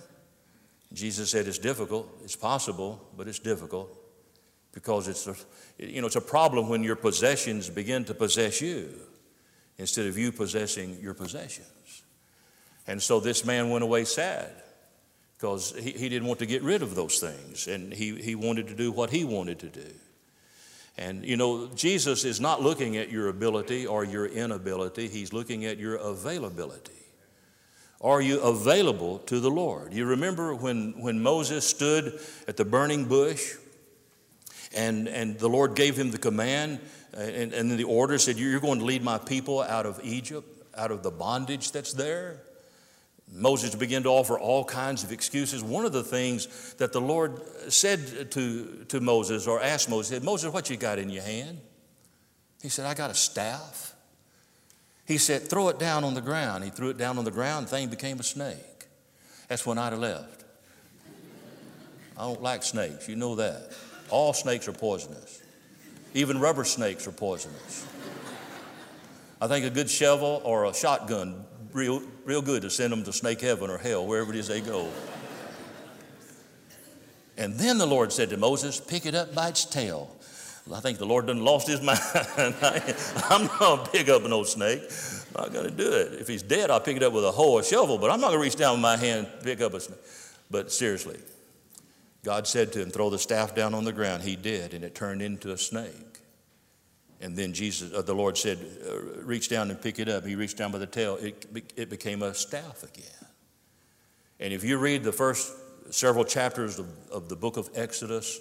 Jesus 0.92 1.30
said, 1.30 1.46
It's 1.46 1.58
difficult. 1.58 2.08
It's 2.22 2.36
possible, 2.36 3.04
but 3.16 3.28
it's 3.28 3.38
difficult 3.40 3.94
because 4.72 5.08
it's 5.08 5.26
a, 5.26 5.34
you 5.78 6.00
know, 6.00 6.06
it's 6.06 6.16
a 6.16 6.20
problem 6.20 6.68
when 6.68 6.82
your 6.82 6.96
possessions 6.96 7.70
begin 7.70 8.04
to 8.04 8.14
possess 8.14 8.60
you 8.60 8.90
instead 9.78 10.06
of 10.06 10.18
you 10.18 10.32
possessing 10.32 10.98
your 11.00 11.14
possessions. 11.14 12.02
And 12.86 13.02
so 13.02 13.20
this 13.20 13.44
man 13.44 13.70
went 13.70 13.84
away 13.84 14.04
sad 14.04 14.50
because 15.36 15.74
he, 15.78 15.92
he 15.92 16.08
didn't 16.08 16.28
want 16.28 16.40
to 16.40 16.46
get 16.46 16.62
rid 16.62 16.82
of 16.82 16.94
those 16.94 17.18
things 17.18 17.66
and 17.66 17.92
he, 17.92 18.20
he 18.20 18.34
wanted 18.34 18.68
to 18.68 18.74
do 18.74 18.92
what 18.92 19.10
he 19.10 19.24
wanted 19.24 19.60
to 19.60 19.68
do. 19.68 19.90
And 20.96 21.24
you 21.24 21.36
know, 21.36 21.68
Jesus 21.74 22.24
is 22.24 22.40
not 22.40 22.62
looking 22.62 22.96
at 22.96 23.10
your 23.10 23.28
ability 23.28 23.86
or 23.86 24.04
your 24.04 24.26
inability, 24.26 25.08
he's 25.08 25.32
looking 25.32 25.64
at 25.64 25.78
your 25.78 25.96
availability. 25.96 26.92
Are 28.04 28.20
you 28.20 28.38
available 28.40 29.20
to 29.20 29.40
the 29.40 29.50
Lord? 29.50 29.94
You 29.94 30.04
remember 30.04 30.54
when, 30.54 30.92
when 31.00 31.22
Moses 31.22 31.66
stood 31.66 32.20
at 32.46 32.58
the 32.58 32.64
burning 32.64 33.06
bush 33.06 33.54
and, 34.76 35.08
and 35.08 35.38
the 35.38 35.48
Lord 35.48 35.74
gave 35.74 35.96
him 35.96 36.10
the 36.10 36.18
command 36.18 36.80
uh, 37.16 37.20
and, 37.20 37.54
and 37.54 37.70
the 37.70 37.84
order 37.84 38.18
said, 38.18 38.36
You're 38.36 38.60
going 38.60 38.80
to 38.80 38.84
lead 38.84 39.02
my 39.02 39.16
people 39.16 39.62
out 39.62 39.86
of 39.86 39.98
Egypt, 40.04 40.46
out 40.76 40.90
of 40.90 41.02
the 41.02 41.10
bondage 41.10 41.72
that's 41.72 41.94
there? 41.94 42.42
Moses 43.32 43.74
began 43.74 44.02
to 44.02 44.10
offer 44.10 44.38
all 44.38 44.66
kinds 44.66 45.02
of 45.02 45.10
excuses. 45.10 45.64
One 45.64 45.86
of 45.86 45.92
the 45.92 46.04
things 46.04 46.74
that 46.74 46.92
the 46.92 47.00
Lord 47.00 47.40
said 47.72 48.30
to, 48.32 48.84
to 48.88 49.00
Moses 49.00 49.46
or 49.46 49.62
asked 49.62 49.88
Moses, 49.88 50.08
said, 50.08 50.22
Moses, 50.22 50.52
what 50.52 50.68
you 50.68 50.76
got 50.76 50.98
in 50.98 51.08
your 51.08 51.22
hand? 51.22 51.58
He 52.60 52.68
said, 52.68 52.84
I 52.84 52.92
got 52.92 53.10
a 53.10 53.14
staff. 53.14 53.93
He 55.06 55.18
said, 55.18 55.42
throw 55.42 55.68
it 55.68 55.78
down 55.78 56.04
on 56.04 56.14
the 56.14 56.20
ground. 56.20 56.64
He 56.64 56.70
threw 56.70 56.88
it 56.88 56.98
down 56.98 57.18
on 57.18 57.24
the 57.24 57.30
ground, 57.30 57.66
the 57.66 57.70
thing 57.70 57.88
became 57.88 58.18
a 58.20 58.22
snake. 58.22 58.86
That's 59.48 59.66
when 59.66 59.78
I'd 59.78 59.92
have 59.92 60.00
left. 60.00 60.44
I 62.16 62.22
don't 62.22 62.42
like 62.42 62.62
snakes, 62.62 63.08
you 63.08 63.16
know 63.16 63.34
that. 63.36 63.72
All 64.08 64.32
snakes 64.32 64.68
are 64.68 64.72
poisonous. 64.72 65.42
Even 66.14 66.38
rubber 66.38 66.64
snakes 66.64 67.06
are 67.06 67.12
poisonous. 67.12 67.86
I 69.40 69.48
think 69.48 69.66
a 69.66 69.70
good 69.70 69.90
shovel 69.90 70.40
or 70.44 70.64
a 70.64 70.74
shotgun 70.74 71.44
real, 71.72 72.02
real 72.24 72.40
good 72.40 72.62
to 72.62 72.70
send 72.70 72.92
them 72.92 73.02
to 73.04 73.12
snake 73.12 73.40
heaven 73.40 73.68
or 73.68 73.76
hell, 73.76 74.06
wherever 74.06 74.32
it 74.32 74.38
is 74.38 74.48
they 74.48 74.60
go. 74.60 74.88
And 77.36 77.54
then 77.54 77.78
the 77.78 77.86
Lord 77.86 78.12
said 78.12 78.30
to 78.30 78.36
Moses, 78.36 78.80
Pick 78.80 79.06
it 79.06 79.14
up 79.14 79.34
by 79.34 79.48
its 79.48 79.64
tail. 79.64 80.13
I 80.72 80.80
think 80.80 80.98
the 80.98 81.06
Lord 81.06 81.26
done 81.26 81.44
lost 81.44 81.68
his 81.68 81.82
mind. 81.82 82.00
I'm 83.28 83.44
not 83.44 83.58
going 83.58 83.84
to 83.84 83.90
pick 83.90 84.08
up 84.08 84.24
an 84.24 84.32
old 84.32 84.48
snake. 84.48 84.82
I'm 85.36 85.42
not 85.42 85.52
going 85.52 85.66
to 85.66 85.70
do 85.70 85.92
it. 85.92 86.20
If 86.20 86.28
he's 86.28 86.42
dead, 86.42 86.70
I'll 86.70 86.80
pick 86.80 86.96
it 86.96 87.02
up 87.02 87.12
with 87.12 87.24
a 87.24 87.32
hoe 87.32 87.52
or 87.52 87.62
shovel, 87.62 87.98
but 87.98 88.10
I'm 88.10 88.20
not 88.20 88.28
going 88.28 88.40
to 88.40 88.44
reach 88.44 88.56
down 88.56 88.74
with 88.74 88.82
my 88.82 88.96
hand 88.96 89.26
and 89.26 89.44
pick 89.44 89.60
up 89.60 89.74
a 89.74 89.80
snake. 89.80 89.98
But 90.50 90.72
seriously, 90.72 91.18
God 92.22 92.46
said 92.46 92.72
to 92.72 92.82
him, 92.82 92.90
Throw 92.90 93.10
the 93.10 93.18
staff 93.18 93.54
down 93.54 93.74
on 93.74 93.84
the 93.84 93.92
ground. 93.92 94.22
He 94.22 94.36
did, 94.36 94.72
and 94.72 94.84
it 94.84 94.94
turned 94.94 95.20
into 95.20 95.52
a 95.52 95.58
snake. 95.58 96.14
And 97.20 97.36
then 97.36 97.52
Jesus, 97.52 97.92
uh, 97.92 98.02
the 98.02 98.14
Lord 98.14 98.36
said, 98.36 98.58
uh, 98.86 99.22
reach 99.22 99.48
down 99.48 99.70
and 99.70 99.80
pick 99.80 99.98
it 99.98 100.08
up. 100.08 100.26
He 100.26 100.34
reached 100.34 100.58
down 100.58 100.72
by 100.72 100.78
the 100.78 100.86
tail. 100.86 101.16
It, 101.16 101.46
it 101.76 101.88
became 101.88 102.22
a 102.22 102.34
staff 102.34 102.82
again. 102.82 103.28
And 104.40 104.52
if 104.52 104.62
you 104.62 104.76
read 104.78 105.04
the 105.04 105.12
first 105.12 105.52
several 105.90 106.24
chapters 106.24 106.78
of, 106.78 106.86
of 107.10 107.28
the 107.28 107.36
book 107.36 107.56
of 107.56 107.70
Exodus, 107.74 108.40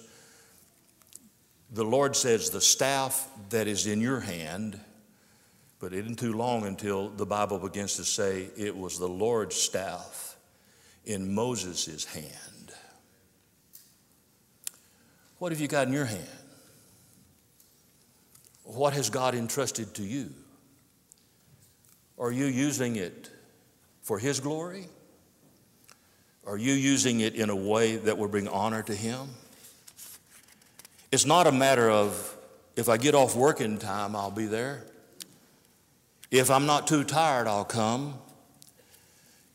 the 1.74 1.84
Lord 1.84 2.14
says, 2.14 2.50
The 2.50 2.60
staff 2.60 3.28
that 3.50 3.66
is 3.66 3.86
in 3.86 4.00
your 4.00 4.20
hand, 4.20 4.78
but 5.80 5.92
it 5.92 5.98
isn't 6.00 6.20
too 6.20 6.32
long 6.32 6.64
until 6.64 7.08
the 7.08 7.26
Bible 7.26 7.58
begins 7.58 7.96
to 7.96 8.04
say 8.04 8.48
it 8.56 8.76
was 8.76 8.98
the 8.98 9.08
Lord's 9.08 9.56
staff 9.56 10.36
in 11.04 11.34
Moses' 11.34 12.04
hand. 12.04 12.72
What 15.38 15.50
have 15.50 15.60
you 15.60 15.68
got 15.68 15.88
in 15.88 15.92
your 15.92 16.04
hand? 16.04 16.28
What 18.62 18.92
has 18.94 19.10
God 19.10 19.34
entrusted 19.34 19.94
to 19.94 20.02
you? 20.02 20.30
Are 22.18 22.30
you 22.30 22.46
using 22.46 22.96
it 22.96 23.30
for 24.00 24.18
His 24.18 24.38
glory? 24.38 24.86
Are 26.46 26.56
you 26.56 26.72
using 26.72 27.20
it 27.20 27.34
in 27.34 27.50
a 27.50 27.56
way 27.56 27.96
that 27.96 28.16
will 28.16 28.28
bring 28.28 28.46
honor 28.46 28.82
to 28.84 28.94
Him? 28.94 29.28
It's 31.14 31.24
not 31.24 31.46
a 31.46 31.52
matter 31.52 31.88
of 31.88 32.36
if 32.74 32.88
I 32.88 32.96
get 32.96 33.14
off 33.14 33.36
working 33.36 33.78
time, 33.78 34.16
I'll 34.16 34.32
be 34.32 34.46
there. 34.46 34.82
If 36.28 36.50
I'm 36.50 36.66
not 36.66 36.88
too 36.88 37.04
tired, 37.04 37.46
I'll 37.46 37.64
come. 37.64 38.18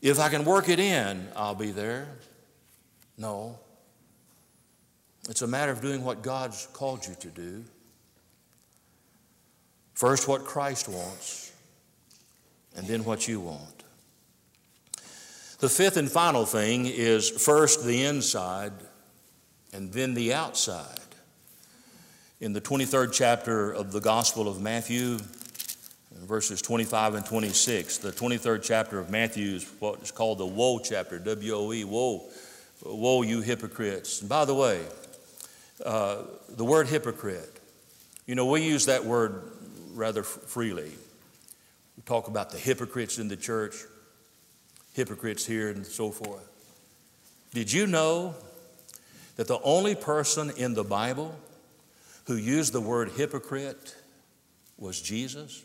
If 0.00 0.18
I 0.18 0.30
can 0.30 0.46
work 0.46 0.70
it 0.70 0.80
in, 0.80 1.28
I'll 1.36 1.54
be 1.54 1.70
there. 1.70 2.08
No. 3.18 3.58
It's 5.28 5.42
a 5.42 5.46
matter 5.46 5.70
of 5.70 5.82
doing 5.82 6.02
what 6.02 6.22
God's 6.22 6.66
called 6.72 7.06
you 7.06 7.14
to 7.16 7.28
do. 7.28 7.62
First, 9.92 10.28
what 10.28 10.46
Christ 10.46 10.88
wants, 10.88 11.52
and 12.74 12.86
then 12.86 13.04
what 13.04 13.28
you 13.28 13.38
want. 13.38 13.84
The 15.58 15.68
fifth 15.68 15.98
and 15.98 16.10
final 16.10 16.46
thing 16.46 16.86
is 16.86 17.28
first 17.28 17.84
the 17.84 18.04
inside 18.04 18.72
and 19.74 19.92
then 19.92 20.14
the 20.14 20.32
outside. 20.32 21.00
In 22.40 22.54
the 22.54 22.60
23rd 22.62 23.12
chapter 23.12 23.70
of 23.70 23.92
the 23.92 24.00
Gospel 24.00 24.48
of 24.48 24.62
Matthew, 24.62 25.18
verses 26.22 26.62
25 26.62 27.16
and 27.16 27.26
26, 27.26 27.98
the 27.98 28.12
23rd 28.12 28.62
chapter 28.62 28.98
of 28.98 29.10
Matthew 29.10 29.56
is 29.56 29.70
what 29.78 30.00
is 30.00 30.10
called 30.10 30.38
the 30.38 30.46
Woe 30.46 30.78
chapter, 30.78 31.18
W 31.18 31.54
O 31.54 31.70
E, 31.74 31.84
Woe, 31.84 32.30
Woe, 32.82 33.20
you 33.20 33.42
hypocrites. 33.42 34.22
And 34.22 34.30
by 34.30 34.46
the 34.46 34.54
way, 34.54 34.80
uh, 35.84 36.22
the 36.48 36.64
word 36.64 36.88
hypocrite, 36.88 37.60
you 38.24 38.34
know, 38.34 38.46
we 38.46 38.62
use 38.62 38.86
that 38.86 39.04
word 39.04 39.42
rather 39.92 40.22
freely. 40.22 40.92
We 41.98 42.02
talk 42.06 42.28
about 42.28 42.52
the 42.52 42.58
hypocrites 42.58 43.18
in 43.18 43.28
the 43.28 43.36
church 43.36 43.74
hypocrites 44.94 45.44
here 45.44 45.68
and 45.68 45.84
so 45.84 46.10
forth. 46.10 46.48
Did 47.52 47.70
you 47.70 47.86
know 47.86 48.34
that 49.36 49.46
the 49.46 49.60
only 49.60 49.94
person 49.94 50.48
in 50.56 50.72
the 50.72 50.84
Bible 50.84 51.38
who 52.26 52.36
used 52.36 52.72
the 52.72 52.80
word 52.80 53.10
hypocrite 53.10 53.96
was 54.78 55.00
Jesus? 55.00 55.64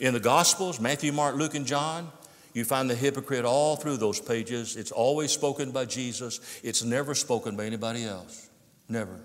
In 0.00 0.14
the 0.14 0.20
Gospels, 0.20 0.80
Matthew, 0.80 1.12
Mark, 1.12 1.36
Luke, 1.36 1.54
and 1.54 1.66
John, 1.66 2.10
you 2.54 2.64
find 2.64 2.90
the 2.90 2.94
hypocrite 2.94 3.44
all 3.44 3.76
through 3.76 3.96
those 3.96 4.20
pages. 4.20 4.76
It's 4.76 4.92
always 4.92 5.30
spoken 5.30 5.70
by 5.70 5.84
Jesus, 5.84 6.40
it's 6.62 6.82
never 6.82 7.14
spoken 7.14 7.56
by 7.56 7.64
anybody 7.64 8.04
else. 8.04 8.48
Never. 8.88 9.20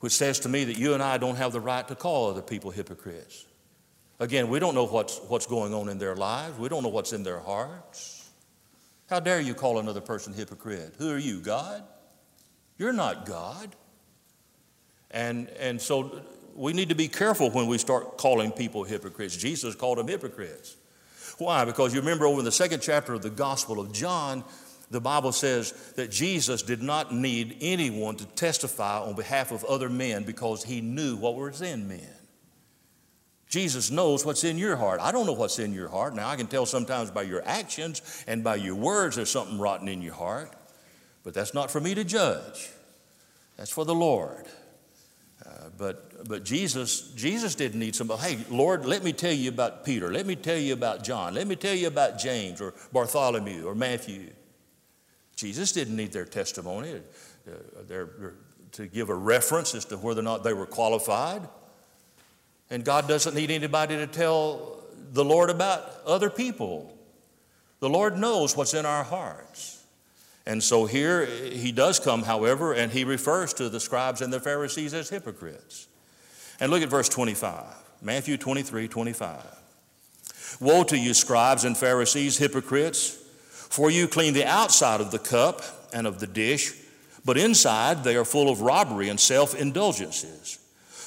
Which 0.00 0.12
says 0.12 0.40
to 0.40 0.48
me 0.48 0.64
that 0.64 0.78
you 0.78 0.94
and 0.94 1.02
I 1.02 1.18
don't 1.18 1.36
have 1.36 1.52
the 1.52 1.60
right 1.60 1.86
to 1.88 1.94
call 1.94 2.30
other 2.30 2.42
people 2.42 2.70
hypocrites. 2.70 3.46
Again, 4.18 4.48
we 4.48 4.58
don't 4.58 4.74
know 4.74 4.86
what's, 4.86 5.18
what's 5.28 5.46
going 5.46 5.74
on 5.74 5.88
in 5.88 5.98
their 5.98 6.16
lives, 6.16 6.58
we 6.58 6.68
don't 6.68 6.82
know 6.82 6.88
what's 6.88 7.12
in 7.12 7.22
their 7.22 7.40
hearts. 7.40 8.28
How 9.08 9.20
dare 9.20 9.40
you 9.40 9.54
call 9.54 9.78
another 9.78 10.00
person 10.00 10.32
hypocrite? 10.32 10.94
Who 10.98 11.12
are 11.12 11.18
you, 11.18 11.40
God? 11.40 11.84
You're 12.78 12.92
not 12.92 13.26
God. 13.26 13.74
And, 15.10 15.48
and 15.58 15.80
so 15.80 16.22
we 16.54 16.72
need 16.72 16.88
to 16.88 16.94
be 16.94 17.08
careful 17.08 17.50
when 17.50 17.66
we 17.66 17.78
start 17.78 18.18
calling 18.18 18.50
people 18.50 18.84
hypocrites. 18.84 19.36
Jesus 19.36 19.74
called 19.74 19.98
them 19.98 20.08
hypocrites. 20.08 20.76
Why? 21.38 21.64
Because 21.64 21.94
you 21.94 22.00
remember 22.00 22.26
over 22.26 22.38
in 22.38 22.44
the 22.44 22.52
second 22.52 22.80
chapter 22.80 23.12
of 23.14 23.22
the 23.22 23.30
Gospel 23.30 23.78
of 23.78 23.92
John, 23.92 24.42
the 24.90 25.00
Bible 25.00 25.32
says 25.32 25.72
that 25.96 26.10
Jesus 26.10 26.62
did 26.62 26.82
not 26.82 27.12
need 27.12 27.56
anyone 27.60 28.16
to 28.16 28.26
testify 28.26 29.00
on 29.00 29.14
behalf 29.14 29.52
of 29.52 29.64
other 29.64 29.88
men 29.88 30.24
because 30.24 30.62
he 30.62 30.80
knew 30.80 31.16
what 31.16 31.34
was 31.34 31.60
in 31.60 31.88
men. 31.88 32.00
Jesus 33.48 33.90
knows 33.90 34.24
what's 34.24 34.44
in 34.44 34.58
your 34.58 34.76
heart. 34.76 35.00
I 35.00 35.12
don't 35.12 35.26
know 35.26 35.32
what's 35.32 35.58
in 35.58 35.72
your 35.72 35.88
heart. 35.88 36.14
Now, 36.14 36.28
I 36.28 36.36
can 36.36 36.46
tell 36.46 36.66
sometimes 36.66 37.10
by 37.10 37.22
your 37.22 37.46
actions 37.46 38.24
and 38.26 38.42
by 38.42 38.56
your 38.56 38.74
words 38.74 39.16
there's 39.16 39.30
something 39.30 39.58
rotten 39.58 39.88
in 39.88 40.02
your 40.02 40.14
heart, 40.14 40.52
but 41.26 41.34
that's 41.34 41.52
not 41.52 41.72
for 41.72 41.80
me 41.80 41.92
to 41.92 42.04
judge. 42.04 42.70
That's 43.56 43.72
for 43.72 43.84
the 43.84 43.96
Lord. 43.96 44.46
Uh, 45.44 45.70
but 45.76 46.28
but 46.28 46.44
Jesus, 46.44 47.10
Jesus 47.16 47.56
didn't 47.56 47.80
need 47.80 47.96
somebody, 47.96 48.22
hey, 48.22 48.38
Lord, 48.48 48.86
let 48.86 49.02
me 49.02 49.12
tell 49.12 49.32
you 49.32 49.48
about 49.48 49.84
Peter. 49.84 50.12
Let 50.12 50.24
me 50.24 50.36
tell 50.36 50.56
you 50.56 50.72
about 50.72 51.02
John. 51.02 51.34
Let 51.34 51.48
me 51.48 51.56
tell 51.56 51.74
you 51.74 51.88
about 51.88 52.20
James 52.20 52.60
or 52.60 52.74
Bartholomew 52.92 53.64
or 53.66 53.74
Matthew. 53.74 54.30
Jesus 55.34 55.72
didn't 55.72 55.96
need 55.96 56.12
their 56.12 56.24
testimony 56.24 56.94
uh, 57.48 57.52
their, 57.88 58.34
to 58.70 58.86
give 58.86 59.10
a 59.10 59.14
reference 59.14 59.74
as 59.74 59.84
to 59.86 59.96
whether 59.96 60.20
or 60.20 60.24
not 60.24 60.44
they 60.44 60.54
were 60.54 60.64
qualified. 60.64 61.42
And 62.70 62.84
God 62.84 63.08
doesn't 63.08 63.34
need 63.34 63.50
anybody 63.50 63.96
to 63.96 64.06
tell 64.06 64.80
the 65.12 65.24
Lord 65.24 65.50
about 65.50 65.90
other 66.06 66.30
people. 66.30 66.96
The 67.80 67.88
Lord 67.88 68.16
knows 68.16 68.56
what's 68.56 68.74
in 68.74 68.86
our 68.86 69.02
hearts. 69.02 69.75
And 70.46 70.62
so 70.62 70.86
here 70.86 71.26
he 71.26 71.72
does 71.72 71.98
come, 71.98 72.22
however, 72.22 72.72
and 72.72 72.92
he 72.92 73.04
refers 73.04 73.52
to 73.54 73.68
the 73.68 73.80
scribes 73.80 74.22
and 74.22 74.32
the 74.32 74.40
Pharisees 74.40 74.94
as 74.94 75.08
hypocrites. 75.08 75.88
And 76.60 76.70
look 76.70 76.82
at 76.82 76.88
verse 76.88 77.08
25, 77.08 77.64
Matthew 78.00 78.36
23 78.36 78.86
25. 78.88 79.44
Woe 80.60 80.84
to 80.84 80.96
you, 80.96 81.12
scribes 81.14 81.64
and 81.64 81.76
Pharisees, 81.76 82.38
hypocrites, 82.38 83.18
for 83.50 83.90
you 83.90 84.06
clean 84.06 84.34
the 84.34 84.44
outside 84.44 85.00
of 85.00 85.10
the 85.10 85.18
cup 85.18 85.62
and 85.92 86.06
of 86.06 86.20
the 86.20 86.26
dish, 86.26 86.72
but 87.24 87.36
inside 87.36 88.04
they 88.04 88.16
are 88.16 88.24
full 88.24 88.48
of 88.48 88.60
robbery 88.60 89.08
and 89.08 89.18
self 89.18 89.54
indulgences. 89.54 90.58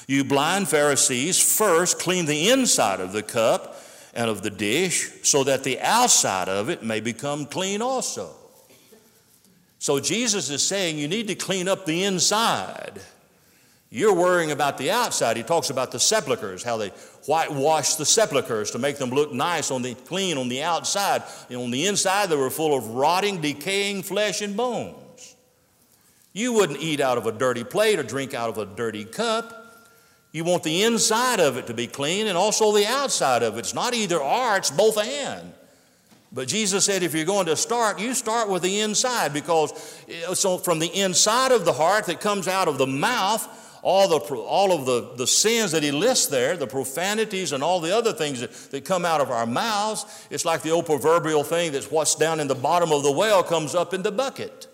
You 0.07 0.23
blind 0.23 0.67
Pharisees, 0.67 1.39
first 1.39 1.99
clean 1.99 2.25
the 2.25 2.49
inside 2.49 2.99
of 2.99 3.13
the 3.13 3.23
cup 3.23 3.81
and 4.13 4.29
of 4.29 4.41
the 4.41 4.49
dish, 4.49 5.09
so 5.23 5.43
that 5.45 5.63
the 5.63 5.79
outside 5.79 6.49
of 6.49 6.69
it 6.69 6.83
may 6.83 6.99
become 6.99 7.45
clean 7.45 7.81
also. 7.81 8.35
So 9.79 9.99
Jesus 9.99 10.49
is 10.49 10.61
saying 10.61 10.97
you 10.97 11.07
need 11.07 11.27
to 11.27 11.35
clean 11.35 11.69
up 11.69 11.85
the 11.85 12.03
inside. 12.03 13.01
You're 13.89 14.13
worrying 14.13 14.51
about 14.51 14.77
the 14.77 14.91
outside. 14.91 15.35
He 15.35 15.41
talks 15.41 15.71
about 15.71 15.91
the 15.91 15.99
sepulchres, 15.99 16.61
how 16.61 16.77
they 16.77 16.89
whitewash 17.25 17.95
the 17.95 18.05
sepulchres 18.05 18.71
to 18.71 18.79
make 18.79 18.97
them 18.97 19.09
look 19.09 19.33
nice 19.33 19.71
on 19.71 19.81
the 19.81 19.95
clean 19.95 20.37
on 20.37 20.47
the 20.47 20.61
outside. 20.61 21.23
And 21.49 21.59
on 21.59 21.71
the 21.71 21.87
inside, 21.87 22.29
they 22.29 22.35
were 22.35 22.51
full 22.51 22.77
of 22.77 22.89
rotting, 22.89 23.41
decaying 23.41 24.03
flesh 24.03 24.41
and 24.41 24.55
bones. 24.55 25.35
You 26.33 26.53
wouldn't 26.53 26.81
eat 26.81 26.99
out 26.99 27.17
of 27.17 27.25
a 27.25 27.31
dirty 27.31 27.63
plate 27.63 27.97
or 27.97 28.03
drink 28.03 28.35
out 28.35 28.49
of 28.49 28.57
a 28.59 28.65
dirty 28.65 29.05
cup. 29.05 29.55
You 30.31 30.43
want 30.43 30.61
the 30.61 30.83
inside 30.83 31.39
of 31.39 31.57
it 31.57 31.65
to 31.67 31.73
be 31.73 31.87
clean 31.87 32.27
and 32.27 32.37
also 32.37 32.71
the 32.71 32.85
outside 32.85 33.41
of 33.41 33.55
it. 33.55 33.59
It's 33.59 33.73
not 33.73 33.95
either 33.95 34.19
or, 34.19 34.57
it's 34.57 34.69
both 34.69 34.97
and. 34.99 35.53
But 36.31 36.47
Jesus 36.47 36.85
said, 36.85 37.01
if 37.01 37.15
you're 37.15 37.25
going 37.25 37.47
to 37.47 37.55
start, 37.55 37.99
you 37.99 38.13
start 38.13 38.49
with 38.49 38.61
the 38.61 38.81
inside 38.81 39.33
because 39.33 39.71
eh, 40.07 40.33
so 40.35 40.57
from 40.57 40.79
the 40.79 40.87
inside 40.87 41.51
of 41.51 41.65
the 41.65 41.73
heart 41.73 42.05
that 42.05 42.21
comes 42.21 42.47
out 42.47 42.67
of 42.67 42.77
the 42.77 42.85
mouth, 42.85 43.47
all, 43.81 44.07
the, 44.07 44.17
all 44.35 44.71
of 44.71 44.85
the, 44.85 45.15
the 45.15 45.25
sins 45.25 45.71
that 45.71 45.81
he 45.81 45.91
lists 45.91 46.27
there, 46.27 46.55
the 46.55 46.67
profanities 46.67 47.51
and 47.51 47.63
all 47.63 47.79
the 47.79 47.95
other 47.95 48.13
things 48.13 48.41
that, 48.41 48.51
that 48.71 48.85
come 48.85 49.05
out 49.05 49.21
of 49.21 49.31
our 49.31 49.47
mouths, 49.47 50.27
it's 50.29 50.45
like 50.45 50.61
the 50.61 50.69
old 50.69 50.85
proverbial 50.85 51.43
thing 51.43 51.71
that's 51.71 51.89
what's 51.89 52.13
down 52.13 52.39
in 52.39 52.47
the 52.47 52.55
bottom 52.55 52.91
of 52.91 53.03
the 53.03 53.11
well 53.11 53.41
comes 53.41 53.73
up 53.73 53.93
in 53.93 54.03
the 54.03 54.11
bucket. 54.11 54.68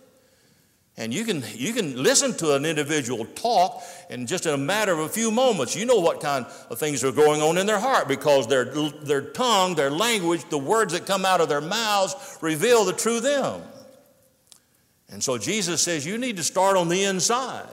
And 0.97 1.13
you 1.13 1.25
can, 1.25 1.43
you 1.53 1.73
can 1.73 2.01
listen 2.01 2.33
to 2.35 2.55
an 2.55 2.65
individual 2.65 3.25
talk, 3.25 3.83
and 4.09 4.29
just 4.29 4.45
in 4.45 4.53
a 4.53 4.57
matter 4.57 4.93
of 4.93 4.99
a 4.99 5.09
few 5.09 5.29
moments, 5.29 5.75
you 5.75 5.85
know 5.85 5.99
what 5.99 6.21
kind 6.21 6.45
of 6.69 6.79
things 6.79 7.03
are 7.03 7.11
going 7.11 7.41
on 7.41 7.57
in 7.57 7.65
their 7.65 7.79
heart 7.79 8.07
because 8.07 8.47
their, 8.47 8.63
their 8.63 9.21
tongue, 9.21 9.75
their 9.75 9.91
language, 9.91 10.47
the 10.49 10.57
words 10.57 10.93
that 10.93 11.05
come 11.05 11.25
out 11.25 11.41
of 11.41 11.49
their 11.49 11.59
mouths 11.59 12.37
reveal 12.41 12.85
the 12.85 12.93
true 12.93 13.19
them. 13.19 13.61
And 15.09 15.21
so 15.21 15.37
Jesus 15.37 15.81
says 15.81 16.05
you 16.05 16.17
need 16.17 16.37
to 16.37 16.43
start 16.43 16.77
on 16.77 16.87
the 16.87 17.03
inside. 17.03 17.67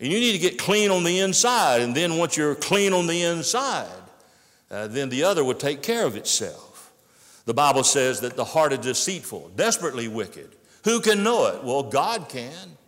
And 0.00 0.12
you 0.12 0.18
need 0.18 0.32
to 0.32 0.38
get 0.38 0.58
clean 0.58 0.90
on 0.90 1.04
the 1.04 1.18
inside. 1.18 1.82
And 1.82 1.94
then 1.94 2.18
once 2.18 2.36
you're 2.36 2.54
clean 2.54 2.92
on 2.92 3.06
the 3.06 3.22
inside, 3.22 3.88
uh, 4.70 4.86
then 4.86 5.08
the 5.08 5.24
other 5.24 5.44
will 5.44 5.54
take 5.54 5.82
care 5.82 6.06
of 6.06 6.16
itself. 6.16 6.92
The 7.46 7.54
Bible 7.54 7.82
says 7.82 8.20
that 8.20 8.36
the 8.36 8.44
heart 8.44 8.72
is 8.72 8.78
deceitful, 8.80 9.52
desperately 9.56 10.06
wicked. 10.06 10.50
Who 10.88 11.00
can 11.00 11.22
know 11.22 11.48
it? 11.48 11.62
Well, 11.62 11.82
God 11.82 12.30
can. 12.30 12.78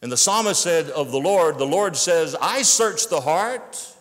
And 0.00 0.12
the 0.12 0.16
psalmist 0.16 0.62
said 0.62 0.88
of 0.90 1.10
the 1.10 1.18
Lord, 1.18 1.58
the 1.58 1.66
Lord 1.66 1.96
says, 1.96 2.36
I 2.40 2.62
search 2.62 3.08
the 3.08 3.20
heart. 3.20 3.92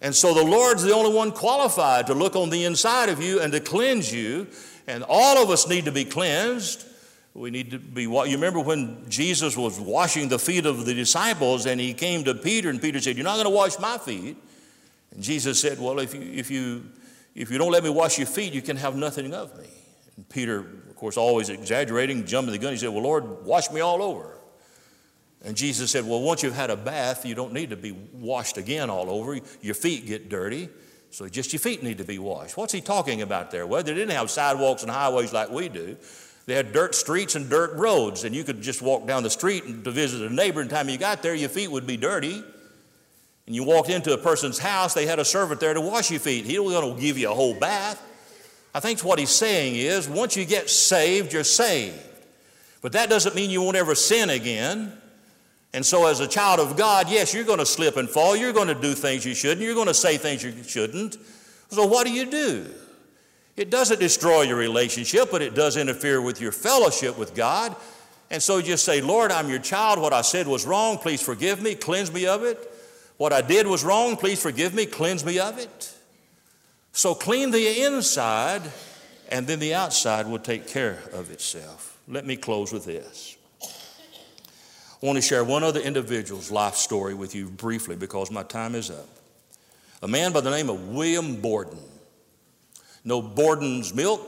And 0.00 0.12
so 0.12 0.34
the 0.34 0.44
Lord's 0.44 0.82
the 0.82 0.92
only 0.92 1.14
one 1.14 1.30
qualified 1.30 2.08
to 2.08 2.14
look 2.14 2.34
on 2.34 2.50
the 2.50 2.64
inside 2.64 3.08
of 3.08 3.22
you 3.22 3.40
and 3.40 3.52
to 3.52 3.60
cleanse 3.60 4.12
you. 4.12 4.48
And 4.88 5.04
all 5.08 5.40
of 5.40 5.48
us 5.48 5.68
need 5.68 5.84
to 5.84 5.92
be 5.92 6.04
cleansed. 6.04 6.84
We 7.34 7.52
need 7.52 7.70
to 7.70 7.78
be, 7.78 8.02
you 8.02 8.24
remember 8.32 8.58
when 8.58 9.08
Jesus 9.08 9.56
was 9.56 9.78
washing 9.78 10.28
the 10.28 10.38
feet 10.40 10.66
of 10.66 10.86
the 10.86 10.94
disciples 10.94 11.66
and 11.66 11.80
he 11.80 11.94
came 11.94 12.24
to 12.24 12.34
Peter 12.34 12.68
and 12.68 12.82
Peter 12.82 12.98
said, 12.98 13.16
You're 13.16 13.22
not 13.22 13.34
going 13.34 13.44
to 13.44 13.50
wash 13.50 13.78
my 13.78 13.96
feet. 13.96 14.36
And 15.12 15.22
Jesus 15.22 15.60
said, 15.60 15.78
Well, 15.78 16.00
if 16.00 16.16
you, 16.16 16.22
if, 16.22 16.50
you, 16.50 16.86
if 17.32 17.48
you 17.48 17.58
don't 17.58 17.70
let 17.70 17.84
me 17.84 17.90
wash 17.90 18.18
your 18.18 18.26
feet, 18.26 18.52
you 18.52 18.62
can 18.62 18.76
have 18.76 18.96
nothing 18.96 19.32
of 19.34 19.56
me. 19.56 19.68
And 20.16 20.28
Peter, 20.28 20.66
course, 21.00 21.16
always 21.16 21.48
exaggerating, 21.48 22.26
jumping 22.26 22.52
the 22.52 22.58
gun, 22.58 22.72
he 22.72 22.78
said, 22.78 22.90
Well, 22.90 23.02
Lord, 23.02 23.44
wash 23.44 23.70
me 23.70 23.80
all 23.80 24.02
over. 24.02 24.38
And 25.42 25.56
Jesus 25.56 25.90
said, 25.90 26.06
Well, 26.06 26.20
once 26.20 26.42
you've 26.42 26.54
had 26.54 26.70
a 26.70 26.76
bath, 26.76 27.24
you 27.24 27.34
don't 27.34 27.52
need 27.52 27.70
to 27.70 27.76
be 27.76 27.92
washed 28.12 28.58
again 28.58 28.90
all 28.90 29.10
over. 29.10 29.38
Your 29.62 29.74
feet 29.74 30.06
get 30.06 30.28
dirty, 30.28 30.68
so 31.10 31.28
just 31.28 31.52
your 31.52 31.60
feet 31.60 31.82
need 31.82 31.98
to 31.98 32.04
be 32.04 32.18
washed. 32.18 32.56
What's 32.56 32.72
he 32.72 32.80
talking 32.80 33.22
about 33.22 33.50
there? 33.50 33.66
Well, 33.66 33.82
they 33.82 33.94
didn't 33.94 34.14
have 34.14 34.30
sidewalks 34.30 34.82
and 34.82 34.90
highways 34.90 35.32
like 35.32 35.50
we 35.50 35.68
do. 35.68 35.96
They 36.46 36.54
had 36.54 36.72
dirt 36.72 36.94
streets 36.94 37.34
and 37.34 37.48
dirt 37.48 37.74
roads, 37.74 38.24
and 38.24 38.34
you 38.34 38.44
could 38.44 38.60
just 38.60 38.82
walk 38.82 39.06
down 39.06 39.22
the 39.22 39.30
street 39.30 39.84
to 39.84 39.90
visit 39.90 40.30
a 40.30 40.32
neighbor, 40.32 40.60
and 40.60 40.68
the 40.68 40.74
time 40.74 40.88
you 40.88 40.98
got 40.98 41.22
there, 41.22 41.34
your 41.34 41.48
feet 41.48 41.70
would 41.70 41.86
be 41.86 41.96
dirty. 41.96 42.42
And 43.46 43.54
you 43.56 43.64
walked 43.64 43.88
into 43.88 44.12
a 44.12 44.18
person's 44.18 44.58
house, 44.58 44.94
they 44.94 45.06
had 45.06 45.18
a 45.18 45.24
servant 45.24 45.60
there 45.60 45.74
to 45.74 45.80
wash 45.80 46.10
your 46.10 46.20
feet. 46.20 46.44
He 46.44 46.58
wasn't 46.58 46.82
going 46.82 46.96
to 46.96 47.02
give 47.02 47.18
you 47.18 47.30
a 47.30 47.34
whole 47.34 47.58
bath. 47.58 48.00
I 48.74 48.80
think 48.80 49.00
what 49.00 49.18
he's 49.18 49.30
saying 49.30 49.76
is 49.76 50.08
once 50.08 50.36
you 50.36 50.44
get 50.44 50.70
saved, 50.70 51.32
you're 51.32 51.44
saved. 51.44 51.98
But 52.82 52.92
that 52.92 53.10
doesn't 53.10 53.34
mean 53.34 53.50
you 53.50 53.62
won't 53.62 53.76
ever 53.76 53.94
sin 53.94 54.30
again. 54.30 54.92
And 55.72 55.86
so, 55.86 56.06
as 56.06 56.20
a 56.20 56.26
child 56.26 56.58
of 56.58 56.76
God, 56.76 57.08
yes, 57.08 57.32
you're 57.32 57.44
going 57.44 57.58
to 57.58 57.66
slip 57.66 57.96
and 57.96 58.08
fall. 58.08 58.34
You're 58.34 58.52
going 58.52 58.68
to 58.68 58.74
do 58.74 58.92
things 58.92 59.24
you 59.24 59.34
shouldn't. 59.34 59.60
You're 59.60 59.74
going 59.74 59.86
to 59.86 59.94
say 59.94 60.16
things 60.16 60.42
you 60.42 60.52
shouldn't. 60.64 61.16
So, 61.68 61.86
what 61.86 62.06
do 62.06 62.12
you 62.12 62.26
do? 62.26 62.66
It 63.56 63.70
doesn't 63.70 64.00
destroy 64.00 64.42
your 64.42 64.56
relationship, 64.56 65.30
but 65.30 65.42
it 65.42 65.54
does 65.54 65.76
interfere 65.76 66.20
with 66.20 66.40
your 66.40 66.50
fellowship 66.50 67.16
with 67.16 67.34
God. 67.34 67.76
And 68.30 68.42
so, 68.42 68.60
just 68.60 68.84
say, 68.84 69.00
Lord, 69.00 69.30
I'm 69.30 69.48
your 69.48 69.60
child. 69.60 70.00
What 70.00 70.12
I 70.12 70.22
said 70.22 70.48
was 70.48 70.66
wrong. 70.66 70.98
Please 70.98 71.22
forgive 71.22 71.62
me. 71.62 71.76
Cleanse 71.76 72.12
me 72.12 72.26
of 72.26 72.42
it. 72.42 72.58
What 73.16 73.32
I 73.32 73.40
did 73.40 73.66
was 73.66 73.84
wrong. 73.84 74.16
Please 74.16 74.42
forgive 74.42 74.74
me. 74.74 74.86
Cleanse 74.86 75.24
me 75.24 75.38
of 75.38 75.58
it. 75.58 75.94
So, 76.92 77.14
clean 77.14 77.50
the 77.50 77.82
inside, 77.84 78.62
and 79.28 79.46
then 79.46 79.58
the 79.60 79.74
outside 79.74 80.26
will 80.26 80.38
take 80.38 80.66
care 80.66 80.98
of 81.12 81.30
itself. 81.30 81.98
Let 82.08 82.26
me 82.26 82.36
close 82.36 82.72
with 82.72 82.84
this. 82.84 83.36
I 83.62 85.06
want 85.06 85.16
to 85.16 85.22
share 85.22 85.44
one 85.44 85.62
other 85.62 85.80
individual's 85.80 86.50
life 86.50 86.74
story 86.74 87.14
with 87.14 87.34
you 87.34 87.48
briefly 87.48 87.96
because 87.96 88.30
my 88.30 88.42
time 88.42 88.74
is 88.74 88.90
up. 88.90 89.08
A 90.02 90.08
man 90.08 90.32
by 90.32 90.40
the 90.40 90.50
name 90.50 90.68
of 90.68 90.88
William 90.88 91.40
Borden. 91.40 91.78
No 93.04 93.22
Borden's 93.22 93.94
milk, 93.94 94.20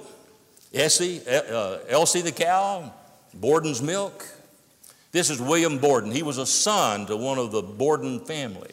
Essie, 0.72 1.20
uh, 1.28 1.78
Elsie 1.88 2.22
the 2.22 2.32
cow, 2.32 2.92
Borden's 3.34 3.82
milk. 3.82 4.26
This 5.10 5.28
is 5.28 5.40
William 5.42 5.78
Borden. 5.78 6.10
He 6.10 6.22
was 6.22 6.38
a 6.38 6.46
son 6.46 7.06
to 7.06 7.16
one 7.16 7.38
of 7.38 7.52
the 7.52 7.60
Borden 7.60 8.20
family. 8.20 8.70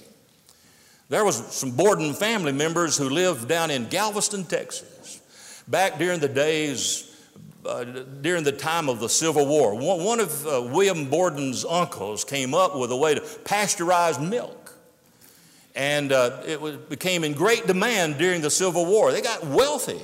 There 1.10 1.26
was 1.26 1.38
some 1.53 1.72
Borden 1.72 2.14
family 2.14 2.51
members 2.51 2.95
who 2.95 3.10
lived 3.10 3.47
down 3.47 3.72
in 3.72 3.88
Galveston, 3.88 4.45
Texas, 4.45 5.20
back 5.68 5.97
during 5.97 6.20
the 6.20 6.30
days 6.30 7.10
uh, 7.66 7.84
during 7.84 8.43
the 8.43 8.51
time 8.51 8.88
of 8.88 8.99
the 8.99 9.10
Civil 9.10 9.45
War. 9.45 9.76
One, 9.76 10.20
of 10.20 10.47
uh, 10.47 10.62
William 10.72 11.10
Borden's 11.10 11.66
uncles 11.66 12.24
came 12.24 12.53
up 12.53 12.78
with 12.78 12.91
a 12.91 12.95
way 12.95 13.16
to 13.16 13.22
pasteurize 13.22 14.18
milk. 14.26 14.74
And 15.76 16.12
uh, 16.12 16.41
it 16.47 16.62
was, 16.62 16.78
became 16.78 17.24
in 17.24 17.34
great 17.34 17.68
demand 17.68 18.18
during 18.18 18.41
the 18.41 18.49
Civil 18.49 18.86
War. 18.86 19.12
They 19.12 19.22
got 19.22 19.45
wealthy 19.45 20.01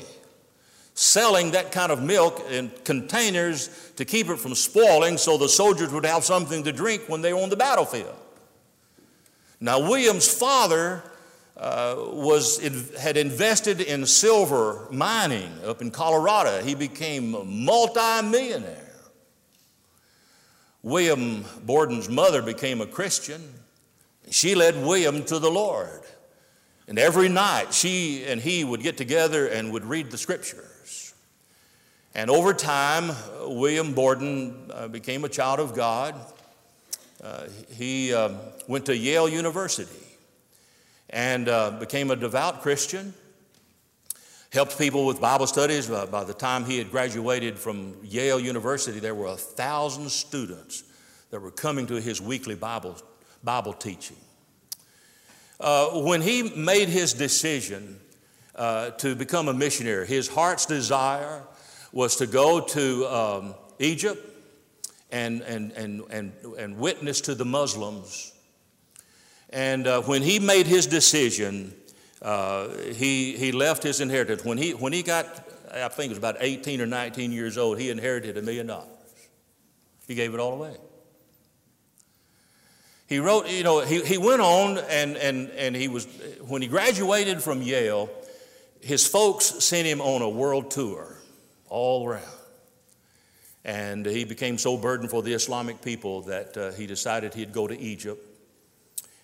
selling 0.95 1.51
that 1.51 1.72
kind 1.72 1.91
of 1.91 2.01
milk 2.01 2.45
in 2.49 2.72
containers 2.84 3.91
to 3.95 4.06
keep 4.06 4.30
it 4.30 4.38
from 4.38 4.56
spoiling 4.56 5.18
so 5.18 5.38
the 5.38 5.49
soldiers 5.49 5.91
would 5.91 6.06
have 6.06 6.24
something 6.24 6.64
to 6.64 6.72
drink 6.72 7.03
when 7.08 7.22
they 7.22 7.34
were 7.34 7.41
on 7.41 7.49
the 7.49 7.56
battlefield. 7.56 8.16
Now, 9.66 9.80
William's 9.80 10.32
father 10.32 11.01
uh, 11.57 11.95
was, 11.97 12.59
had 12.99 13.18
invested 13.18 13.82
in 13.82 14.05
silver 14.05 14.88
mining 14.91 15.51
up 15.66 15.82
in 15.82 15.89
Colorado. 15.89 16.61
He 16.61 16.76
became 16.76 17.34
a 17.34 17.43
multi-millionaire. 17.43 18.93
William 20.84 21.45
Borden's 21.63 22.07
mother 22.07 22.43
became 22.43 22.80
a 22.80 22.86
Christian. 22.86 23.41
She 24.30 24.53
led 24.53 24.76
William 24.86 25.24
to 25.24 25.39
the 25.39 25.49
Lord. 25.49 26.03
And 26.88 26.99
every 26.99 27.28
night 27.28 27.74
she 27.74 28.24
and 28.26 28.39
he 28.39 28.63
would 28.63 28.84
get 28.84 28.97
together 28.97 29.47
and 29.47 29.74
would 29.74 29.86
read 29.86 30.11
the 30.11 30.18
scriptures. 30.20 31.16
And 32.13 32.30
over 32.30 32.53
time, 32.53 33.16
William 33.41 33.95
Borden 33.95 34.70
uh, 34.72 34.89
became 34.89 35.26
a 35.26 35.30
child 35.30 35.59
of 35.59 35.74
God. 35.74 36.13
Uh, 37.26 37.45
he 37.71 38.13
um, 38.13 38.38
went 38.67 38.86
to 38.86 38.95
Yale 38.95 39.28
University 39.28 39.89
and 41.09 41.49
uh, 41.49 41.71
became 41.71 42.11
a 42.11 42.15
devout 42.15 42.61
Christian. 42.61 43.15
Helped 44.51 44.78
people 44.78 45.07
with 45.07 45.19
Bible 45.19 45.47
studies. 45.47 45.89
Uh, 45.89 46.05
by 46.05 46.23
the 46.23 46.36
time 46.36 46.65
he 46.65 46.78
had 46.78 46.91
graduated 46.91 47.57
from 47.57 47.95
Yale 48.03 48.39
University, 48.39 48.99
there 48.99 49.15
were 49.15 49.26
a 49.26 49.36
thousand 49.36 50.11
students 50.11 50.84
that 51.32 51.39
were 51.39 51.49
coming 51.49 51.88
to 51.88 51.99
his 51.99 52.21
weekly 52.21 52.53
Bible, 52.53 52.95
Bible 53.43 53.73
teaching. 53.73 54.17
Uh, 55.59 56.01
when 56.01 56.21
he 56.21 56.43
made 56.55 56.89
his 56.89 57.13
decision 57.13 57.99
uh, 58.53 58.91
to 58.91 59.15
become 59.15 59.47
a 59.47 59.53
missionary, 59.53 60.05
his 60.05 60.28
heart's 60.28 60.67
desire 60.67 61.41
was 61.91 62.17
to 62.17 62.28
go 62.28 62.59
to 62.59 63.07
um, 63.07 63.55
Egypt 63.80 64.35
and, 65.12 65.41
and, 65.41 65.72
and, 65.74 66.03
and, 66.10 66.34
and 66.58 66.78
witness 66.78 67.22
to 67.22 67.36
the 67.36 67.45
Muslims 67.45 68.34
and 69.56 69.88
uh, 69.88 70.01
when 70.01 70.22
he 70.22 70.39
made 70.39 70.68
his 70.68 70.86
decision, 70.86 71.74
uh, 72.22 72.68
he, 72.93 73.38
he 73.38 73.53
left 73.53 73.84
his 73.84 74.01
inheritance. 74.01 74.43
When 74.43 74.58
he, 74.58 74.74
when 74.74 74.91
he 74.91 75.01
got, 75.01 75.26
I 75.74 75.88
think 75.88 76.08
it 76.08 76.10
was 76.10 76.18
about 76.18 76.38
18 76.39 76.82
or 76.82 76.86
19 76.86 77.32
years 77.32 77.58
old, 77.58 77.80
he 77.80 77.89
inherited 77.89 78.38
a 78.38 78.41
million 78.41 78.68
dollars. 78.68 78.89
He 80.08 80.16
gave 80.16 80.34
it 80.34 80.41
all 80.41 80.53
away. 80.53 80.76
He 83.08 83.20
wrote, 83.20 83.47
you 83.47 83.64
know, 83.64 83.80
he, 83.80 84.01
he 84.01 84.18
went 84.18 84.41
on 84.41 84.80
and, 84.89 85.16
and, 85.16 85.49
and 85.51 85.74
he 85.74 85.88
was, 85.88 86.06
when 86.47 86.62
he 86.62 86.68
graduated 86.68 87.41
from 87.41 87.62
Yale, 87.62 88.10
his 88.82 89.08
folks 89.08 89.45
sent 89.64 89.88
him 89.88 90.01
on 90.01 90.22
a 90.22 90.30
world 90.30 90.70
tour 90.70 91.16
all 91.70 92.06
around. 92.06 92.26
And 93.66 94.05
he 94.05 94.26
became 94.26 94.59
so 94.59 94.78
burdened 94.78 95.09
for 95.09 95.24
the 95.24 95.34
Islamic 95.34 95.82
people 95.82 96.22
that 96.22 96.55
uh, 96.55 96.72
he 96.74 96.86
decided 96.86 97.34
he'd 97.34 97.51
go 97.51 97.68
to 97.68 97.78
Egypt 97.78 98.24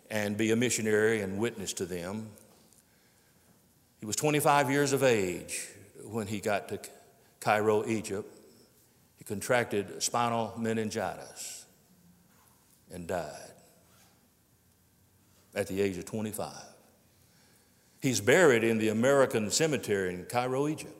and 0.09 0.35
be 0.35 0.51
a 0.51 0.55
missionary 0.55 1.21
and 1.21 1.37
witness 1.37 1.73
to 1.73 1.85
them. 1.85 2.27
He 3.99 4.07
was 4.07 4.15
25 4.15 4.71
years 4.71 4.93
of 4.93 5.03
age 5.03 5.67
when 6.05 6.25
he 6.25 6.39
got 6.39 6.69
to 6.69 6.79
Cairo, 7.39 7.85
Egypt. 7.85 8.27
He 9.17 9.23
contracted 9.23 10.01
spinal 10.01 10.55
meningitis 10.57 11.65
and 12.91 13.07
died 13.07 13.51
at 15.53 15.67
the 15.67 15.81
age 15.81 15.97
of 15.97 16.05
25. 16.05 16.51
He's 18.01 18.19
buried 18.19 18.63
in 18.63 18.79
the 18.79 18.89
American 18.89 19.51
cemetery 19.51 20.15
in 20.15 20.25
Cairo, 20.25 20.67
Egypt. 20.67 20.95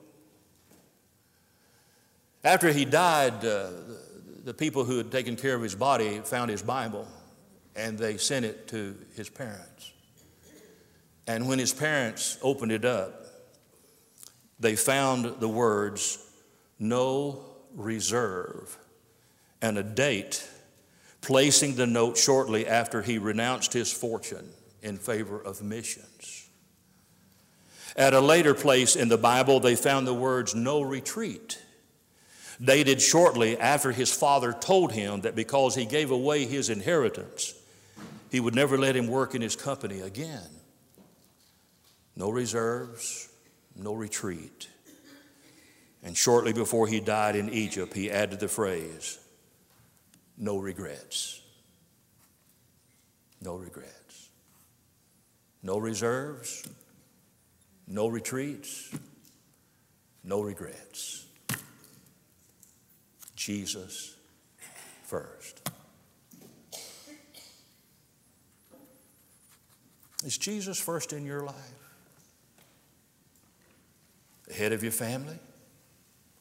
After 2.43 2.71
he 2.71 2.85
died, 2.85 3.45
uh, 3.45 3.69
the 4.43 4.53
people 4.53 4.83
who 4.83 4.97
had 4.97 5.11
taken 5.11 5.35
care 5.35 5.55
of 5.55 5.61
his 5.61 5.75
body 5.75 6.19
found 6.19 6.49
his 6.49 6.63
Bible 6.63 7.07
and 7.75 7.97
they 7.97 8.17
sent 8.17 8.45
it 8.45 8.67
to 8.69 8.95
his 9.15 9.29
parents. 9.29 9.91
And 11.27 11.47
when 11.47 11.59
his 11.59 11.71
parents 11.71 12.37
opened 12.41 12.71
it 12.71 12.83
up, 12.83 13.25
they 14.59 14.75
found 14.75 15.39
the 15.39 15.47
words, 15.47 16.19
no 16.79 17.45
reserve, 17.75 18.77
and 19.61 19.77
a 19.77 19.83
date 19.83 20.47
placing 21.21 21.75
the 21.75 21.87
note 21.87 22.17
shortly 22.17 22.67
after 22.67 23.01
he 23.03 23.19
renounced 23.19 23.73
his 23.73 23.93
fortune 23.93 24.49
in 24.81 24.97
favor 24.97 25.39
of 25.39 25.61
missions. 25.61 26.49
At 27.95 28.13
a 28.13 28.19
later 28.19 28.53
place 28.53 28.95
in 28.95 29.09
the 29.09 29.17
Bible, 29.17 29.59
they 29.59 29.75
found 29.75 30.07
the 30.07 30.13
words, 30.13 30.55
no 30.55 30.81
retreat 30.81 31.61
dated 32.64 33.01
shortly 33.01 33.57
after 33.57 33.91
his 33.91 34.14
father 34.14 34.53
told 34.53 34.91
him 34.91 35.22
that 35.22 35.36
because 35.36 35.76
he 35.76 35.86
gave 35.86 36.12
away 36.12 36.45
his 36.45 36.70
inheritance, 36.70 37.53
he 38.30 38.39
would 38.39 38.55
never 38.55 38.78
let 38.78 38.95
him 38.95 39.07
work 39.07 39.34
in 39.36 39.41
his 39.41 39.55
company 39.55 40.01
again. 40.01 40.47
No 42.16 42.30
reserves, 42.30 43.30
no 43.76 43.93
retreat. 43.93 44.70
And 46.03 46.16
shortly 46.16 46.53
before 46.53 46.88
he 46.88 46.99
died 46.99 47.36
in 47.36 47.49
Egypt, 47.49 47.93
he 47.93 48.12
added 48.12 48.39
the 48.39 48.47
phrase, 48.47 49.20
no 50.38 50.57
regrets. 50.57 51.41
no 53.41 53.55
regrets, 53.55 54.30
no 55.64 55.78
reserves, 55.78 56.64
no 57.88 58.07
retreats, 58.07 58.91
no 60.24 60.41
regrets. 60.41 61.20
Jesus 63.41 64.15
first. 65.03 65.67
Is 70.23 70.37
Jesus 70.37 70.79
first 70.79 71.11
in 71.11 71.25
your 71.25 71.41
life? 71.41 71.55
The 74.47 74.53
head 74.53 74.73
of 74.73 74.83
your 74.83 74.91
family? 74.91 75.39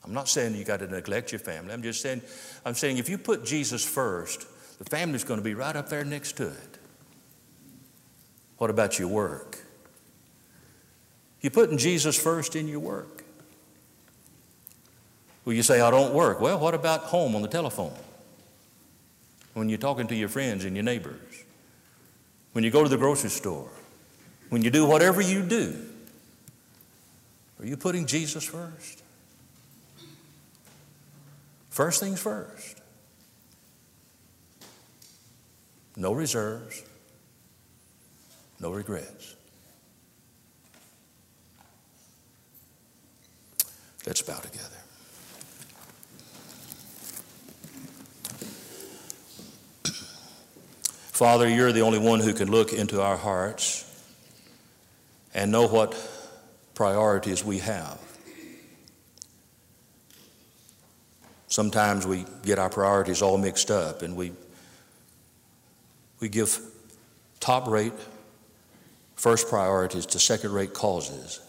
I'm 0.05 0.13
not 0.13 0.29
saying 0.29 0.55
you 0.55 0.65
got 0.65 0.81
to 0.81 0.89
neglect 0.89 1.33
your 1.33 1.39
family. 1.39 1.73
I'm 1.73 1.83
just 1.83 2.03
saying, 2.03 2.21
I'm 2.67 2.75
saying 2.75 2.99
if 2.99 3.09
you 3.09 3.17
put 3.17 3.47
Jesus 3.47 3.83
first, 3.83 4.47
the 4.79 4.85
family's 4.85 5.25
going 5.25 5.41
to 5.41 5.45
be 5.45 5.55
right 5.55 5.75
up 5.75 5.89
there 5.89 6.05
next 6.05 6.37
to 6.37 6.49
it. 6.49 6.79
What 8.59 8.69
about 8.69 8.99
your 8.99 9.09
work? 9.09 9.57
You 11.41 11.49
putting 11.49 11.79
Jesus 11.79 12.23
first 12.23 12.57
in 12.57 12.69
your 12.69 12.81
work? 12.81 13.25
Well, 15.45 15.55
you 15.55 15.63
say, 15.63 15.81
I 15.81 15.91
don't 15.91 16.13
work. 16.13 16.41
Well, 16.41 16.59
what 16.59 16.75
about 16.75 17.01
home 17.01 17.35
on 17.35 17.43
the 17.43 17.49
telephone? 17.49 17.95
When 19.55 19.69
you're 19.69 19.79
talking 19.79 20.07
to 20.09 20.15
your 20.15 20.29
friends 20.29 20.65
and 20.65 20.77
your 20.77 20.85
neighbors? 20.85 21.45
When 22.53 22.65
you 22.65 22.71
go 22.71 22.83
to 22.83 22.89
the 22.89 22.97
grocery 22.97 23.31
store? 23.31 23.71
When 24.49 24.63
you 24.63 24.71
do 24.71 24.87
whatever 24.87 25.21
you 25.21 25.43
do? 25.43 25.77
Are 27.59 27.67
you 27.67 27.77
putting 27.77 28.07
Jesus 28.07 28.45
first? 28.45 29.03
First 31.71 32.01
things 32.01 32.21
first. 32.21 32.81
No 35.97 36.13
reserves, 36.13 36.83
no 38.59 38.73
regrets. 38.73 39.37
Let's 44.07 44.23
bow 44.23 44.39
together. 44.39 44.80
Father, 51.21 51.47
you're 51.47 51.71
the 51.71 51.83
only 51.83 51.99
one 51.99 52.21
who 52.21 52.33
can 52.33 52.51
look 52.51 52.73
into 52.73 53.03
our 53.03 53.19
hearts 53.19 53.85
and 55.35 55.53
know 55.53 55.69
what 55.69 55.95
priorities 56.73 57.45
we 57.45 57.59
have. 57.59 58.01
Sometimes 61.47 62.07
we 62.07 62.25
get 62.43 62.59
our 62.59 62.71
priorities 62.71 63.21
all 63.21 63.37
mixed 63.37 63.71
up 63.71 64.01
and 64.01 64.17
we, 64.17 64.33
we 66.21 66.31
give 66.31 66.59
top 67.39 67.69
rate 67.69 67.93
first 69.15 69.47
priorities 69.51 70.07
to 70.07 70.19
second 70.19 70.55
rate 70.55 70.73
causes. 70.73 71.43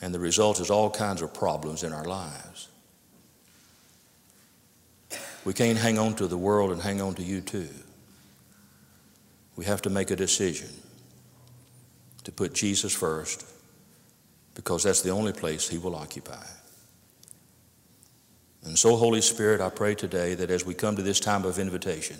And 0.00 0.14
the 0.14 0.20
result 0.20 0.60
is 0.60 0.70
all 0.70 0.88
kinds 0.88 1.20
of 1.20 1.34
problems 1.34 1.82
in 1.82 1.92
our 1.92 2.04
lives. 2.04 2.68
We 5.44 5.52
can't 5.52 5.78
hang 5.78 5.98
on 5.98 6.14
to 6.14 6.26
the 6.26 6.38
world 6.38 6.72
and 6.72 6.80
hang 6.80 7.00
on 7.00 7.14
to 7.14 7.22
you 7.22 7.40
too. 7.40 7.68
We 9.56 9.66
have 9.66 9.82
to 9.82 9.90
make 9.90 10.10
a 10.10 10.16
decision 10.16 10.70
to 12.24 12.32
put 12.32 12.54
Jesus 12.54 12.92
first 12.92 13.44
because 14.54 14.82
that's 14.82 15.02
the 15.02 15.10
only 15.10 15.32
place 15.32 15.68
he 15.68 15.78
will 15.78 15.94
occupy. 15.94 16.44
And 18.64 18.78
so, 18.78 18.96
Holy 18.96 19.20
Spirit, 19.20 19.60
I 19.60 19.68
pray 19.68 19.94
today 19.94 20.34
that 20.34 20.50
as 20.50 20.64
we 20.64 20.72
come 20.72 20.96
to 20.96 21.02
this 21.02 21.20
time 21.20 21.44
of 21.44 21.58
invitation, 21.58 22.16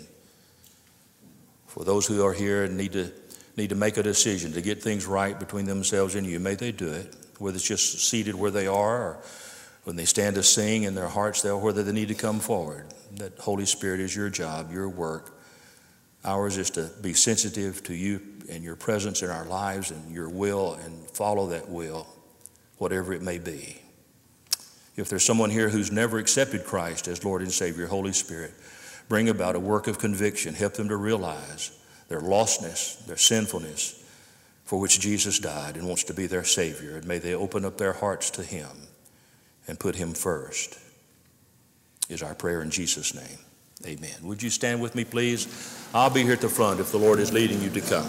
for 1.65 1.83
those 1.83 2.05
who 2.05 2.23
are 2.23 2.33
here 2.33 2.63
and 2.63 2.77
need 2.77 2.93
to, 2.93 3.11
need 3.57 3.69
to 3.69 3.75
make 3.75 3.97
a 3.97 4.03
decision 4.03 4.53
to 4.53 4.61
get 4.61 4.81
things 4.81 5.07
right 5.07 5.37
between 5.39 5.65
themselves 5.65 6.13
and 6.13 6.25
you, 6.27 6.39
may 6.39 6.53
they 6.53 6.71
do 6.71 6.87
it, 6.87 7.15
whether 7.39 7.55
it's 7.55 7.67
just 7.67 8.07
seated 8.07 8.35
where 8.35 8.51
they 8.51 8.67
are 8.67 9.01
or 9.01 9.17
when 9.85 9.95
they 9.95 10.05
stand 10.05 10.35
to 10.35 10.43
sing 10.43 10.83
in 10.83 10.95
their 10.95 11.07
hearts 11.07 11.41
there, 11.41 11.55
whether 11.55 11.83
they 11.83 11.91
need 11.91 12.07
to 12.07 12.15
come 12.15 12.39
forward. 12.39 12.87
That 13.17 13.37
Holy 13.37 13.65
Spirit 13.65 13.99
is 13.99 14.15
your 14.15 14.29
job, 14.29 14.73
your 14.73 14.89
work. 14.89 15.39
Ours 16.25 16.57
is 16.57 16.71
to 16.71 16.89
be 17.01 17.13
sensitive 17.13 17.83
to 17.83 17.93
you 17.93 18.19
and 18.49 18.63
your 18.63 18.75
presence 18.75 19.21
in 19.21 19.29
our 19.29 19.45
lives 19.45 19.91
and 19.91 20.11
your 20.11 20.27
will 20.27 20.73
and 20.73 21.07
follow 21.11 21.47
that 21.47 21.69
will, 21.69 22.07
whatever 22.79 23.13
it 23.13 23.21
may 23.21 23.37
be. 23.37 23.79
If 24.95 25.07
there's 25.07 25.23
someone 25.23 25.51
here 25.51 25.69
who's 25.69 25.91
never 25.91 26.17
accepted 26.17 26.65
Christ 26.65 27.07
as 27.07 27.23
Lord 27.23 27.43
and 27.43 27.51
Savior, 27.51 27.85
Holy 27.85 28.13
Spirit, 28.13 28.53
bring 29.07 29.29
about 29.29 29.55
a 29.55 29.59
work 29.59 29.85
of 29.85 29.99
conviction. 29.99 30.55
Help 30.55 30.73
them 30.73 30.89
to 30.89 30.95
realize 30.95 31.77
their 32.07 32.21
lostness, 32.21 33.05
their 33.05 33.17
sinfulness, 33.17 34.03
for 34.63 34.79
which 34.79 34.99
Jesus 34.99 35.37
died 35.37 35.75
and 35.75 35.87
wants 35.87 36.05
to 36.05 36.13
be 36.15 36.25
their 36.25 36.43
Savior. 36.43 36.95
And 36.95 37.05
may 37.05 37.19
they 37.19 37.35
open 37.35 37.65
up 37.65 37.77
their 37.77 37.93
hearts 37.93 38.31
to 38.31 38.41
Him 38.41 38.87
and 39.67 39.79
put 39.79 39.95
Him 39.95 40.13
first, 40.13 40.79
is 42.09 42.21
our 42.21 42.35
prayer 42.35 42.61
in 42.61 42.69
Jesus' 42.69 43.13
name. 43.13 43.39
Amen. 43.85 44.15
Would 44.23 44.41
you 44.41 44.49
stand 44.49 44.81
with 44.81 44.95
me, 44.95 45.03
please? 45.03 45.47
I'll 45.93 46.09
be 46.09 46.23
here 46.23 46.33
at 46.33 46.41
the 46.41 46.49
front 46.49 46.79
if 46.79 46.91
the 46.91 46.97
Lord 46.97 47.19
is 47.19 47.31
leading 47.31 47.61
you 47.61 47.69
to 47.71 47.81
come. 47.81 48.07